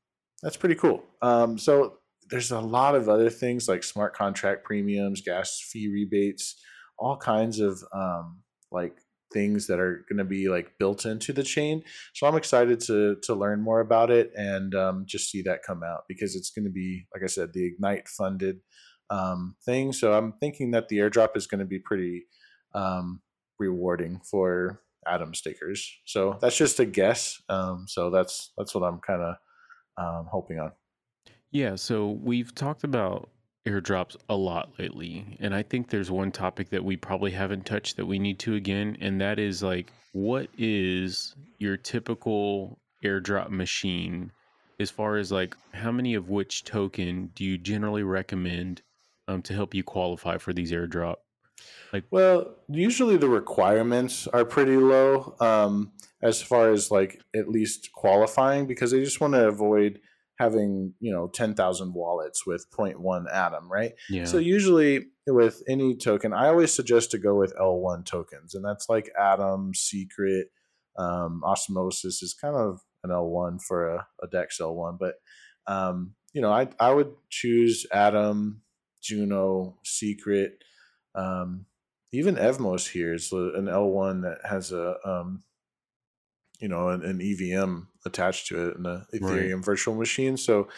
that's 0.42 0.57
pretty 0.57 0.76
cool. 0.76 1.05
Um, 1.20 1.59
so 1.59 1.98
there's 2.31 2.50
a 2.50 2.61
lot 2.61 2.94
of 2.94 3.09
other 3.09 3.29
things 3.29 3.68
like 3.68 3.83
smart 3.83 4.14
contract 4.14 4.64
premiums, 4.64 5.20
gas 5.20 5.61
fee 5.61 5.88
rebates, 5.92 6.57
all 6.98 7.16
kinds 7.16 7.61
of 7.61 7.83
um, 7.92 8.40
like 8.70 8.96
things 9.33 9.66
that 9.66 9.79
are 9.79 10.05
going 10.09 10.18
to 10.18 10.24
be 10.24 10.48
like 10.48 10.79
built 10.79 11.07
into 11.07 11.33
the 11.33 11.42
chain. 11.42 11.83
So 12.14 12.26
I'm 12.26 12.37
excited 12.37 12.81
to 12.83 13.16
to 13.22 13.35
learn 13.35 13.61
more 13.61 13.81
about 13.81 14.11
it 14.11 14.33
and 14.37 14.74
um, 14.74 15.05
just 15.07 15.31
see 15.31 15.42
that 15.42 15.62
come 15.66 15.83
out 15.83 16.05
because 16.09 16.37
it's 16.37 16.50
going 16.50 16.64
to 16.64 16.70
be, 16.70 17.07
like 17.12 17.22
I 17.22 17.26
said, 17.26 17.53
the 17.53 17.66
Ignite 17.66 18.09
funded 18.09 18.61
um, 19.11 19.57
thing. 19.64 19.92
So 19.92 20.12
I'm 20.12 20.33
thinking 20.33 20.70
that 20.73 20.88
the 20.88 20.99
airdrop 20.99 21.37
is 21.37 21.46
going 21.46 21.59
to 21.59 21.64
be 21.64 21.79
pretty 21.79 22.27
um, 22.75 23.20
rewarding 23.59 24.20
for 24.25 24.81
Atom 25.07 25.35
stakers. 25.35 25.90
So 26.05 26.38
that's 26.40 26.57
just 26.57 26.81
a 26.81 26.85
guess. 26.85 27.42
Um, 27.49 27.87
so 27.88 28.11
that's 28.11 28.53
that's 28.57 28.75
what 28.75 28.85
I'm 28.85 29.01
kind 29.01 29.23
of 29.23 29.37
um, 29.96 30.27
hoping 30.31 30.59
on. 30.59 30.73
Yeah. 31.51 31.75
So 31.75 32.11
we've 32.23 32.55
talked 32.55 32.85
about 32.85 33.29
airdrops 33.66 34.16
a 34.29 34.37
lot 34.37 34.70
lately. 34.79 35.37
And 35.40 35.55
I 35.55 35.62
think 35.62 35.90
there's 35.90 36.11
one 36.11 36.33
topic 36.33 36.70
that 36.70 36.85
we 36.85 36.96
probably 36.96 37.31
haven't 37.31 37.66
touched 37.66 37.96
that 37.96 38.07
we 38.07 38.18
need 38.18 38.38
to 38.40 38.55
again. 38.55 38.96
And 39.01 39.20
that 39.20 39.38
is 39.38 39.62
like, 39.62 39.92
what 40.12 40.49
is 40.57 41.35
your 41.59 41.77
typical 41.77 42.79
airdrop 43.05 43.51
machine 43.51 44.33
as 44.79 44.90
far 44.90 45.16
as 45.16 45.31
like 45.31 45.55
how 45.73 45.92
many 45.92 46.14
of 46.14 46.31
which 46.31 46.64
token 46.64 47.31
do 47.35 47.44
you 47.44 47.59
generally 47.59 48.03
recommend 48.03 48.83
um, 49.31 49.43
to 49.43 49.55
help 49.55 49.75
you 49.75 49.83
qualify 49.83 50.38
for 50.38 50.53
these 50.53 50.73
airdrop? 50.73 51.16
Like, 51.93 52.05
well, 52.11 52.57
usually 52.69 53.16
the 53.16 53.29
requirements 53.29 54.27
are 54.29 54.45
pretty 54.45 54.77
low 54.77 55.35
um, 55.40 55.93
as 56.23 56.43
far 56.43 56.71
as 56.71 56.90
like 56.90 57.21
at 57.35 57.49
least 57.49 57.90
qualifying 57.93 58.66
because 58.66 58.90
they 58.90 59.03
just 59.03 59.21
want 59.21 59.35
to 59.35 59.47
avoid 59.47 60.01
having 60.38 60.95
you 61.01 61.12
know 61.12 61.29
10,000 61.29 61.93
wallets 61.93 62.47
with 62.47 62.66
0.1 62.71 63.31
atom 63.31 63.71
right 63.71 63.93
yeah. 64.09 64.25
so 64.25 64.38
usually 64.38 65.09
with 65.27 65.62
any 65.69 65.95
token 65.95 66.33
i 66.33 66.47
always 66.47 66.73
suggest 66.73 67.11
to 67.11 67.19
go 67.19 67.35
with 67.35 67.55
l1 67.61 68.07
tokens 68.07 68.55
and 68.55 68.64
that's 68.64 68.88
like 68.88 69.11
atom 69.21 69.75
secret 69.75 70.47
um, 70.99 71.43
osmosis 71.45 72.23
is 72.23 72.33
kind 72.33 72.57
of 72.57 72.81
an 73.05 73.11
l1 73.11 73.61
for 73.61 73.87
a, 73.95 74.07
a 74.23 74.27
dex 74.29 74.59
l1 74.59 74.99
but 74.99 75.16
um, 75.66 76.14
you 76.33 76.40
know 76.40 76.51
I, 76.51 76.69
I 76.81 76.90
would 76.93 77.12
choose 77.29 77.85
atom 77.93 78.62
juno 79.02 79.78
secret 79.84 80.62
um, 81.14 81.66
even 82.12 82.36
evmos 82.36 82.90
here 82.90 83.14
is 83.14 83.32
an 83.32 83.66
l1 83.66 84.22
that 84.22 84.38
has 84.48 84.72
a 84.72 84.96
um, 85.04 85.42
you 86.60 86.68
know 86.68 86.88
an, 86.88 87.02
an 87.04 87.20
EVM 87.20 87.82
attached 88.06 88.46
to 88.48 88.68
it 88.68 88.76
in 88.76 88.82
the 88.84 89.06
Ethereum 89.14 89.56
right. 89.56 89.64
virtual 89.64 89.94
machine. 89.94 90.36
So 90.36 90.68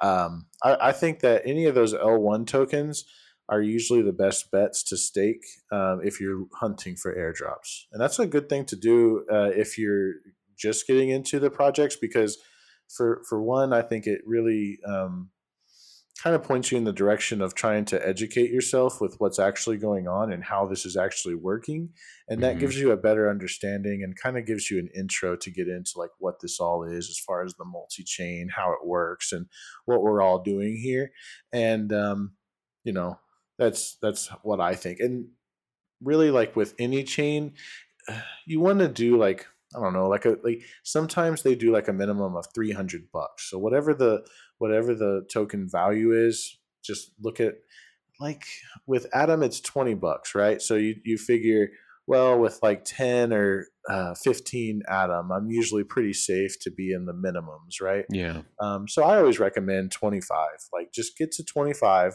um, 0.00 0.46
I, 0.62 0.88
I, 0.88 0.92
think 0.92 1.20
that 1.20 1.42
any 1.44 1.66
of 1.66 1.74
those 1.74 1.94
L1 1.94 2.46
tokens 2.46 3.04
are 3.48 3.60
usually 3.60 4.02
the 4.02 4.12
best 4.12 4.50
bets 4.50 4.82
to 4.84 4.96
stake 4.96 5.44
um, 5.70 6.00
if 6.02 6.20
you're 6.20 6.46
hunting 6.54 6.96
for 6.96 7.14
airdrops, 7.14 7.84
and 7.92 8.00
that's 8.00 8.18
a 8.18 8.26
good 8.26 8.48
thing 8.48 8.64
to 8.66 8.76
do 8.76 9.24
uh, 9.30 9.50
if 9.54 9.78
you're 9.78 10.14
just 10.56 10.86
getting 10.86 11.10
into 11.10 11.38
the 11.38 11.50
projects 11.50 11.96
because 11.96 12.38
for 12.88 13.22
for 13.28 13.42
one, 13.42 13.72
I 13.72 13.82
think 13.82 14.06
it 14.06 14.20
really 14.26 14.78
um, 14.86 15.30
kind 16.22 16.36
of 16.36 16.42
points 16.44 16.70
you 16.70 16.78
in 16.78 16.84
the 16.84 16.92
direction 16.92 17.40
of 17.42 17.52
trying 17.54 17.84
to 17.84 18.06
educate 18.06 18.50
yourself 18.50 19.00
with 19.00 19.16
what's 19.18 19.40
actually 19.40 19.76
going 19.76 20.06
on 20.06 20.32
and 20.32 20.44
how 20.44 20.64
this 20.66 20.86
is 20.86 20.96
actually 20.96 21.34
working 21.34 21.88
and 22.28 22.40
that 22.42 22.56
Mhm. 22.56 22.60
gives 22.60 22.78
you 22.78 22.92
a 22.92 22.96
better 22.96 23.28
understanding 23.28 24.02
and 24.04 24.16
kind 24.16 24.38
of 24.38 24.46
gives 24.46 24.70
you 24.70 24.78
an 24.78 24.88
intro 24.94 25.34
to 25.36 25.50
get 25.50 25.66
into 25.66 25.92
like 25.96 26.10
what 26.18 26.38
this 26.40 26.60
all 26.60 26.84
is 26.84 27.08
as 27.10 27.18
far 27.18 27.42
as 27.42 27.54
the 27.54 27.64
multi-chain 27.64 28.50
how 28.54 28.70
it 28.72 28.86
works 28.86 29.32
and 29.32 29.46
what 29.84 30.02
we're 30.02 30.22
all 30.22 30.40
doing 30.42 30.76
here 30.76 31.10
and 31.52 31.92
um 31.92 32.36
you 32.84 32.92
know 32.92 33.18
that's 33.58 33.96
that's 34.00 34.28
what 34.42 34.60
i 34.60 34.74
think 34.76 35.00
and 35.00 35.26
really 36.00 36.30
like 36.30 36.54
with 36.54 36.74
any 36.78 37.02
chain 37.02 37.52
you 38.46 38.60
want 38.60 38.78
to 38.78 38.88
do 38.88 39.16
like 39.16 39.46
i 39.74 39.80
don't 39.80 39.92
know 39.92 40.08
like 40.08 40.24
a 40.24 40.36
like 40.44 40.62
sometimes 40.84 41.42
they 41.42 41.54
do 41.54 41.72
like 41.72 41.88
a 41.88 41.92
minimum 41.92 42.36
of 42.36 42.46
300 42.54 43.10
bucks 43.12 43.50
so 43.50 43.58
whatever 43.58 43.92
the 43.94 44.24
whatever 44.62 44.94
the 44.94 45.26
token 45.28 45.68
value 45.68 46.12
is 46.12 46.56
just 46.84 47.10
look 47.20 47.40
at 47.40 47.54
like 48.20 48.44
with 48.86 49.08
Atom, 49.12 49.42
it's 49.42 49.60
20 49.60 49.94
bucks, 49.94 50.36
right? 50.36 50.62
So 50.62 50.76
you, 50.76 50.94
you 51.04 51.18
figure, 51.18 51.70
well, 52.06 52.38
with 52.38 52.60
like 52.62 52.84
10 52.84 53.32
or 53.32 53.66
uh, 53.90 54.14
15 54.14 54.82
Atom, 54.88 55.32
I'm 55.32 55.50
usually 55.50 55.82
pretty 55.82 56.12
safe 56.12 56.60
to 56.60 56.70
be 56.70 56.92
in 56.92 57.06
the 57.06 57.12
minimums, 57.12 57.80
right? 57.82 58.04
Yeah. 58.08 58.42
Um, 58.60 58.86
so 58.86 59.02
I 59.02 59.18
always 59.18 59.40
recommend 59.40 59.90
25. 59.90 60.48
Like 60.72 60.92
just 60.94 61.18
get 61.18 61.32
to 61.32 61.44
25, 61.44 62.12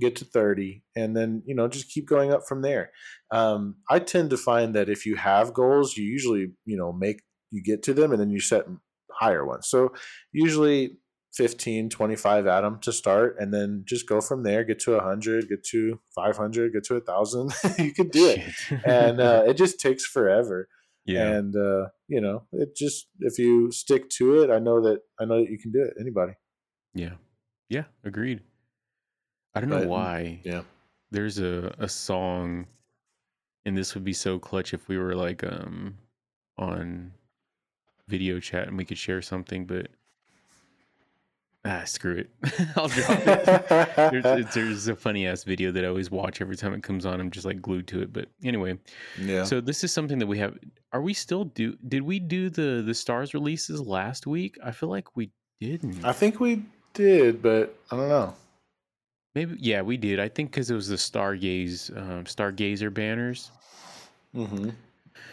get 0.00 0.16
to 0.16 0.24
30, 0.24 0.82
and 0.96 1.14
then, 1.14 1.42
you 1.44 1.54
know, 1.54 1.68
just 1.68 1.90
keep 1.90 2.08
going 2.08 2.32
up 2.32 2.44
from 2.48 2.62
there. 2.62 2.92
Um, 3.30 3.74
I 3.90 3.98
tend 3.98 4.30
to 4.30 4.38
find 4.38 4.74
that 4.74 4.88
if 4.88 5.04
you 5.04 5.16
have 5.16 5.52
goals, 5.52 5.98
you 5.98 6.04
usually, 6.04 6.52
you 6.64 6.78
know, 6.78 6.94
make, 6.94 7.20
you 7.50 7.62
get 7.62 7.82
to 7.82 7.92
them 7.92 8.10
and 8.10 8.20
then 8.20 8.30
you 8.30 8.40
set 8.40 8.64
higher 9.12 9.44
ones. 9.44 9.68
So 9.68 9.92
usually 10.32 10.98
15, 11.34 11.90
25 11.90 12.46
Atom 12.46 12.78
to 12.80 12.92
start, 12.92 13.36
and 13.38 13.52
then 13.52 13.84
just 13.86 14.08
go 14.08 14.20
from 14.20 14.42
there, 14.42 14.64
get 14.64 14.78
to 14.80 14.92
100, 14.92 15.48
get 15.48 15.64
to 15.64 16.00
500, 16.14 16.72
get 16.72 16.84
to 16.84 16.94
a 16.94 16.98
1,000. 16.98 17.52
you 17.78 17.92
could 17.92 18.10
do 18.10 18.28
it. 18.28 18.40
And 18.84 19.20
uh, 19.20 19.44
it 19.46 19.56
just 19.56 19.80
takes 19.80 20.04
forever 20.04 20.68
yeah. 21.06 21.32
and 21.32 21.54
uh, 21.54 21.88
you 22.08 22.20
know 22.20 22.44
it 22.52 22.74
just 22.74 23.08
if 23.20 23.38
you 23.38 23.70
stick 23.70 24.08
to 24.08 24.42
it 24.42 24.50
i 24.50 24.58
know 24.58 24.80
that 24.80 25.00
i 25.20 25.24
know 25.24 25.40
that 25.40 25.50
you 25.50 25.58
can 25.58 25.70
do 25.70 25.82
it 25.82 25.94
anybody 26.00 26.32
Yeah. 26.94 27.14
Yeah. 27.68 27.84
Agreed. 28.04 28.40
I 29.54 29.60
don't 29.60 29.70
know 29.70 29.86
why. 29.86 30.40
yeah 30.44 30.62
There's 31.10 31.38
a, 31.38 31.74
a 31.78 31.88
song, 31.88 32.66
and 33.64 33.76
this 33.76 33.94
would 33.94 34.04
be 34.04 34.12
so 34.12 34.38
clutch 34.38 34.74
if 34.74 34.88
we 34.88 34.98
were 34.98 35.14
like 35.14 35.44
um 35.44 35.96
on 36.58 37.12
video 38.08 38.38
chat 38.40 38.68
and 38.68 38.76
we 38.76 38.84
could 38.84 38.98
share 38.98 39.22
something, 39.22 39.64
but 39.66 39.88
ah, 41.64 41.82
screw 41.84 42.16
it. 42.16 42.30
I'll 42.76 42.88
drop 42.88 43.10
it. 43.26 43.46
there's, 43.96 44.24
it's- 44.24 44.54
there's 44.54 44.88
a 44.88 44.96
funny 44.96 45.26
ass 45.26 45.44
video 45.44 45.70
that 45.72 45.84
I 45.84 45.88
always 45.88 46.10
watch 46.10 46.40
every 46.40 46.56
time 46.56 46.74
it 46.74 46.82
comes 46.82 47.06
on. 47.06 47.20
I'm 47.20 47.30
just 47.30 47.46
like 47.46 47.60
glued 47.62 47.86
to 47.88 48.02
it. 48.02 48.12
But 48.12 48.28
anyway, 48.44 48.78
yeah 49.20 49.44
so 49.44 49.60
this 49.60 49.84
is 49.84 49.92
something 49.92 50.18
that 50.18 50.26
we 50.26 50.38
have. 50.38 50.58
Are 50.92 51.00
we 51.02 51.14
still 51.14 51.44
do? 51.44 51.76
Did 51.88 52.02
we 52.02 52.18
do 52.18 52.50
the 52.50 52.82
the 52.84 52.94
stars 52.94 53.34
releases 53.34 53.80
last 53.80 54.26
week? 54.26 54.58
I 54.62 54.70
feel 54.70 54.88
like 54.88 55.16
we 55.16 55.30
didn't. 55.60 56.04
i 56.04 56.12
think 56.12 56.40
we 56.40 56.62
did 56.94 57.40
but 57.40 57.78
i 57.90 57.96
don't 57.96 58.08
know 58.08 58.34
Maybe 59.34 59.56
yeah, 59.58 59.82
we 59.82 59.96
did. 59.96 60.20
I 60.20 60.28
think 60.28 60.50
because 60.50 60.70
it 60.70 60.74
was 60.74 60.88
the 60.88 60.96
Stargaze 60.96 61.90
um, 61.96 62.24
Stargazer 62.24 62.92
banners. 62.92 63.50
mm-hmm. 64.34 64.70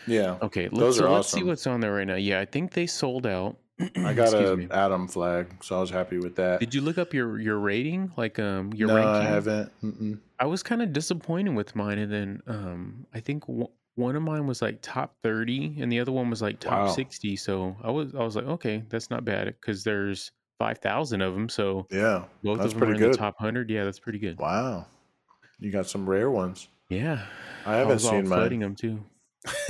yeah 0.08 0.38
Okay, 0.42 0.64
let's, 0.70 0.80
Those 0.80 0.98
so 0.98 1.06
are 1.08 1.10
let's 1.12 1.32
see 1.32 1.44
what's 1.44 1.68
on 1.68 1.82
there 1.82 1.94
right 1.94 2.08
now. 2.08 2.16
Yeah, 2.16 2.40
I 2.40 2.46
think 2.46 2.72
they 2.72 2.88
sold 2.88 3.28
out. 3.28 3.58
I 3.98 4.14
got 4.22 4.34
an 4.34 4.72
Atom 4.72 5.08
flag 5.08 5.64
so 5.64 5.78
i 5.78 5.82
was 5.82 5.90
happy 5.90 6.18
with 6.18 6.36
that 6.36 6.60
Did 6.60 6.74
you 6.74 6.82
look 6.82 6.98
up 6.98 7.14
your 7.14 7.40
your 7.40 7.58
rating? 7.60 8.12
Like 8.18 8.40
um 8.40 8.72
your 8.74 8.88
no 8.90 8.96
ranking? 8.96 9.28
i 9.28 9.30
haven't 9.30 9.72
Mm-mm. 9.84 10.20
I 10.40 10.46
was 10.46 10.64
kind 10.64 10.82
of 10.82 10.92
disappointed 10.92 11.54
with 11.56 11.76
mine, 11.76 12.00
and 12.00 12.12
then 12.12 12.42
um 12.48 13.06
I 13.14 13.20
think 13.20 13.46
w- 13.46 13.68
one 13.96 14.16
of 14.16 14.24
mine 14.24 14.48
was 14.48 14.62
like 14.62 14.80
top 14.82 15.16
thirty, 15.22 15.76
and 15.80 15.92
the 15.92 16.00
other 16.00 16.12
one 16.12 16.30
was 16.32 16.42
like 16.42 16.60
top 16.60 16.88
Wow. 16.88 16.88
sixty. 16.88 17.36
So 17.36 17.76
I 17.84 17.92
was 17.92 18.16
I 18.16 18.24
was 18.24 18.36
like, 18.36 18.46
okay, 18.46 18.84
that's 18.90 19.10
not 19.12 19.24
bad 19.24 19.46
because 19.48 19.84
there's 19.84 20.32
five 20.58 20.80
thousand 20.80 21.22
of 21.22 21.34
them. 21.34 21.48
So 21.50 21.86
yeah 21.92 22.24
both 22.44 22.58
that's 22.60 22.74
of 22.74 22.80
them 22.80 22.84
are 22.84 22.86
pretty 22.88 23.04
in 23.04 23.10
good 23.10 23.14
the 23.14 23.18
top 23.18 23.36
hundred. 23.38 23.70
Yeah, 23.70 23.84
that's 23.84 24.00
pretty 24.00 24.20
good. 24.20 24.40
wow 24.40 24.86
you 25.60 25.72
got 25.72 25.86
some 25.88 26.10
rare 26.10 26.32
ones 26.32 26.70
Yeah, 26.90 27.24
i 27.68 27.76
haven't 27.76 27.94
was 27.94 28.04
seen 28.10 28.28
mine 28.28 28.60
them 28.60 28.74
too. 28.76 29.04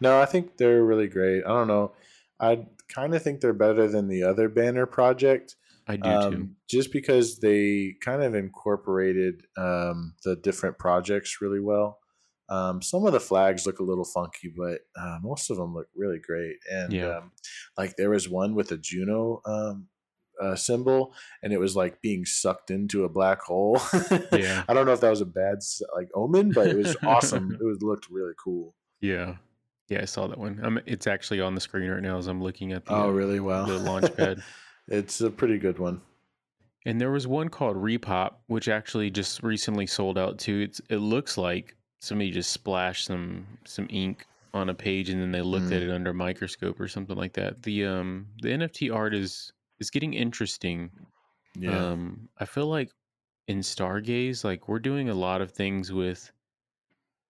no, 0.00 0.20
I 0.20 0.26
think 0.26 0.56
they're 0.56 0.82
really 0.82 1.06
great. 1.08 1.44
I 1.44 1.48
don't 1.48 1.68
know. 1.68 1.92
I 2.38 2.66
kind 2.92 3.14
of 3.14 3.22
think 3.22 3.40
they're 3.40 3.52
better 3.52 3.86
than 3.88 4.08
the 4.08 4.22
other 4.24 4.48
banner 4.48 4.86
project. 4.86 5.56
I 5.88 5.96
do 5.96 6.02
too. 6.02 6.08
um, 6.36 6.56
just 6.68 6.92
because 6.92 7.38
they 7.40 7.94
kind 8.00 8.22
of 8.22 8.34
incorporated 8.34 9.42
um, 9.56 10.14
the 10.24 10.36
different 10.36 10.78
projects 10.78 11.40
really 11.40 11.60
well. 11.60 11.98
Um, 12.48 12.82
some 12.82 13.06
of 13.06 13.12
the 13.12 13.20
flags 13.20 13.64
look 13.66 13.78
a 13.78 13.84
little 13.84 14.04
funky, 14.04 14.52
but 14.56 14.80
uh, 15.00 15.18
most 15.22 15.50
of 15.50 15.56
them 15.56 15.72
look 15.74 15.86
really 15.94 16.18
great. 16.18 16.56
And 16.70 16.92
Yeah. 16.92 17.18
um, 17.18 17.32
like 17.78 17.96
there 17.96 18.10
was 18.10 18.28
one 18.28 18.54
with 18.54 18.72
a 18.72 18.76
Juno 18.76 19.40
um, 19.46 19.86
uh, 20.40 20.56
symbol, 20.56 21.14
and 21.42 21.52
it 21.52 21.58
was 21.60 21.76
like 21.76 22.00
being 22.02 22.24
sucked 22.24 22.70
into 22.70 23.04
a 23.04 23.08
black 23.08 23.40
hole. 23.42 23.80
Yeah. 24.32 24.64
I 24.68 24.74
don't 24.74 24.86
know 24.86 24.92
if 24.92 25.00
that 25.00 25.10
was 25.10 25.20
a 25.20 25.26
bad 25.26 25.58
like 25.94 26.08
omen, 26.14 26.50
but 26.52 26.68
it 26.68 26.76
was 26.76 26.96
awesome. 27.04 27.52
it 27.60 27.64
was 27.64 27.82
looked 27.82 28.08
really 28.10 28.34
cool. 28.42 28.74
Yeah, 29.00 29.36
yeah, 29.90 30.00
I 30.00 30.06
saw 30.06 30.26
that 30.28 30.38
one. 30.38 30.58
Um, 30.64 30.80
it's 30.86 31.06
actually 31.06 31.40
on 31.40 31.54
the 31.54 31.60
screen 31.60 31.90
right 31.90 32.02
now 32.02 32.16
as 32.16 32.26
I'm 32.28 32.42
looking 32.42 32.72
at 32.72 32.86
the 32.86 32.92
Oh, 32.94 33.08
uh, 33.08 33.10
really? 33.10 33.40
Wow. 33.40 33.66
the 33.66 33.78
launch 33.78 34.16
pad. 34.16 34.42
it's 34.88 35.20
a 35.20 35.28
pretty 35.30 35.58
good 35.58 35.78
one. 35.78 36.00
And 36.86 36.98
there 36.98 37.10
was 37.10 37.26
one 37.26 37.50
called 37.50 37.76
Repop, 37.76 38.36
which 38.46 38.68
actually 38.68 39.10
just 39.10 39.42
recently 39.42 39.86
sold 39.86 40.16
out 40.16 40.38
too. 40.38 40.60
It's 40.60 40.80
it 40.88 40.96
looks 40.96 41.36
like 41.36 41.76
somebody 42.00 42.30
just 42.30 42.52
splashed 42.52 43.04
some 43.04 43.46
some 43.66 43.86
ink 43.90 44.24
on 44.54 44.70
a 44.70 44.74
page 44.74 45.10
and 45.10 45.20
then 45.20 45.30
they 45.30 45.42
looked 45.42 45.66
at 45.72 45.82
Mm. 45.82 45.88
it 45.88 45.90
under 45.90 46.10
a 46.10 46.14
microscope 46.14 46.80
or 46.80 46.88
something 46.88 47.16
like 47.16 47.34
that. 47.34 47.62
The 47.62 47.84
um 47.84 48.28
the 48.40 48.48
NFT 48.48 48.94
art 48.94 49.14
is 49.14 49.52
is 49.78 49.90
getting 49.90 50.14
interesting. 50.14 50.90
Yeah. 51.54 51.90
Um 51.90 52.28
I 52.38 52.46
feel 52.46 52.66
like 52.66 52.90
in 53.48 53.58
Stargaze, 53.58 54.42
like 54.44 54.66
we're 54.68 54.78
doing 54.78 55.10
a 55.10 55.14
lot 55.14 55.42
of 55.42 55.50
things 55.52 55.92
with 55.92 56.30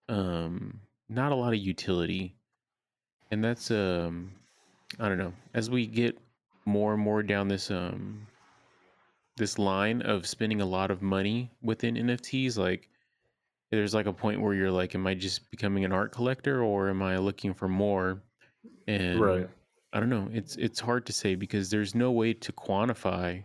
um 0.08 0.80
not 1.08 1.32
a 1.32 1.34
lot 1.34 1.52
of 1.52 1.58
utility. 1.58 2.36
And 3.30 3.42
that's 3.44 3.70
um 3.70 4.32
I 4.98 5.08
don't 5.08 5.18
know. 5.18 5.32
As 5.54 5.70
we 5.70 5.86
get 5.86 6.18
more 6.66 6.94
and 6.94 7.02
more 7.02 7.22
down 7.22 7.48
this 7.48 7.70
um 7.70 8.26
this 9.36 9.58
line 9.58 10.02
of 10.02 10.26
spending 10.26 10.60
a 10.60 10.66
lot 10.66 10.90
of 10.90 11.00
money 11.00 11.50
within 11.62 11.94
NFTs, 11.94 12.58
like 12.58 12.88
there's 13.70 13.94
like 13.94 14.06
a 14.06 14.12
point 14.12 14.40
where 14.40 14.54
you're 14.54 14.70
like, 14.70 14.94
am 14.94 15.06
I 15.06 15.14
just 15.14 15.50
becoming 15.50 15.84
an 15.84 15.92
art 15.92 16.12
collector 16.12 16.62
or 16.62 16.90
am 16.90 17.02
I 17.02 17.16
looking 17.18 17.54
for 17.54 17.68
more? 17.68 18.22
And 18.88 19.20
right. 19.20 19.48
I 19.92 20.00
don't 20.00 20.10
know. 20.10 20.28
It's 20.32 20.56
it's 20.56 20.80
hard 20.80 21.06
to 21.06 21.12
say 21.12 21.34
because 21.34 21.70
there's 21.70 21.94
no 21.94 22.10
way 22.10 22.34
to 22.34 22.52
quantify 22.52 23.42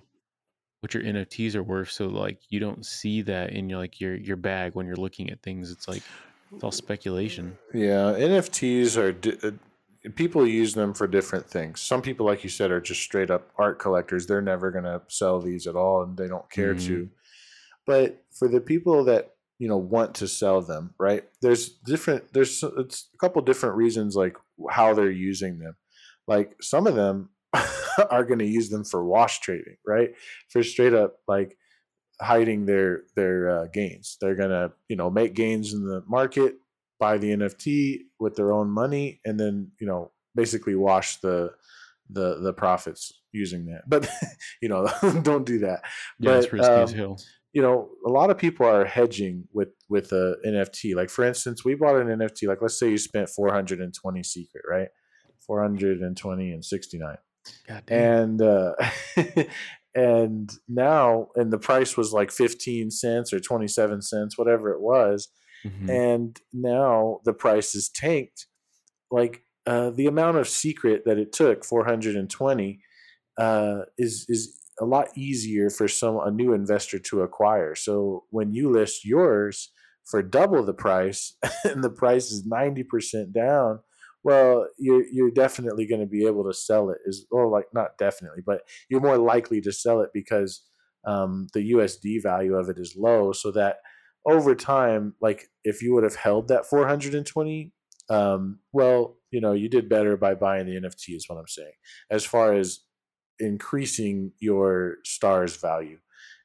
what 0.81 0.93
your 0.93 1.03
NFTs 1.03 1.55
are 1.55 1.63
worth. 1.63 1.91
So 1.91 2.07
like 2.07 2.39
you 2.49 2.59
don't 2.59 2.85
see 2.85 3.21
that 3.23 3.51
in 3.51 3.69
your 3.69 3.79
like 3.79 3.99
your 3.99 4.15
your 4.15 4.37
bag 4.37 4.75
when 4.75 4.85
you're 4.85 4.95
looking 4.95 5.29
at 5.29 5.41
things. 5.41 5.71
It's 5.71 5.87
like 5.87 6.03
it's 6.51 6.63
all 6.63 6.71
speculation. 6.71 7.57
Yeah, 7.73 8.13
NFTs 8.13 8.97
are 8.97 9.11
di- 9.11 9.37
uh, 9.41 9.51
people 10.15 10.45
use 10.47 10.73
them 10.73 10.93
for 10.93 11.07
different 11.07 11.49
things. 11.49 11.81
Some 11.81 12.01
people, 12.01 12.25
like 12.25 12.43
you 12.43 12.49
said, 12.49 12.71
are 12.71 12.81
just 12.81 13.01
straight 13.01 13.31
up 13.31 13.51
art 13.57 13.79
collectors. 13.79 14.27
They're 14.27 14.41
never 14.41 14.71
going 14.71 14.83
to 14.83 15.01
sell 15.07 15.39
these 15.39 15.67
at 15.67 15.75
all, 15.75 16.03
and 16.03 16.17
they 16.17 16.27
don't 16.27 16.49
care 16.51 16.75
Mhm. 16.75 16.85
to. 16.87 17.09
But 17.85 18.23
for 18.31 18.47
the 18.47 18.61
people 18.61 19.03
that 19.05 19.31
you 19.57 19.67
know 19.69 19.77
want 19.77 20.15
to 20.15 20.27
sell 20.27 20.61
them, 20.61 20.93
right? 20.99 21.23
There's 21.41 21.69
different. 21.69 22.33
There's 22.33 22.61
it's 22.77 23.09
a 23.13 23.17
couple 23.17 23.41
different 23.41 23.75
reasons, 23.75 24.15
like 24.15 24.35
how 24.69 24.93
they're 24.93 25.09
using 25.11 25.59
them. 25.59 25.75
Like 26.27 26.55
some 26.61 26.87
of 26.87 26.95
them 26.95 27.29
are 28.11 28.25
going 28.25 28.39
to 28.39 28.45
use 28.45 28.69
them 28.69 28.83
for 28.83 29.05
wash 29.05 29.39
trading, 29.39 29.77
right? 29.87 30.13
For 30.49 30.61
straight 30.63 30.93
up 30.93 31.19
like 31.27 31.57
hiding 32.21 32.65
their 32.65 33.03
their 33.15 33.49
uh, 33.49 33.67
gains. 33.67 34.17
They're 34.19 34.35
gonna 34.35 34.73
you 34.89 34.95
know 34.95 35.09
make 35.09 35.33
gains 35.35 35.73
in 35.73 35.85
the 35.85 36.03
market, 36.07 36.55
buy 36.99 37.17
the 37.17 37.31
NFT 37.31 37.99
with 38.19 38.35
their 38.35 38.51
own 38.51 38.69
money, 38.69 39.19
and 39.25 39.39
then 39.39 39.71
you 39.79 39.87
know 39.87 40.11
basically 40.35 40.75
wash 40.75 41.17
the 41.17 41.51
the 42.09 42.39
the 42.39 42.53
profits 42.53 43.11
using 43.31 43.65
that. 43.65 43.83
But 43.87 44.07
you 44.61 44.69
know 44.69 44.87
don't 45.21 45.45
do 45.45 45.59
that. 45.59 45.83
Yeah, 46.19 46.37
it's 46.37 46.47
But, 46.47 46.53
risky 46.53 46.73
as 46.73 46.91
um, 46.91 46.97
hell. 46.97 47.17
You 47.53 47.61
know 47.61 47.89
a 48.05 48.09
lot 48.09 48.29
of 48.29 48.37
people 48.37 48.65
are 48.65 48.85
hedging 48.85 49.45
with 49.53 49.69
with 49.89 50.11
a 50.11 50.35
NFT. 50.45 50.95
Like 50.95 51.09
for 51.09 51.23
instance, 51.23 51.63
we 51.63 51.75
bought 51.75 51.95
an 51.95 52.07
NFT. 52.07 52.47
Like 52.47 52.61
let's 52.61 52.77
say 52.77 52.89
you 52.89 52.97
spent 52.97 53.29
420 53.29 54.23
secret, 54.23 54.63
right? 54.69 54.89
420 55.45 56.51
and 56.51 56.65
69 56.65 57.17
God 57.67 57.83
damn. 57.85 57.99
and 57.99 58.41
uh, 58.41 58.73
and 59.95 60.49
now 60.67 61.27
and 61.35 61.51
the 61.51 61.57
price 61.57 61.95
was 61.95 62.11
like 62.13 62.31
15 62.31 62.91
cents 62.91 63.31
or 63.31 63.39
27 63.39 64.01
cents 64.01 64.37
whatever 64.37 64.71
it 64.71 64.81
was 64.81 65.29
Mhm. 65.63 65.87
and 65.89 66.41
now 66.53 67.19
the 67.25 67.33
price 67.33 67.75
is 67.75 67.89
tanked 67.89 68.47
like 69.11 69.43
uh, 69.65 69.89
the 69.91 70.07
amount 70.07 70.37
of 70.37 70.47
secret 70.47 71.03
that 71.05 71.17
it 71.17 71.31
took 71.33 71.65
420 71.65 72.79
uh, 73.37 73.81
is 73.97 74.25
is 74.29 74.59
a 74.79 74.85
lot 74.85 75.07
easier 75.17 75.69
for 75.69 75.87
some 75.87 76.19
a 76.19 76.31
new 76.31 76.53
investor 76.53 76.99
to 76.99 77.21
acquire 77.21 77.75
so 77.75 78.25
when 78.29 78.53
you 78.53 78.69
list 78.71 79.05
yours 79.05 79.71
for 80.05 80.21
double 80.21 80.63
the 80.63 80.73
price 80.73 81.37
and 81.63 81.83
the 81.83 81.89
price 81.89 82.31
is 82.31 82.45
90% 82.45 83.33
down 83.33 83.79
well 84.23 84.67
you're 84.77 85.03
you're 85.11 85.31
definitely 85.31 85.87
going 85.87 86.01
to 86.01 86.07
be 86.07 86.25
able 86.25 86.43
to 86.43 86.53
sell 86.53 86.89
it 86.89 86.97
is 87.05 87.25
or 87.31 87.47
like 87.49 87.65
not 87.73 87.97
definitely 87.97 88.41
but 88.45 88.61
you're 88.89 89.01
more 89.01 89.17
likely 89.17 89.61
to 89.61 89.71
sell 89.71 90.01
it 90.01 90.09
because 90.13 90.67
um, 91.05 91.47
the 91.53 91.71
usd 91.71 92.21
value 92.21 92.55
of 92.55 92.69
it 92.69 92.77
is 92.79 92.95
low 92.97 93.31
so 93.31 93.51
that 93.51 93.77
over 94.27 94.55
time 94.55 95.13
like 95.21 95.49
if 95.63 95.81
you 95.81 95.93
would 95.93 96.03
have 96.03 96.15
held 96.15 96.47
that 96.47 96.65
420 96.65 97.71
um, 98.09 98.59
well 98.73 99.17
you 99.31 99.41
know 99.41 99.53
you 99.53 99.69
did 99.69 99.89
better 99.89 100.15
by 100.17 100.33
buying 100.35 100.65
the 100.65 100.75
nft 100.79 101.15
is 101.15 101.25
what 101.27 101.37
i'm 101.37 101.47
saying 101.47 101.73
as 102.11 102.25
far 102.25 102.53
as 102.53 102.79
increasing 103.39 104.31
your 104.39 104.97
stars 105.03 105.57
value 105.57 105.97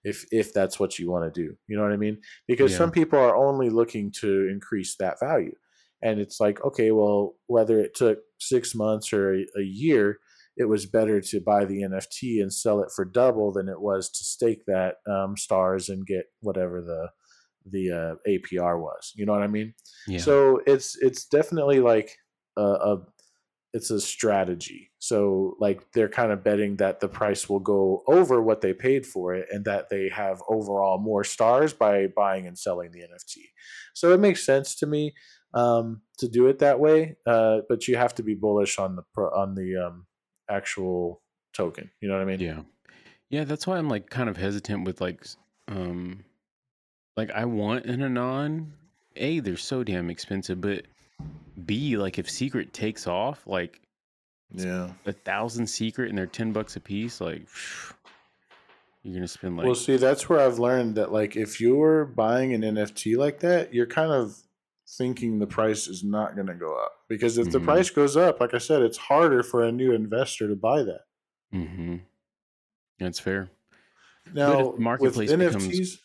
if 0.04 0.24
if 0.32 0.52
that's 0.52 0.80
what 0.80 0.98
you 0.98 1.10
want 1.10 1.32
to 1.32 1.40
do 1.42 1.54
you 1.68 1.76
know 1.76 1.82
what 1.82 1.92
i 1.92 1.96
mean 1.96 2.18
because 2.48 2.72
Yeah. 2.72 2.78
some 2.78 2.90
people 2.90 3.18
are 3.18 3.36
only 3.36 3.70
looking 3.70 4.10
to 4.20 4.48
increase 4.48 4.96
that 4.98 5.20
value 5.20 5.54
and 6.02 6.18
it's 6.18 6.40
like 6.40 6.64
okay 6.64 6.90
well 6.90 7.34
whether 7.46 7.78
it 7.78 7.94
took 7.94 8.18
six 8.38 8.74
months 8.74 9.12
or 9.12 9.34
a, 9.34 9.46
a 9.58 9.62
year 9.62 10.18
it 10.56 10.64
was 10.64 10.86
better 10.86 11.20
to 11.20 11.40
buy 11.40 11.64
the 11.64 11.82
nft 11.82 12.42
and 12.42 12.52
sell 12.52 12.80
it 12.82 12.90
for 12.94 13.04
double 13.04 13.52
than 13.52 13.68
it 13.68 13.80
was 13.80 14.10
to 14.10 14.24
stake 14.24 14.64
that 14.66 14.96
um, 15.08 15.36
stars 15.36 15.88
and 15.88 16.06
get 16.06 16.24
whatever 16.40 16.80
the 16.80 17.08
the 17.70 17.90
uh, 17.90 18.14
apr 18.28 18.80
was 18.80 19.12
you 19.16 19.26
know 19.26 19.32
what 19.32 19.42
i 19.42 19.46
mean 19.46 19.74
yeah. 20.06 20.18
so 20.18 20.60
it's 20.66 20.96
it's 21.00 21.26
definitely 21.26 21.80
like 21.80 22.16
a, 22.56 22.62
a 22.62 22.98
it's 23.72 23.90
a 23.90 24.00
strategy. 24.00 24.90
So 24.98 25.56
like 25.60 25.92
they're 25.92 26.08
kind 26.08 26.32
of 26.32 26.42
betting 26.42 26.76
that 26.76 27.00
the 27.00 27.08
price 27.08 27.48
will 27.48 27.60
go 27.60 28.02
over 28.06 28.42
what 28.42 28.60
they 28.60 28.72
paid 28.72 29.06
for 29.06 29.34
it 29.34 29.46
and 29.50 29.64
that 29.64 29.88
they 29.90 30.08
have 30.08 30.42
overall 30.48 30.98
more 30.98 31.24
stars 31.24 31.72
by 31.72 32.08
buying 32.08 32.46
and 32.46 32.58
selling 32.58 32.90
the 32.90 33.00
NFT. 33.00 33.44
So 33.94 34.12
it 34.12 34.20
makes 34.20 34.44
sense 34.44 34.74
to 34.76 34.86
me 34.86 35.14
um, 35.54 36.02
to 36.18 36.28
do 36.28 36.46
it 36.48 36.58
that 36.58 36.80
way, 36.80 37.16
uh, 37.26 37.58
but 37.68 37.86
you 37.86 37.96
have 37.96 38.14
to 38.16 38.22
be 38.22 38.34
bullish 38.34 38.78
on 38.78 38.96
the 38.96 39.02
pro- 39.14 39.34
on 39.34 39.54
the 39.54 39.76
um, 39.76 40.06
actual 40.50 41.22
token. 41.54 41.90
You 42.00 42.08
know 42.08 42.14
what 42.14 42.22
I 42.22 42.26
mean? 42.26 42.40
Yeah. 42.40 42.62
Yeah, 43.30 43.44
that's 43.44 43.66
why 43.66 43.78
I'm 43.78 43.88
like 43.88 44.10
kind 44.10 44.28
of 44.28 44.36
hesitant 44.36 44.84
with 44.84 45.00
like 45.00 45.24
um 45.68 46.24
like 47.16 47.30
I 47.30 47.44
want 47.44 47.86
an 47.86 48.02
anon. 48.02 48.72
A, 49.16 49.40
they're 49.40 49.56
so 49.56 49.82
damn 49.84 50.08
expensive, 50.10 50.60
but 50.60 50.84
B, 51.66 51.96
like 51.96 52.18
if 52.18 52.30
secret 52.30 52.72
takes 52.72 53.06
off, 53.06 53.46
like 53.46 53.80
Yeah. 54.52 54.92
a 55.06 55.12
thousand 55.12 55.66
secret 55.66 56.08
and 56.08 56.16
they're 56.18 56.26
ten 56.26 56.52
bucks 56.52 56.76
a 56.76 56.80
piece, 56.80 57.20
like 57.20 57.46
you're 59.02 59.14
gonna 59.14 59.28
spend 59.28 59.56
like 59.56 59.66
well, 59.66 59.74
see, 59.74 59.96
that's 59.96 60.28
where 60.28 60.40
I've 60.40 60.58
learned 60.58 60.94
that 60.96 61.12
like 61.12 61.36
if 61.36 61.60
you're 61.60 62.04
buying 62.04 62.52
an 62.54 62.62
NFT 62.62 63.16
like 63.16 63.40
that, 63.40 63.72
you're 63.74 63.86
kind 63.86 64.12
of 64.12 64.36
thinking 64.98 65.38
the 65.38 65.46
price 65.46 65.86
is 65.86 66.02
not 66.02 66.34
going 66.34 66.48
to 66.48 66.54
go 66.54 66.74
up 66.76 66.90
because 67.08 67.38
if 67.38 67.50
the 67.52 67.60
Mhm. 67.60 67.64
price 67.64 67.90
goes 67.90 68.16
up, 68.16 68.40
like 68.40 68.54
I 68.54 68.58
said, 68.58 68.82
it's 68.82 68.98
harder 68.98 69.44
for 69.44 69.62
a 69.62 69.70
new 69.70 69.92
investor 69.92 70.48
to 70.48 70.56
buy 70.56 70.82
that. 70.82 71.02
mm-hmm. 71.54 71.96
That's 72.98 73.18
fair. 73.20 73.50
Now, 74.34 74.56
the 74.62 74.68
with 74.70 74.80
marketplace 74.80 75.30
becomes- 75.32 75.66
NFTs, 75.68 75.98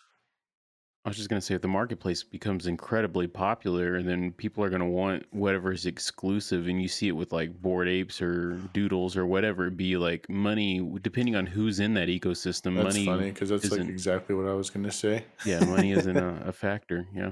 I 1.06 1.10
was 1.10 1.18
just 1.18 1.30
gonna 1.30 1.40
say 1.40 1.54
if 1.54 1.62
the 1.62 1.68
marketplace 1.68 2.24
becomes 2.24 2.66
incredibly 2.66 3.28
popular, 3.28 4.02
then 4.02 4.32
people 4.32 4.64
are 4.64 4.72
gonna 4.72 4.90
want 4.90 5.24
whatever 5.30 5.72
is 5.72 5.86
exclusive, 5.86 6.68
and 6.68 6.82
you 6.82 6.88
see 6.88 7.08
it 7.08 7.12
with 7.12 7.32
like 7.32 7.62
Bored 7.62 7.88
Apes 7.88 8.24
or 8.24 8.60
doodles 8.74 9.16
or 9.16 9.28
whatever 9.28 9.68
it 9.68 9.78
be. 9.78 9.98
Like 9.98 10.28
money, 10.28 10.82
depending 11.04 11.36
on 11.36 11.46
who's 11.46 11.80
in 11.80 11.94
that 11.94 12.08
ecosystem, 12.08 12.76
that's 12.76 12.96
money. 12.96 13.06
funny 13.06 13.30
because 13.30 13.50
that's 13.50 13.70
like 13.70 13.82
exactly 13.82 14.34
what 14.34 14.48
I 14.48 14.54
was 14.54 14.72
going 14.72 14.84
to 14.84 14.92
say. 14.92 15.26
Yeah, 15.46 15.64
money 15.66 15.92
isn't 15.92 16.18
a, 16.18 16.42
a 16.48 16.52
factor. 16.52 17.08
Yeah. 17.14 17.32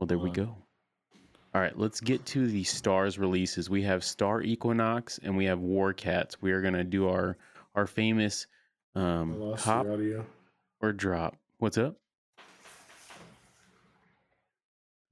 Well, 0.00 0.08
there 0.08 0.18
we 0.18 0.30
go. 0.30 0.56
All 1.54 1.60
right, 1.60 1.78
let's 1.78 2.00
get 2.00 2.26
to 2.26 2.48
the 2.48 2.64
stars 2.64 3.20
releases. 3.20 3.70
We 3.70 3.82
have 3.82 4.02
Star 4.02 4.42
Equinox 4.42 5.18
and 5.22 5.36
we 5.36 5.44
have 5.44 5.60
War 5.60 5.92
Cats. 5.92 6.42
We 6.42 6.50
are 6.50 6.60
gonna 6.60 6.82
do 6.82 7.08
our 7.08 7.36
our 7.76 7.86
famous 7.86 8.48
um, 8.96 9.54
hop 9.56 9.86
audio. 9.86 10.26
or 10.80 10.92
drop. 10.92 11.36
What's 11.58 11.78
up? 11.78 11.96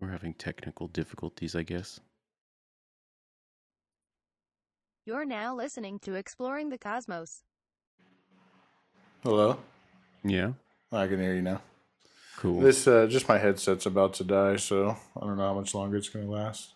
We're 0.00 0.10
having 0.10 0.34
technical 0.34 0.88
difficulties, 0.88 1.54
I 1.56 1.62
guess. 1.62 2.00
You're 5.06 5.24
now 5.24 5.54
listening 5.54 5.98
to 6.00 6.14
Exploring 6.14 6.68
the 6.68 6.78
Cosmos. 6.78 7.42
Hello, 9.22 9.58
Yeah, 10.22 10.52
I 10.92 11.06
can 11.08 11.18
hear 11.20 11.34
you 11.34 11.42
now. 11.42 11.60
cool. 12.36 12.60
This 12.60 12.86
uh, 12.86 13.06
just 13.08 13.28
my 13.28 13.38
headset's 13.38 13.86
about 13.86 14.14
to 14.14 14.24
die, 14.24 14.56
so 14.56 14.96
I 15.16 15.20
don't 15.26 15.36
know 15.36 15.46
how 15.48 15.54
much 15.54 15.74
longer 15.74 15.96
it's 15.96 16.08
going 16.08 16.26
to 16.26 16.30
last. 16.30 16.74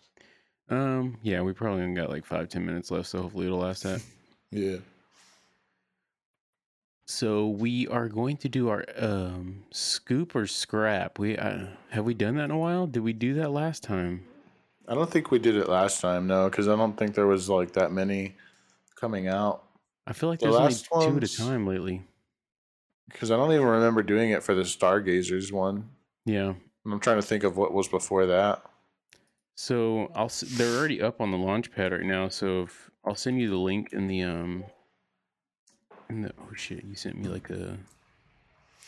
um, 0.69 1.17
yeah, 1.21 1.41
we 1.41 1.53
probably 1.53 1.83
only 1.83 1.95
got 1.95 2.09
like 2.09 2.25
five, 2.25 2.49
ten 2.49 2.65
minutes 2.65 2.91
left, 2.91 3.07
so 3.07 3.21
hopefully 3.21 3.45
it'll 3.45 3.59
last 3.59 3.83
that. 3.83 4.01
Yeah. 4.53 4.77
So 7.11 7.49
we 7.49 7.89
are 7.89 8.07
going 8.07 8.37
to 8.37 8.47
do 8.47 8.69
our 8.69 8.85
um 8.97 9.63
scoop 9.69 10.33
or 10.33 10.47
scrap. 10.47 11.19
We 11.19 11.37
uh, 11.37 11.65
have 11.89 12.05
we 12.05 12.13
done 12.13 12.35
that 12.35 12.45
in 12.45 12.51
a 12.51 12.57
while? 12.57 12.87
Did 12.87 13.01
we 13.01 13.11
do 13.11 13.33
that 13.33 13.51
last 13.51 13.83
time? 13.83 14.25
I 14.87 14.95
don't 14.95 15.11
think 15.11 15.29
we 15.29 15.37
did 15.37 15.57
it 15.57 15.67
last 15.67 15.99
time, 15.99 16.25
no, 16.25 16.49
because 16.49 16.69
I 16.69 16.75
don't 16.77 16.97
think 16.97 17.13
there 17.13 17.27
was 17.27 17.49
like 17.49 17.73
that 17.73 17.91
many 17.91 18.35
coming 18.95 19.27
out. 19.27 19.63
I 20.07 20.13
feel 20.13 20.29
like 20.29 20.39
The 20.39 20.51
there's 20.51 20.87
only 20.89 21.11
two 21.11 21.17
at 21.17 21.23
a 21.23 21.37
time 21.37 21.67
lately. 21.67 22.01
Because 23.09 23.29
I 23.29 23.35
don't 23.35 23.51
even 23.51 23.67
remember 23.67 24.03
doing 24.03 24.31
it 24.31 24.41
for 24.41 24.55
the 24.55 24.63
Stargazers 24.63 25.51
one. 25.51 25.89
Yeah. 26.25 26.53
And 26.85 26.93
I'm 26.93 27.01
trying 27.01 27.17
to 27.17 27.27
think 27.27 27.43
of 27.43 27.57
what 27.57 27.73
was 27.73 27.89
before 27.89 28.25
that. 28.27 28.63
So 29.55 30.09
I'll 30.15 30.31
they're 30.53 30.77
already 30.77 31.01
up 31.01 31.19
on 31.19 31.31
the 31.31 31.37
launch 31.37 31.73
pad 31.73 31.91
right 31.91 32.05
now. 32.05 32.29
So 32.29 32.61
if, 32.63 32.89
I'll 33.05 33.15
send 33.15 33.41
you 33.41 33.49
the 33.49 33.57
link 33.57 33.91
in 33.91 34.07
the 34.07 34.23
um 34.23 34.63
oh 36.11 36.53
shit 36.55 36.83
you 36.83 36.95
sent 36.95 37.17
me 37.17 37.27
like 37.29 37.49
a 37.49 37.77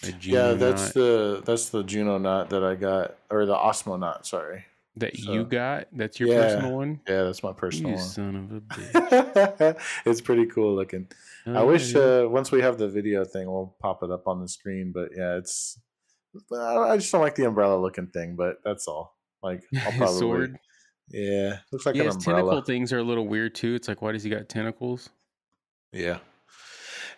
a 0.04 0.12
yeah, 0.22 0.52
that's 0.54 0.84
knot 0.88 0.94
the 0.96 1.42
that's 1.46 1.70
the 1.70 1.84
Juno 1.84 2.18
knot 2.18 2.50
that 2.50 2.64
I 2.64 2.76
got, 2.76 3.16
or 3.30 3.46
the 3.46 3.56
Osmonaut. 3.56 4.26
Sorry. 4.28 4.66
that 4.98 5.16
so- 5.18 5.32
you 5.34 5.46
got. 5.46 5.88
That's 5.94 6.20
your 6.20 6.30
Yeah, 6.30 6.42
personal 6.44 6.72
one. 6.74 7.00
Yeah, 7.08 7.24
that's 7.24 7.42
my 7.42 7.54
personal 7.54 7.92
You 7.92 7.96
one. 7.98 8.06
son 8.06 8.36
of 8.36 8.52
a 8.52 8.62
bitch. 8.62 9.82
it's 10.06 10.20
pretty 10.22 10.46
cool 10.48 10.76
looking. 10.76 11.08
I 11.46 11.60
Oh, 11.60 11.68
wish 11.68 11.94
yeah, 11.94 12.24
uh, 12.24 12.28
once 12.28 12.52
we 12.52 12.62
have 12.62 12.78
the 12.78 12.88
video 12.90 13.24
thing, 13.24 13.50
we'll 13.50 13.76
pop 13.82 14.04
it 14.04 14.12
up 14.12 14.28
on 14.28 14.42
the 14.42 14.48
screen. 14.48 14.92
But 14.94 15.10
yeah, 15.16 15.38
it's. 15.38 15.80
I 16.52 16.78
I 16.78 16.98
just 16.98 17.12
don't 17.12 17.22
like 17.22 17.36
the 17.36 17.46
umbrella 17.48 17.80
looking 17.80 18.08
thing, 18.08 18.36
but 18.36 18.58
that's 18.66 18.88
all. 18.90 19.16
Like 19.42 19.64
I'll 19.86 19.92
probably. 19.94 20.20
sword. 20.20 20.58
Yeah, 21.10 21.60
looks 21.72 21.86
like 21.86 21.96
Yeah, 21.96 22.02
an 22.04 22.08
his 22.08 22.18
tentacle 22.18 22.62
things 22.62 22.92
are 22.92 22.98
a 23.00 23.04
little 23.04 23.28
weird 23.28 23.56
too. 23.56 23.74
It's 23.76 23.88
like, 23.88 24.02
why 24.02 24.12
does 24.12 24.24
he 24.24 24.30
got 24.30 24.50
tentacles? 24.50 25.10
Yeah. 25.94 26.20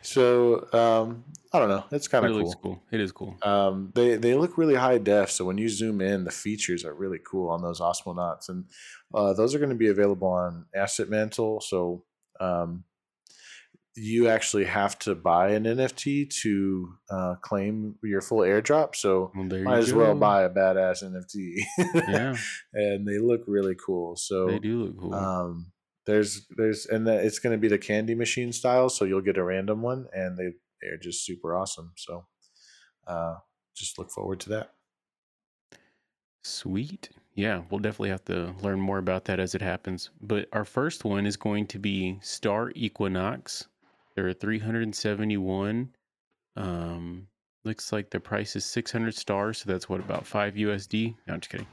So 0.06 0.68
um, 0.72 1.24
I 1.52 1.60
don't 1.60 1.70
know. 1.70 1.84
It's 1.92 2.08
kind 2.08 2.26
of 2.26 2.32
it 2.32 2.44
cool. 2.44 2.54
cool. 2.62 2.84
It 2.92 3.00
is 3.00 3.12
cool. 3.12 3.38
Um, 3.42 3.92
they 3.96 4.16
they 4.16 4.36
look 4.36 4.58
really 4.58 4.76
high 4.76 4.98
def, 4.98 5.32
so 5.32 5.46
when 5.46 5.58
you 5.58 5.68
zoom 5.68 6.02
in, 6.02 6.24
the 6.24 6.32
features 6.32 6.86
are 6.86 6.94
really 6.94 7.20
cool 7.20 7.50
on 7.50 7.62
those 7.62 7.80
Osmonauts, 7.80 8.50
and 8.50 8.66
uh, 9.14 9.34
those 9.34 9.56
are 9.56 9.60
going 9.60 9.70
to 9.70 9.76
be 9.76 9.90
available 9.90 10.28
on 10.28 10.66
AssetMantle. 10.76 11.64
So 11.64 12.04
um, 12.40 12.84
you 13.96 14.28
actually 14.28 14.66
have 14.66 15.00
to 15.00 15.16
buy 15.16 15.52
an 15.52 15.64
NFT 15.64 16.30
to 16.42 16.94
uh, 17.10 17.36
claim 17.42 17.96
your 18.04 18.22
full 18.22 18.40
airdrop. 18.40 18.96
So 18.96 19.32
Well, 19.34 19.46
might 19.46 19.78
as 19.78 19.94
well 19.94 20.14
buy 20.14 20.44
a 20.44 20.50
badass 20.50 21.04
NFT. 21.04 21.64
Yeah, 22.08 22.36
and 22.74 23.08
they 23.08 23.18
look 23.18 23.42
really 23.48 23.76
cool. 23.76 24.18
So 24.18 24.48
they 24.48 24.60
do 24.60 24.84
look 24.84 25.00
cool. 25.00 25.16
um, 25.16 25.72
there's 26.06 26.46
there's 26.58 26.86
and 26.86 27.08
that 27.08 27.26
it's 27.26 27.40
going 27.40 27.52
to 27.56 27.60
be 27.62 27.68
the 27.68 27.78
candy 27.78 28.16
machine 28.16 28.52
style, 28.52 28.90
so 28.90 29.06
you'll 29.06 29.22
get 29.22 29.38
a 29.38 29.44
random 29.44 29.82
one, 29.82 30.08
and 30.14 30.38
they 30.38 30.54
they're 30.82 30.98
just 30.98 31.26
super 31.26 31.56
awesome. 31.56 31.94
So 31.96 32.26
uh, 33.08 33.36
just 33.76 33.98
look 33.98 34.12
forward 34.12 34.40
to 34.42 34.50
that. 34.50 34.72
Sweet. 36.44 37.10
Yeah, 37.34 37.64
we'll 37.70 37.80
definitely 37.80 38.10
have 38.12 38.24
to 38.26 38.54
learn 38.62 38.80
more 38.80 38.98
about 39.00 39.26
that 39.26 39.40
as 39.40 39.56
it 39.56 39.62
happens. 39.62 40.10
But 40.22 40.48
our 40.54 40.64
first 40.64 41.04
one 41.04 41.26
is 41.26 41.36
going 41.36 41.68
to 41.68 41.80
be 41.80 42.18
Star 42.22 42.72
Equinox. 42.76 43.68
There 44.16 44.28
are 44.28 44.34
371. 44.34 45.90
Um, 46.56 47.28
looks 47.66 47.92
like 47.92 48.10
the 48.10 48.20
price 48.22 48.56
is 48.56 48.64
600 48.64 49.14
stars, 49.16 49.58
so 49.58 49.70
that's 49.70 49.90
what 49.90 50.00
about 50.00 50.26
5 50.26 50.54
USD? 50.54 51.16
No, 51.28 51.34
I'm 51.34 51.42
just 51.42 51.52
kidding. 51.52 51.68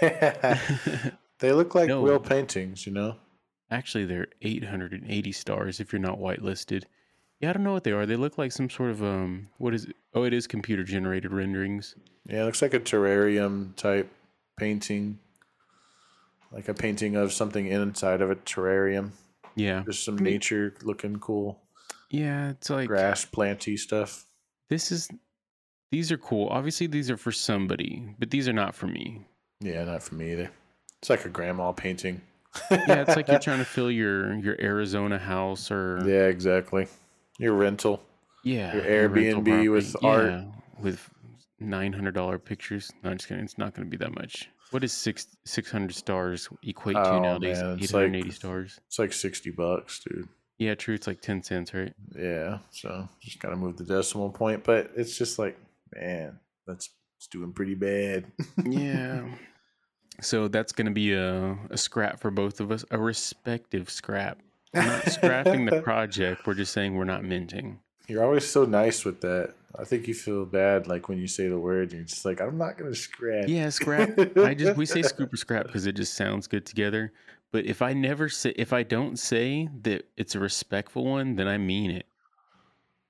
they 1.40 1.52
look 1.52 1.74
like 1.74 1.88
No. 1.88 2.02
real 2.04 2.20
paintings, 2.20 2.86
you 2.86 2.92
know. 2.92 3.16
Actually, 3.70 4.06
they're 4.06 4.28
880 4.42 5.32
stars 5.32 5.80
if 5.80 5.92
you're 5.92 6.00
not 6.00 6.18
whitelisted. 6.18 6.84
Yeah, 7.40 7.50
I 7.50 7.52
don't 7.52 7.64
know 7.64 7.72
what 7.72 7.84
they 7.84 7.92
are. 7.92 8.06
They 8.06 8.16
look 8.16 8.38
like 8.38 8.52
some 8.52 8.70
sort 8.70 8.90
of 8.90 9.02
um. 9.02 9.48
What 9.58 9.74
is 9.74 9.84
it? 9.84 9.96
Oh, 10.14 10.24
it 10.24 10.32
is 10.32 10.46
computer 10.46 10.84
generated 10.84 11.32
renderings. 11.32 11.94
Yeah, 12.26 12.42
it 12.42 12.44
looks 12.44 12.62
like 12.62 12.74
a 12.74 12.80
terrarium 12.80 13.76
type 13.76 14.10
painting, 14.58 15.18
like 16.50 16.68
a 16.68 16.74
painting 16.74 17.16
of 17.16 17.32
something 17.32 17.66
inside 17.66 18.20
of 18.20 18.30
a 18.30 18.36
terrarium. 18.36 19.10
Yeah, 19.54 19.82
There's 19.84 19.98
some 19.98 20.16
nature 20.16 20.74
looking 20.82 21.18
cool 21.18 21.60
yeah. 22.10 22.50
It's 22.50 22.70
like 22.70 22.88
grass 22.88 23.24
planty 23.24 23.76
stuff. 23.76 24.24
this 24.68 24.92
is. 24.92 25.08
These 25.90 26.12
are 26.12 26.18
cool. 26.18 26.48
Obviously, 26.48 26.86
these 26.86 27.10
are 27.10 27.16
for 27.16 27.32
somebody, 27.32 28.14
but 28.18 28.30
these 28.30 28.46
are 28.46 28.52
not 28.52 28.74
for 28.74 28.86
me. 28.86 29.26
Yeah, 29.60 29.84
not 29.84 30.02
for 30.02 30.16
me 30.16 30.32
either. 30.32 30.50
It's 31.00 31.08
like 31.08 31.24
a 31.24 31.30
grandma 31.30 31.72
painting. 31.72 32.20
Yeah, 32.70 33.02
it's 33.02 33.16
like 33.16 33.28
you're 33.28 33.38
trying 33.48 33.58
to 33.58 33.64
fill 33.64 33.90
your 33.90 34.34
your 34.36 34.56
Arizona 34.60 35.18
house 35.18 35.70
or 35.70 36.02
yeah, 36.06 36.26
exactly. 36.26 36.86
Your 37.38 37.54
rental. 37.54 38.02
yeah 38.44 38.74
your 38.74 38.84
Airbnb 38.84 39.70
with 39.72 39.92
property. 39.92 40.32
art. 40.34 40.44
With 40.80 41.08
nine 41.60 41.92
hundred 41.92 42.14
dollar 42.14 42.38
pictures. 42.38 42.90
No, 43.02 43.10
I'm 43.10 43.16
just 43.18 43.28
kidding. 43.28 43.44
It's 43.44 43.58
not 43.58 43.74
going 43.74 43.86
to 43.86 43.90
be 43.90 44.02
that 44.04 44.14
much. 44.14 44.48
What 44.70 44.82
does 44.82 44.92
six 44.92 45.26
six 45.44 45.70
hundred 45.70 45.94
stars 45.94 46.48
equate 46.62 46.96
to 46.96 47.10
Oh, 47.10 47.20
nowadays? 47.20 47.58
Eight 47.58 47.90
hundred 47.90 48.24
like- 48.24 48.32
stars. 48.32 48.78
It's 48.86 48.98
like 48.98 49.12
sixty 49.12 49.50
bucks, 49.50 50.00
dude. 50.04 50.28
Yeah, 50.58 50.74
true. 50.74 50.94
It's 50.94 51.06
like 51.06 51.20
ten 51.20 51.42
cents, 51.42 51.72
right? 51.72 51.92
Yeah, 52.18 52.58
so 52.70 53.08
just 53.22 53.38
gotta 53.38 53.56
move 53.56 53.76
the 53.76 53.84
decimal 53.84 54.30
point, 54.30 54.64
but 54.64 54.90
it's 54.96 55.16
just 55.16 55.38
like, 55.38 55.56
man, 55.94 56.38
that's 56.66 56.90
it's 57.16 57.28
doing 57.28 57.52
pretty 57.52 57.74
bad. 57.74 58.26
Yeah. 58.64 59.24
So 60.20 60.48
that's 60.48 60.72
going 60.72 60.86
to 60.86 60.92
be 60.92 61.12
a, 61.12 61.56
a 61.70 61.76
scrap 61.76 62.20
for 62.20 62.30
both 62.30 62.60
of 62.60 62.72
us, 62.72 62.84
a 62.90 62.98
respective 62.98 63.88
scrap. 63.88 64.38
We're 64.74 64.82
not 64.84 65.04
scrapping 65.12 65.64
the 65.64 65.80
project. 65.82 66.46
We're 66.46 66.54
just 66.54 66.72
saying 66.72 66.94
we're 66.94 67.04
not 67.04 67.24
minting. 67.24 67.78
You're 68.08 68.24
always 68.24 68.46
so 68.46 68.64
nice 68.64 69.04
with 69.04 69.20
that. 69.20 69.54
I 69.78 69.84
think 69.84 70.08
you 70.08 70.14
feel 70.14 70.46
bad, 70.46 70.86
like 70.86 71.08
when 71.08 71.18
you 71.18 71.26
say 71.26 71.48
the 71.48 71.58
word, 71.58 71.92
you're 71.92 72.02
just 72.02 72.24
like, 72.24 72.40
I'm 72.40 72.56
not 72.56 72.78
gonna 72.78 72.94
scrap. 72.94 73.48
Yeah, 73.48 73.68
scrap. 73.68 74.18
I 74.38 74.54
just 74.54 74.76
we 74.76 74.86
say 74.86 75.02
scoop 75.02 75.32
or 75.32 75.36
scrap 75.36 75.66
because 75.66 75.86
it 75.86 75.92
just 75.92 76.14
sounds 76.14 76.46
good 76.46 76.64
together. 76.64 77.12
But 77.52 77.66
if 77.66 77.82
I 77.82 77.92
never 77.92 78.28
say, 78.28 78.54
if 78.56 78.72
I 78.72 78.82
don't 78.82 79.18
say 79.18 79.68
that 79.82 80.06
it's 80.16 80.34
a 80.34 80.40
respectful 80.40 81.04
one, 81.04 81.36
then 81.36 81.48
I 81.48 81.58
mean 81.58 81.90
it. 81.90 82.06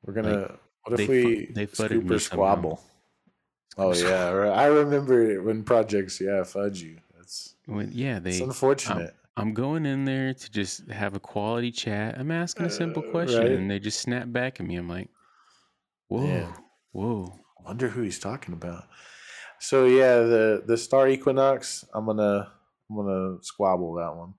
We're 0.05 0.15
gonna. 0.15 0.59
what 0.85 0.97
they 0.97 1.05
if 1.05 1.09
fu- 1.09 1.27
we 1.27 1.47
they 1.53 1.67
scoop 1.67 2.11
or 2.11 2.19
somehow. 2.19 2.19
squabble? 2.19 2.83
Oh 3.79 3.95
yeah. 3.95 4.51
I 4.53 4.67
remember 4.67 5.41
when 5.43 5.63
projects. 5.63 6.21
Yeah, 6.21 6.43
fudge 6.45 6.83
you. 6.83 6.99
That's 7.17 7.55
When- 7.67 7.93
yeah, 7.93 8.17
it's 8.25 8.39
they. 8.39 8.45
unfortunate. 8.45 9.15
I'm 9.37 9.55
going 9.55 9.87
in 9.87 10.05
there 10.05 10.35
to 10.35 10.51
just 10.51 10.89
have 10.91 11.15
a 11.15 11.21
quality 11.21 11.71
chat. 11.71 12.19
I'm 12.19 12.33
asking 12.33 12.67
a 12.67 12.71
simple 12.71 13.05
Uh, 13.07 13.11
question, 13.13 13.39
right. 13.41 13.53
and 13.53 13.71
they 13.71 13.79
just 13.79 14.01
snap 14.01 14.33
back 14.33 14.59
at 14.59 14.67
me. 14.67 14.75
I'm 14.75 14.89
like, 14.89 15.09
whoa, 16.09 16.27
Yeah. 16.27 16.53
whoa. 16.91 17.39
I 17.61 17.63
wonder 17.65 17.89
who 17.89 18.03
he's 18.03 18.19
talking 18.19 18.53
about. 18.53 18.85
So 19.61 19.85
yeah, 19.87 20.17
the 20.21 20.65
the 20.67 20.77
star 20.77 21.09
equinox. 21.09 21.85
I'm 21.95 22.07
gonna 22.07 22.51
I'm 22.91 22.97
gonna 22.97 23.37
squabble 23.43 23.95
that 23.95 24.17
one. 24.17 24.35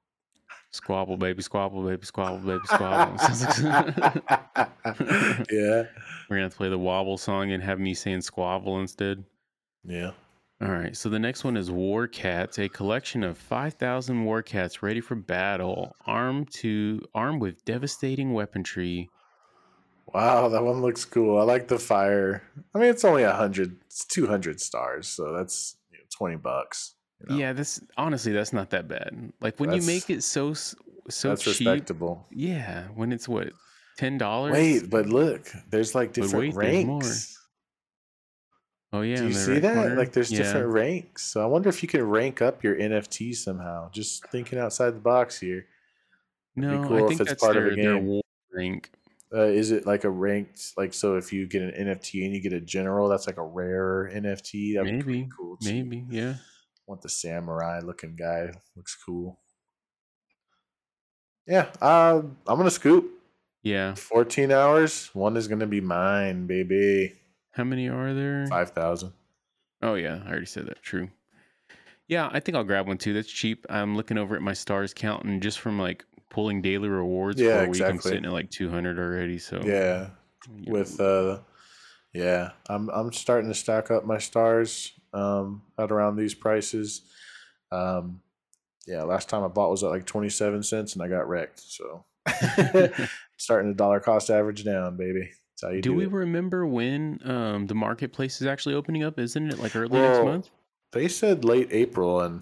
Squabble, 0.72 1.18
baby, 1.18 1.42
squabble, 1.42 1.84
baby, 1.84 2.06
squabble, 2.06 2.38
baby, 2.40 2.60
squabble. 2.66 3.18
Yeah, 5.52 5.84
We're 6.30 6.36
gonna 6.38 6.44
have 6.44 6.52
to 6.52 6.58
play 6.58 6.70
the 6.70 6.78
wobble 6.78 7.18
song 7.18 7.52
and 7.52 7.64
have 7.64 7.80
me 7.80 7.94
saying 7.94 8.22
squabble 8.22 8.80
instead. 8.80 9.24
yeah. 9.84 10.12
All 10.62 10.68
right. 10.68 10.96
So 10.96 11.08
the 11.08 11.20
next 11.20 11.46
one 11.46 11.56
is 11.56 11.72
War 11.72 12.06
Cats, 12.08 12.60
a 12.60 12.68
collection 12.68 13.24
of 13.24 13.38
five 13.38 13.76
thousand 13.76 14.26
war 14.26 14.42
cats 14.44 14.84
ready 14.84 15.00
for 15.00 15.16
battle, 15.16 15.96
armed 16.06 16.52
to 16.56 17.02
armed 17.16 17.42
with 17.42 17.64
devastating 17.64 18.34
weaponry. 18.34 19.10
Wow, 20.14 20.50
that 20.50 20.64
one 20.64 20.82
looks 20.82 21.06
cool. 21.06 21.40
I 21.40 21.44
like 21.44 21.68
the 21.70 21.80
fire. 21.80 22.44
I 22.76 22.80
mean, 22.80 22.90
it's 22.90 23.06
only 23.06 23.24
a 23.24 23.32
hundred. 23.32 23.78
It's 23.86 24.04
two 24.06 24.28
hundred 24.28 24.60
stars, 24.60 25.08
so 25.08 25.32
that's 25.34 25.78
you 25.92 25.98
know, 26.00 26.04
twenty 26.10 26.36
bucks. 26.36 26.96
You 27.22 27.26
know. 27.28 27.38
Yeah, 27.38 27.54
this 27.54 27.82
honestly, 27.98 28.32
that's 28.32 28.54
not 28.54 28.70
that 28.72 28.88
bad. 28.88 29.32
Like 29.42 29.60
when 29.60 29.72
you 29.74 29.82
make 29.82 30.10
it 30.10 30.24
so 30.24 30.54
so 30.54 30.76
that's 31.30 31.42
cheap. 31.44 31.68
respectable. 31.68 32.26
Yeah, 32.32 32.88
when 32.96 33.12
it's 33.12 33.28
what 33.28 33.52
ten 33.98 34.18
dollars. 34.18 34.54
Wait, 34.54 34.90
but 34.90 35.08
look, 35.08 35.48
there's 35.70 35.96
like 35.96 36.14
different 36.14 36.56
wait, 36.56 36.88
ranks. 36.88 37.36
Oh 38.92 39.02
yeah, 39.02 39.18
Do 39.18 39.28
you 39.28 39.34
see 39.34 39.54
right 39.54 39.62
that? 39.62 39.76
corner? 39.76 39.96
Like, 39.96 40.14
there's 40.14 40.32
Yeah. 40.32 40.40
different 40.40 40.74
ranks. 40.74 41.24
So 41.24 41.42
I 41.44 41.46
wonder 41.46 41.70
if 41.70 41.84
you 41.84 41.88
can 41.90 42.02
rank 42.04 42.42
up 42.42 42.64
your 42.64 42.76
NFT 42.76 43.36
somehow. 43.36 43.92
Just 43.92 44.26
thinking 44.30 44.58
outside 44.58 44.92
the 44.96 45.00
box 45.00 45.40
here. 45.40 45.68
No, 46.56 46.84
cool 46.88 46.98
I 46.98 47.02
if 47.02 47.08
think 47.10 47.22
it's 47.22 47.30
that's 47.30 47.44
part 47.44 47.56
of 47.56 47.64
their, 47.66 47.74
a 47.74 47.76
their 47.76 48.00
game. 48.00 48.22
rank. 48.52 48.90
Uh, 49.32 49.42
is 49.44 49.70
it 49.70 49.86
like 49.86 50.06
a 50.06 50.10
ranked 50.10 50.74
like 50.76 50.96
so? 50.96 51.18
If 51.18 51.32
you 51.32 51.46
get 51.46 51.62
an 51.62 51.70
NFT 51.88 52.26
and 52.26 52.34
you 52.34 52.42
get 52.42 52.52
a 52.52 52.60
general, 52.60 53.08
that's 53.08 53.28
like 53.28 53.38
a 53.38 53.44
rare 53.44 54.10
NFT. 54.12 54.74
That'd 54.74 54.86
be 55.06 55.14
Maybe, 55.14 55.30
cool. 55.38 55.58
too. 55.58 55.72
maybe, 55.72 56.04
yeah. 56.10 56.36
Want 56.90 57.02
the 57.04 57.10
samurai 57.10 57.80
looking 57.80 58.16
guy. 58.16 58.52
Looks 58.76 58.98
cool. 59.06 59.40
Yeah, 61.48 61.68
uh, 61.82 62.22
I'm 62.48 62.58
gonna 62.58 62.72
scoop. 62.72 63.12
Yeah. 63.62 63.96
14 63.96 64.52
hours. 64.52 65.10
One 65.14 65.38
is 65.38 65.48
gonna 65.48 65.68
be 65.68 65.82
mine, 65.82 66.48
baby. 66.48 67.16
How 67.52 67.64
many 67.64 67.88
are 67.88 68.14
there? 68.14 68.48
Five 68.48 68.72
thousand. 68.72 69.14
Oh 69.82 69.96
yeah, 69.96 70.22
I 70.26 70.30
already 70.30 70.46
said 70.46 70.66
that. 70.68 70.82
True. 70.82 71.10
Yeah, 72.08 72.30
I 72.32 72.40
think 72.40 72.56
I'll 72.56 72.64
grab 72.64 72.88
one 72.88 72.98
too. 72.98 73.14
That's 73.14 73.30
cheap. 73.32 73.66
I'm 73.70 73.96
looking 73.96 74.18
over 74.18 74.36
at 74.36 74.42
my 74.42 74.54
stars 74.54 74.94
count, 74.94 75.26
and 75.26 75.42
just 75.42 75.60
from 75.60 75.80
like 75.80 76.04
pulling 76.30 76.62
daily 76.62 76.90
rewards 76.90 77.40
Yeah, 77.40 77.60
for 77.60 77.66
a 77.66 77.70
week, 77.70 77.82
I'm 77.82 78.00
sitting 78.00 78.26
at 78.26 78.32
like 78.32 78.50
200 78.50 78.98
already. 78.98 79.38
So 79.38 79.62
Yeah, 79.64 80.10
with 80.68 81.00
uh, 81.00 81.40
yeah, 82.14 82.52
I'm 82.68 82.90
I'm 82.90 83.12
starting 83.14 83.50
to 83.50 83.56
stack 83.56 83.92
up 83.92 84.06
my 84.06 84.18
stars 84.18 84.94
um 85.14 85.62
at 85.78 85.92
around 85.92 86.16
these 86.16 86.34
prices. 86.34 87.02
Um, 87.72 88.22
yeah, 88.88 89.04
last 89.04 89.30
time 89.30 89.44
I 89.44 89.48
bought 89.48 89.70
was 89.70 89.84
at 89.84 89.92
like 89.92 90.06
27 90.06 90.64
cents, 90.64 90.94
and 90.94 91.04
I 91.04 91.08
got 91.08 91.28
wrecked. 91.30 91.60
So 91.60 92.06
starting 93.38 93.72
to 93.72 93.76
dollar 93.76 94.00
cost 94.00 94.30
average 94.30 94.64
down, 94.64 94.98
baby. 94.98 95.30
That's 95.62 95.62
how 95.64 95.70
you 95.70 95.82
do, 95.82 95.92
do 95.92 95.96
we 95.96 96.06
it. 96.06 96.12
remember 96.12 96.66
when 96.66 97.20
um, 97.24 97.68
the 97.68 97.76
marketplace 97.76 98.42
is 98.42 98.48
actually 98.48 98.76
opening 98.76 99.04
up? 99.04 99.20
Isn't 99.20 99.50
it 99.52 99.60
like 99.60 99.76
early 99.76 100.00
next 100.00 100.24
month? 100.24 100.50
They 100.92 101.08
said 101.08 101.46
late 101.46 101.68
April, 101.72 102.22
and 102.22 102.42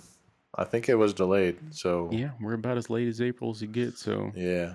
I 0.55 0.63
think 0.63 0.87
it 0.87 0.95
was 0.95 1.13
delayed. 1.13 1.57
So 1.71 2.09
Yeah, 2.11 2.31
we're 2.39 2.53
about 2.53 2.77
as 2.77 2.89
late 2.89 3.07
as 3.07 3.19
April 3.21 3.51
as 3.51 3.61
it 3.61 3.73
gets. 3.73 4.01
So 4.01 4.31
yeah. 4.35 4.73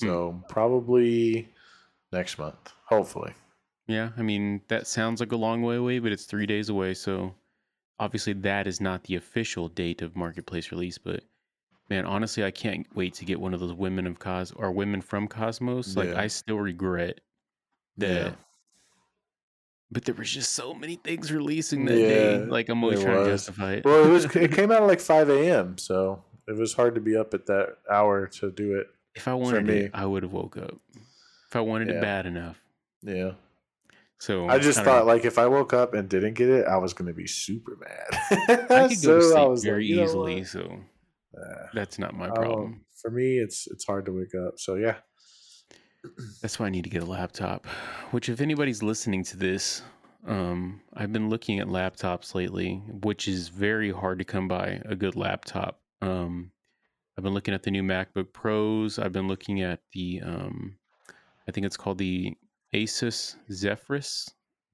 Hmm. 0.00 0.06
So 0.06 0.42
probably 0.48 1.48
next 2.12 2.38
month, 2.38 2.72
hopefully. 2.84 3.32
Yeah, 3.88 4.10
I 4.16 4.22
mean 4.22 4.60
that 4.68 4.86
sounds 4.86 5.18
like 5.20 5.32
a 5.32 5.36
long 5.36 5.62
way 5.62 5.76
away, 5.76 5.98
but 5.98 6.12
it's 6.12 6.24
three 6.26 6.46
days 6.46 6.68
away. 6.68 6.94
So 6.94 7.34
obviously 7.98 8.34
that 8.34 8.66
is 8.68 8.80
not 8.80 9.02
the 9.04 9.16
official 9.16 9.68
date 9.68 10.02
of 10.02 10.14
marketplace 10.16 10.70
release, 10.70 10.98
but. 10.98 11.24
Man, 11.90 12.04
honestly, 12.04 12.44
I 12.44 12.50
can't 12.50 12.86
wait 12.94 13.14
to 13.14 13.24
get 13.24 13.40
one 13.40 13.54
of 13.54 13.60
those 13.60 13.72
women 13.72 14.06
of 14.06 14.18
Cos 14.18 14.52
or 14.52 14.70
women 14.72 15.00
from 15.00 15.26
Cosmos. 15.26 15.96
Like, 15.96 16.10
Yeah. 16.10 16.20
I 16.20 16.26
still 16.26 16.58
regret 16.58 17.22
that 17.96 18.08
Yeah. 18.26 18.32
but 19.90 20.04
there 20.04 20.14
was 20.14 20.30
just 20.30 20.52
so 20.52 20.74
many 20.74 20.96
things 20.96 21.32
releasing 21.32 21.86
that 21.86 21.94
day. 21.94 22.38
Like 22.44 22.68
I'm 22.68 22.84
always 22.84 23.00
trying 23.02 23.24
to 23.24 23.30
justify 23.30 23.72
it. 23.76 23.86
Well, 23.86 24.04
it 24.04 24.10
was 24.10 24.24
it 24.36 24.52
came 24.58 24.70
out 24.70 24.82
at 24.82 24.86
like 24.86 25.00
five 25.00 25.30
a.m. 25.30 25.78
So 25.78 26.22
it 26.46 26.56
was 26.56 26.74
hard 26.74 26.94
to 26.96 27.00
be 27.00 27.16
up 27.16 27.32
at 27.32 27.46
that 27.46 27.78
hour 27.90 28.26
to 28.26 28.50
do 28.50 28.76
it. 28.76 28.88
if 29.14 29.26
I 29.26 29.32
wanted 29.32 29.64
me. 29.64 29.74
it, 29.84 29.90
I 29.94 30.04
would 30.04 30.22
have 30.24 30.32
woke 30.32 30.58
up. 30.58 30.74
If 31.48 31.56
I 31.56 31.60
wanted 31.62 31.88
Yeah. 31.88 31.94
it 31.94 32.00
bad 32.02 32.26
enough. 32.26 32.60
Yeah, 33.02 33.30
So 34.20 34.48
I 34.48 34.58
just 34.58 34.80
thought 34.82 35.06
know. 35.06 35.12
like 35.12 35.24
if 35.24 35.38
I 35.38 35.46
woke 35.46 35.72
up 35.72 35.94
and 35.94 36.08
didn't 36.08 36.34
get 36.34 36.48
it, 36.48 36.66
I 36.66 36.76
was 36.78 36.92
gonna 36.92 37.12
be 37.12 37.26
super 37.26 37.76
mad. 37.76 38.68
I 38.70 38.88
could 38.88 39.02
go 39.02 39.18
to 39.18 39.22
So 39.22 39.30
sleep 39.30 39.48
was 39.48 39.64
like, 39.64 39.70
very 39.70 39.86
you 39.86 39.96
know 39.96 40.02
easily. 40.04 40.38
what? 40.40 40.46
So 40.48 40.80
Uh, 41.40 41.66
that's 41.72 41.98
not 41.98 42.14
my 42.14 42.26
don't- 42.26 42.34
problem. 42.36 42.84
for 43.00 43.10
me, 43.10 43.38
it's 43.38 43.66
it's 43.68 43.84
hard 43.86 44.06
to 44.06 44.12
wake 44.12 44.34
up. 44.34 44.58
So 44.58 44.74
yeah, 44.74 44.96
That's 46.42 46.58
why 46.58 46.66
I 46.66 46.70
need 46.70 46.84
to 46.84 46.90
get 46.90 47.02
a 47.02 47.06
laptop. 47.06 47.66
Which, 48.10 48.28
if 48.28 48.40
anybody's 48.40 48.82
listening 48.82 49.22
to 49.24 49.36
this, 49.36 49.82
um, 50.26 50.80
I've 50.94 51.12
been 51.12 51.28
looking 51.28 51.60
at 51.60 51.66
laptops 51.68 52.34
lately, 52.34 52.82
which 53.02 53.28
is 53.28 53.48
very 53.48 53.90
hard 53.92 54.18
to 54.20 54.24
come 54.24 54.48
by 54.48 54.80
a 54.84 54.94
good 54.96 55.14
laptop. 55.16 55.80
Um, 56.02 56.50
I've 57.16 57.24
been 57.24 57.34
looking 57.34 57.54
at 57.54 57.62
the 57.64 57.70
new 57.70 57.82
MacBook 57.82 58.32
Pros. 58.32 58.98
I've 58.98 59.12
been 59.12 59.28
looking 59.28 59.60
at 59.62 59.80
the, 59.92 60.20
um, 60.24 60.76
I 61.48 61.52
think 61.52 61.66
it's 61.66 61.76
called 61.76 61.98
the 61.98 62.36
Asus 62.74 63.36
Zephyrus 63.52 64.28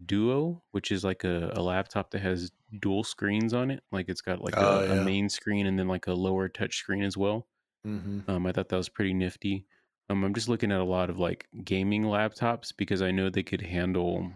Duo, 0.04 0.64
which 0.72 0.90
is 0.92 1.04
like 1.04 1.24
a, 1.24 1.52
a 1.54 1.62
laptop 1.62 2.10
that 2.10 2.20
has 2.20 2.50
dual 2.80 3.04
screens 3.04 3.54
on 3.54 3.70
it. 3.70 3.84
Like 3.92 4.08
it's 4.08 4.20
got 4.20 4.40
like 4.42 4.60
Oh, 4.60 4.60
a, 4.60 4.84
a 4.88 4.96
main 4.96 5.28
screen 5.28 5.66
and 5.66 5.78
then 5.78 5.88
like 5.88 6.06
a 6.06 6.12
lower 6.14 6.48
touch 6.48 6.76
screen 6.76 7.02
as 7.04 7.16
well. 7.16 7.48
mm-hmm. 7.86 8.20
Um, 8.28 8.46
I 8.46 8.52
thought 8.52 8.68
that 8.70 8.76
was 8.76 8.88
pretty 8.88 9.14
nifty. 9.14 9.66
Um, 10.10 10.24
I'm 10.24 10.34
just 10.34 10.48
looking 10.48 10.72
at 10.72 10.80
a 10.80 10.84
lot 10.84 11.10
of 11.10 11.18
like 11.18 11.48
gaming 11.64 12.04
laptops 12.04 12.74
because 12.76 13.02
I 13.02 13.10
know 13.10 13.30
they 13.30 13.42
could 13.42 13.62
handle 13.62 14.32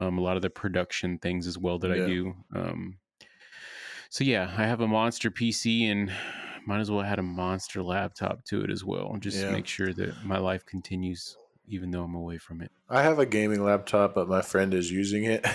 um, 0.00 0.18
a 0.18 0.22
lot 0.22 0.36
of 0.36 0.42
the 0.42 0.50
production 0.50 1.18
things 1.18 1.46
as 1.46 1.58
well 1.58 1.78
that 1.80 1.92
I 1.92 2.00
do. 2.00 2.34
Um, 2.54 3.00
so 4.08 4.24
yeah, 4.24 4.52
I 4.56 4.64
have 4.66 4.80
a 4.80 4.88
monster 4.88 5.30
PC 5.30 5.84
and 5.84 6.12
might 6.66 6.80
as 6.80 6.90
well 6.90 7.02
add 7.02 7.18
a 7.18 7.22
monster 7.22 7.82
laptop 7.82 8.44
to 8.46 8.62
it 8.62 8.70
as 8.70 8.84
well, 8.84 9.16
just 9.18 9.42
to 9.42 9.50
Yeah. 9.50 9.50
make 9.50 9.66
sure 9.66 9.92
that 9.94 10.22
my 10.22 10.38
life 10.38 10.64
continues 10.66 11.38
even 11.70 11.90
though 11.90 12.02
I'm 12.02 12.14
away 12.14 12.38
from 12.38 12.60
it. 12.60 12.70
I 12.88 13.02
have 13.02 13.18
a 13.18 13.26
gaming 13.26 13.64
laptop, 13.64 14.14
but 14.14 14.28
my 14.28 14.42
friend 14.42 14.74
is 14.74 14.90
using 14.90 15.24
it, 15.24 15.46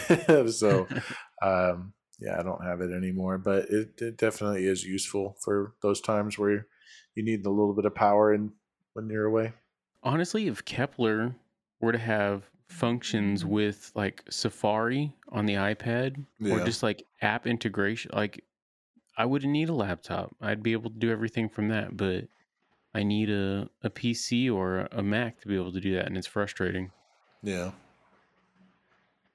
so 0.54 0.88
um, 1.42 1.94
yeah, 2.20 2.40
I 2.40 2.44
don't 2.44 2.64
have 2.64 2.82
it 2.82 2.92
anymore. 2.92 3.38
But 3.38 3.66
it, 3.70 4.02
it 4.02 4.18
definitely 4.18 4.66
is 4.66 4.84
useful 4.84 5.38
for 5.44 5.74
those 5.82 6.02
times 6.02 6.40
where 6.40 6.68
you 7.14 7.24
need 7.24 7.46
a 7.46 7.50
little 7.50 7.74
bit 7.74 7.86
of 7.86 7.94
power 7.94 8.34
and 8.34 8.52
when 8.94 9.10
you're 9.10 9.26
away. 9.26 9.54
Honestly, 10.04 10.48
if 10.48 10.64
Keplr 10.66 11.36
were 11.82 11.92
to 11.92 11.98
have 11.98 12.44
functions 12.70 13.46
with 13.46 13.92
like 13.96 14.24
Safari 14.30 15.14
on 15.30 15.46
the 15.46 15.56
iPad 15.56 16.26
or 16.50 16.64
just 16.64 16.82
like 16.82 17.06
app 17.22 17.46
integration, 17.46 18.12
like 18.14 18.44
I 19.18 19.26
wouldn't 19.26 19.52
need 19.52 19.70
a 19.70 19.74
laptop. 19.74 20.36
I'd 20.42 20.64
be 20.64 20.74
able 20.74 20.92
to 20.92 20.98
do 20.98 21.12
everything 21.12 21.50
from 21.50 21.70
that, 21.70 21.96
but 21.96 22.26
I 22.96 23.04
need 23.04 23.30
a, 23.30 23.70
a 23.84 23.90
PC 23.90 24.50
or 24.50 24.88
a 24.94 25.04
Mac 25.04 25.42
to 25.42 25.50
be 25.50 25.56
able 25.56 25.74
to 25.74 25.82
do 25.82 25.96
that, 25.96 26.06
and 26.06 26.18
it's 26.18 26.28
frustrating. 26.28 26.92
Yeah. 27.44 27.72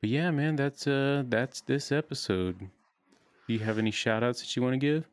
But 0.00 0.08
yeah, 0.08 0.30
man, 0.30 0.56
that's 0.56 0.86
uh 0.86 1.24
that's 1.28 1.60
this 1.60 1.92
episode. 1.92 2.58
Do 2.58 3.52
you 3.52 3.58
have 3.58 3.76
any 3.76 3.90
shout 3.90 4.22
outs 4.22 4.40
that 4.40 4.56
you 4.56 4.62
want 4.62 4.72
to 4.72 4.78
give? 4.78 5.06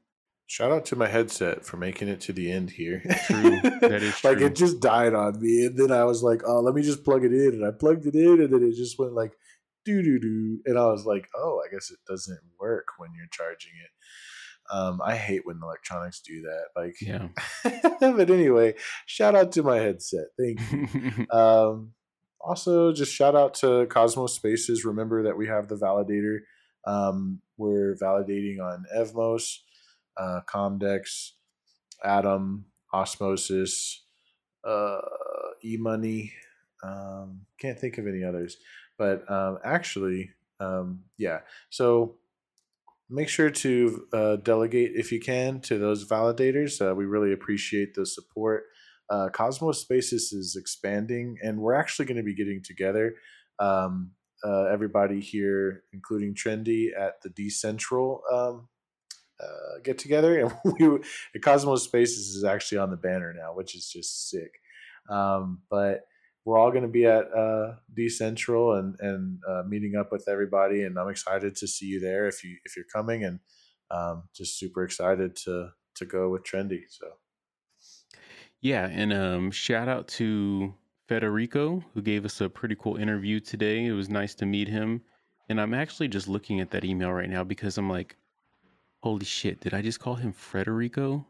Shout 0.45 0.71
out 0.71 0.85
to 0.85 0.95
my 0.95 1.07
headset 1.07 1.65
for 1.65 1.75
making 1.75 2.07
it 2.07 2.21
to 2.21 2.31
the 2.31 2.49
end 2.49 2.69
here. 2.69 3.01
True. 3.25 3.59
That 3.81 4.01
is 4.01 4.23
like 4.23 4.37
true. 4.37 4.47
it 4.47 4.55
just 4.55 4.79
died 4.79 5.13
on 5.13 5.41
me, 5.41 5.65
and 5.65 5.77
then 5.77 5.91
I 5.91 6.05
was 6.05 6.23
like, 6.23 6.41
"Oh, 6.45 6.61
let 6.61 6.73
me 6.73 6.83
just 6.83 7.03
plug 7.03 7.25
it 7.25 7.33
in," 7.33 7.55
and 7.55 7.65
I 7.65 7.71
plugged 7.71 8.05
it 8.05 8.15
in, 8.15 8.39
and 8.41 8.53
then 8.53 8.63
it 8.63 8.75
just 8.75 8.97
went 8.97 9.11
like 9.11 9.33
doo 9.83 10.01
doo 10.01 10.19
doo, 10.19 10.61
and 10.65 10.79
I 10.79 10.85
was 10.85 11.05
like, 11.05 11.27
"Oh, 11.35 11.61
I 11.67 11.69
guess 11.69 11.91
it 11.91 11.99
doesn't 12.07 12.39
work 12.57 12.85
when 12.97 13.09
you're 13.13 13.27
charging 13.29 13.73
it." 13.83 13.91
Um, 14.71 14.99
I 15.03 15.15
hate 15.15 15.45
when 15.45 15.59
electronics 15.61 16.21
do 16.21 16.41
that. 16.41 16.65
Like, 16.75 16.95
Yeah. 17.01 17.27
but 17.99 18.29
anyway, 18.29 18.75
shout 19.05 19.35
out 19.35 19.51
to 19.53 19.63
my 19.63 19.77
headset. 19.77 20.27
Thank 20.37 20.59
you. 20.71 21.27
Um, 21.31 21.93
also, 22.39 22.93
just 22.93 23.13
shout 23.13 23.35
out 23.35 23.55
to 23.55 23.87
Cosmos 23.87 24.33
Spaces. 24.33 24.85
Remember 24.85 25.23
that 25.23 25.37
we 25.37 25.47
have 25.47 25.67
the 25.67 25.75
validator. 25.75 26.39
Um, 26.85 27.41
we're 27.57 27.97
validating 28.01 28.59
on 28.61 28.85
Evmos, 28.95 29.57
uh, 30.17 30.41
Comdex, 30.47 31.31
Atom, 32.03 32.65
Osmosis, 32.93 34.05
uh, 34.63 35.01
eMoney. 35.65 36.31
Um, 36.83 37.41
can't 37.59 37.79
think 37.79 37.97
of 37.97 38.07
any 38.07 38.23
others, 38.23 38.57
but 38.97 39.29
um, 39.29 39.57
actually, 39.63 40.31
um, 40.59 41.03
yeah. 41.17 41.39
So 41.69 42.15
make 43.09 43.29
sure 43.29 43.49
to 43.49 44.05
uh, 44.13 44.35
delegate 44.37 44.91
if 44.95 45.11
you 45.11 45.19
can 45.19 45.59
to 45.61 45.77
those 45.77 46.07
validators. 46.07 46.81
Uh, 46.81 46.93
we 46.93 47.05
really 47.05 47.33
appreciate 47.33 47.93
the 47.93 48.05
support 48.05 48.65
uh, 49.09 49.29
Cosmos 49.29 49.79
Spaces 49.79 50.33
is 50.33 50.55
expanding, 50.59 51.37
and 51.41 51.59
we're 51.59 51.73
actually 51.73 52.05
going 52.05 52.17
to 52.17 52.23
be 52.23 52.35
getting 52.35 52.61
together. 52.63 53.15
Um, 53.59 54.11
uh, 54.43 54.65
everybody 54.65 55.19
here, 55.19 55.83
including 55.93 56.35
Trendy, 56.35 56.89
at 56.97 57.21
the 57.23 57.29
Decentral 57.29 58.19
um, 58.31 58.67
uh, 59.41 59.79
get 59.83 59.97
together, 59.97 60.39
and 60.39 60.53
we 61.33 61.39
Cosmos 61.39 61.83
Spaces 61.83 62.35
is 62.35 62.43
actually 62.43 62.79
on 62.79 62.91
the 62.91 62.97
banner 62.97 63.33
now, 63.33 63.53
which 63.53 63.75
is 63.75 63.89
just 63.89 64.29
sick. 64.29 64.59
Um, 65.09 65.61
but 65.69 66.01
we're 66.47 66.57
all 66.57 66.71
going 66.71 66.83
to 66.83 66.87
be 66.87 67.05
at 67.05 67.25
uh, 67.33 67.73
Decentral 67.93 68.79
and 68.79 68.95
and 69.01 69.39
uh, 69.45 69.63
meeting 69.67 69.97
up 69.97 70.13
with 70.13 70.29
everybody, 70.29 70.83
and 70.83 70.97
I'm 70.97 71.09
excited 71.09 71.57
to 71.57 71.67
see 71.67 71.87
you 71.87 71.99
there 71.99 72.25
if 72.25 72.41
you 72.41 72.55
if 72.63 72.77
you're 72.77 72.85
coming, 72.85 73.25
and 73.25 73.39
um, 73.91 74.23
just 74.33 74.57
super 74.57 74.85
excited 74.85 75.35
to 75.43 75.71
to 75.95 76.05
go 76.05 76.29
with 76.29 76.43
Trendy. 76.45 76.83
So. 76.89 77.07
Yeah, 78.61 78.87
and 78.87 79.11
um, 79.11 79.51
shout 79.51 79.89
out 79.89 80.07
to 80.19 80.73
Federico 81.09 81.83
who 81.93 82.01
gave 82.01 82.23
us 82.23 82.39
a 82.39 82.49
pretty 82.49 82.75
cool 82.79 82.95
interview 82.95 83.41
today. 83.41 83.85
It 83.85 83.91
was 83.91 84.07
nice 84.07 84.33
to 84.35 84.45
meet 84.45 84.69
him, 84.69 85.01
and 85.49 85.59
I'm 85.59 85.73
actually 85.73 86.07
just 86.07 86.29
looking 86.29 86.61
at 86.61 86.71
that 86.71 86.85
email 86.85 87.11
right 87.11 87.29
now 87.29 87.43
because 87.43 87.77
I'm 87.77 87.89
like, 87.89 88.15
holy 88.99 89.25
shit, 89.25 89.59
did 89.59 89.73
I 89.73 89.81
just 89.81 89.99
call 89.99 90.15
him 90.15 90.31
Federico? 90.31 91.27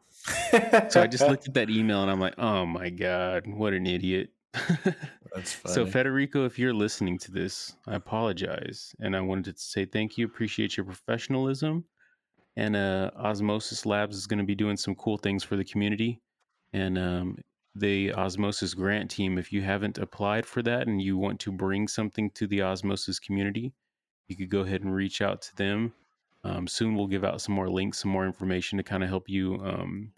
So 0.89 1.01
I 1.01 1.07
just 1.07 1.27
looked 1.27 1.47
at 1.47 1.55
that 1.55 1.71
email 1.71 2.03
and 2.03 2.11
I'm 2.11 2.19
like, 2.19 2.37
oh 2.37 2.67
my 2.67 2.91
god, 2.91 3.47
what 3.47 3.73
an 3.73 3.87
idiot. 3.87 4.29
That's 5.33 5.53
funny. 5.53 5.73
so 5.73 5.85
Federico, 5.85 6.45
if 6.45 6.57
you're 6.57 6.73
listening 6.73 7.17
to 7.19 7.31
this, 7.31 7.75
I 7.85 7.95
apologize, 7.95 8.95
and 8.99 9.15
I 9.15 9.21
wanted 9.21 9.55
to 9.55 9.61
say 9.61 9.85
thank 9.85 10.17
you, 10.17 10.25
appreciate 10.25 10.77
your 10.77 10.85
professionalism, 10.85 11.85
and 12.55 12.75
uh, 12.75 13.11
Osmosis 13.17 13.85
Labs 13.85 14.15
is 14.15 14.27
going 14.27 14.39
to 14.39 14.45
be 14.45 14.55
doing 14.55 14.77
some 14.77 14.95
cool 14.95 15.17
things 15.17 15.43
for 15.43 15.55
the 15.55 15.65
community, 15.65 16.21
and 16.73 16.97
um, 16.97 17.37
the 17.75 18.13
Osmosis 18.13 18.73
grant 18.73 19.11
team. 19.11 19.37
If 19.37 19.53
you 19.53 19.61
haven't 19.61 19.97
applied 19.97 20.45
for 20.45 20.61
that 20.63 20.87
and 20.87 21.01
you 21.01 21.17
want 21.17 21.39
to 21.41 21.51
bring 21.51 21.87
something 21.87 22.31
to 22.31 22.47
the 22.47 22.63
Osmosis 22.63 23.19
community, 23.19 23.73
you 24.27 24.35
could 24.35 24.49
go 24.49 24.61
ahead 24.61 24.83
and 24.83 24.93
reach 24.93 25.21
out 25.21 25.41
to 25.43 25.55
them. 25.55 25.93
Um, 26.43 26.67
soon 26.67 26.95
we'll 26.95 27.07
give 27.07 27.23
out 27.23 27.41
some 27.41 27.55
more 27.55 27.69
links, 27.69 27.99
some 27.99 28.11
more 28.11 28.25
information 28.25 28.77
to 28.77 28.83
kind 28.83 29.03
of 29.03 29.09
help 29.09 29.29
you 29.29 29.59
um, 29.63 30.11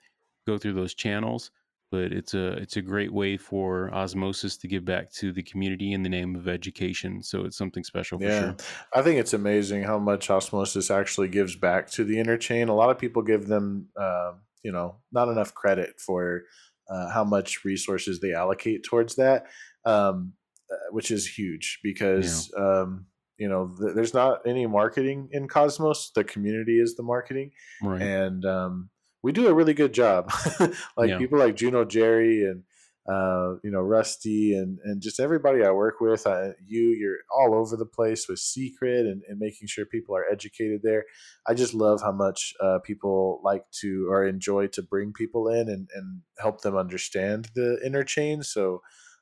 go 0.45 0.57
through 0.57 0.73
those 0.73 0.93
channels. 0.93 1.51
But 1.91 2.11
it's 2.13 2.33
a 2.35 2.53
it's 2.53 2.77
a 2.77 2.81
great 2.81 3.11
way 3.11 3.35
for 3.35 3.91
Osmosis 3.93 4.57
to 4.57 4.67
give 4.67 4.85
back 4.85 5.11
to 5.13 5.31
the 5.31 5.41
community 5.41 5.93
in 5.93 6.03
the 6.03 6.09
name 6.09 6.35
of 6.35 6.47
education. 6.47 7.23
So 7.23 7.45
it's 7.45 7.57
something 7.57 7.83
special 7.83 8.19
for 8.19 8.25
yeah, 8.25 8.39
sure. 8.39 8.55
I 8.93 9.01
think 9.01 9.19
it's 9.19 9.33
amazing 9.33 9.83
how 9.83 9.97
much 9.97 10.29
osmosis 10.29 10.91
actually 10.91 11.29
gives 11.29 11.55
back 11.55 11.89
to 11.91 12.03
the 12.03 12.17
interchain. 12.17 12.69
A 12.69 12.73
lot 12.73 12.91
of 12.91 12.99
people 12.99 13.23
give 13.23 13.47
them, 13.47 13.87
uh, 13.99 14.33
you 14.61 14.71
know, 14.71 14.97
not 15.11 15.29
enough 15.29 15.55
credit 15.55 15.99
for 15.99 16.43
uh, 16.89 17.09
how 17.09 17.23
much 17.23 17.65
resources 17.65 18.19
they 18.19 18.33
allocate 18.33 18.83
towards 18.83 19.15
that, 19.15 19.45
um, 19.85 20.33
uh, 20.71 20.75
which 20.91 21.09
is 21.09 21.25
huge 21.27 21.79
because 21.83 22.51
um, 22.57 23.05
you 23.37 23.47
know 23.49 23.73
th- 23.79 23.95
there's 23.95 24.13
not 24.13 24.41
any 24.45 24.67
marketing 24.67 25.29
in 25.31 25.47
Cosmos. 25.47 26.11
The 26.13 26.23
community 26.23 26.79
is 26.79 26.95
the 26.95 27.03
marketing, 27.03 27.51
Right. 27.81 28.01
and 28.01 28.45
um, 28.45 28.89
we 29.23 29.31
do 29.31 29.47
a 29.47 29.53
really 29.53 29.73
good 29.73 29.93
job. 29.93 30.31
like 30.97 31.09
Yeah. 31.09 31.17
people 31.17 31.39
like 31.39 31.55
Juno 31.55 31.85
Jerry 31.85 32.43
and 32.45 32.63
uh, 33.09 33.55
you 33.63 33.71
know 33.71 33.79
Rusty 33.81 34.53
and 34.53 34.77
and 34.83 35.01
just 35.01 35.19
everybody 35.19 35.63
I 35.63 35.71
work 35.71 35.99
with. 35.99 36.27
I, 36.27 36.51
you, 36.67 36.95
you're 36.99 37.17
all 37.35 37.55
over 37.55 37.75
the 37.75 37.85
place 37.85 38.27
with 38.27 38.39
Secret 38.39 39.07
and, 39.07 39.23
and 39.27 39.39
making 39.39 39.67
sure 39.67 39.85
people 39.85 40.15
are 40.15 40.25
educated 40.31 40.81
there. 40.83 41.05
I 41.47 41.53
just 41.55 41.73
love 41.73 42.01
how 42.01 42.11
much 42.11 42.53
uh, 42.61 42.79
people 42.85 43.41
like 43.43 43.63
to 43.81 44.07
or 44.11 44.25
enjoy 44.25 44.67
to 44.67 44.83
bring 44.83 45.11
people 45.13 45.47
in 45.49 45.69
and 45.69 45.89
and 45.95 46.21
help 46.37 46.61
them 46.61 46.75
understand 46.75 47.49
the 47.55 47.79
interchain. 47.85 48.43
So. 48.45 48.81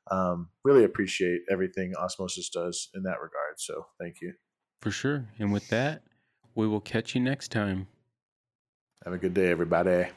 Um, 0.10 0.52
really 0.64 0.86
appreciate 0.86 1.42
everything 1.52 1.94
Osmosis 1.98 2.48
does 2.50 2.88
in 2.96 3.04
that 3.04 3.20
regard. 3.22 3.56
So 3.58 3.88
thank 4.00 4.22
you. 4.22 4.36
For 4.80 4.90
sure. 4.90 5.28
And 5.38 5.52
with 5.52 5.68
that, 5.68 6.02
we 6.56 6.66
will 6.66 6.80
catch 6.80 7.14
you 7.14 7.20
next 7.20 7.52
time. 7.52 7.88
Have 9.08 9.14
a 9.14 9.18
good 9.18 9.34
day, 9.34 9.52
everybody. 9.52 10.08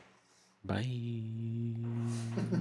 Bye. 0.64 0.84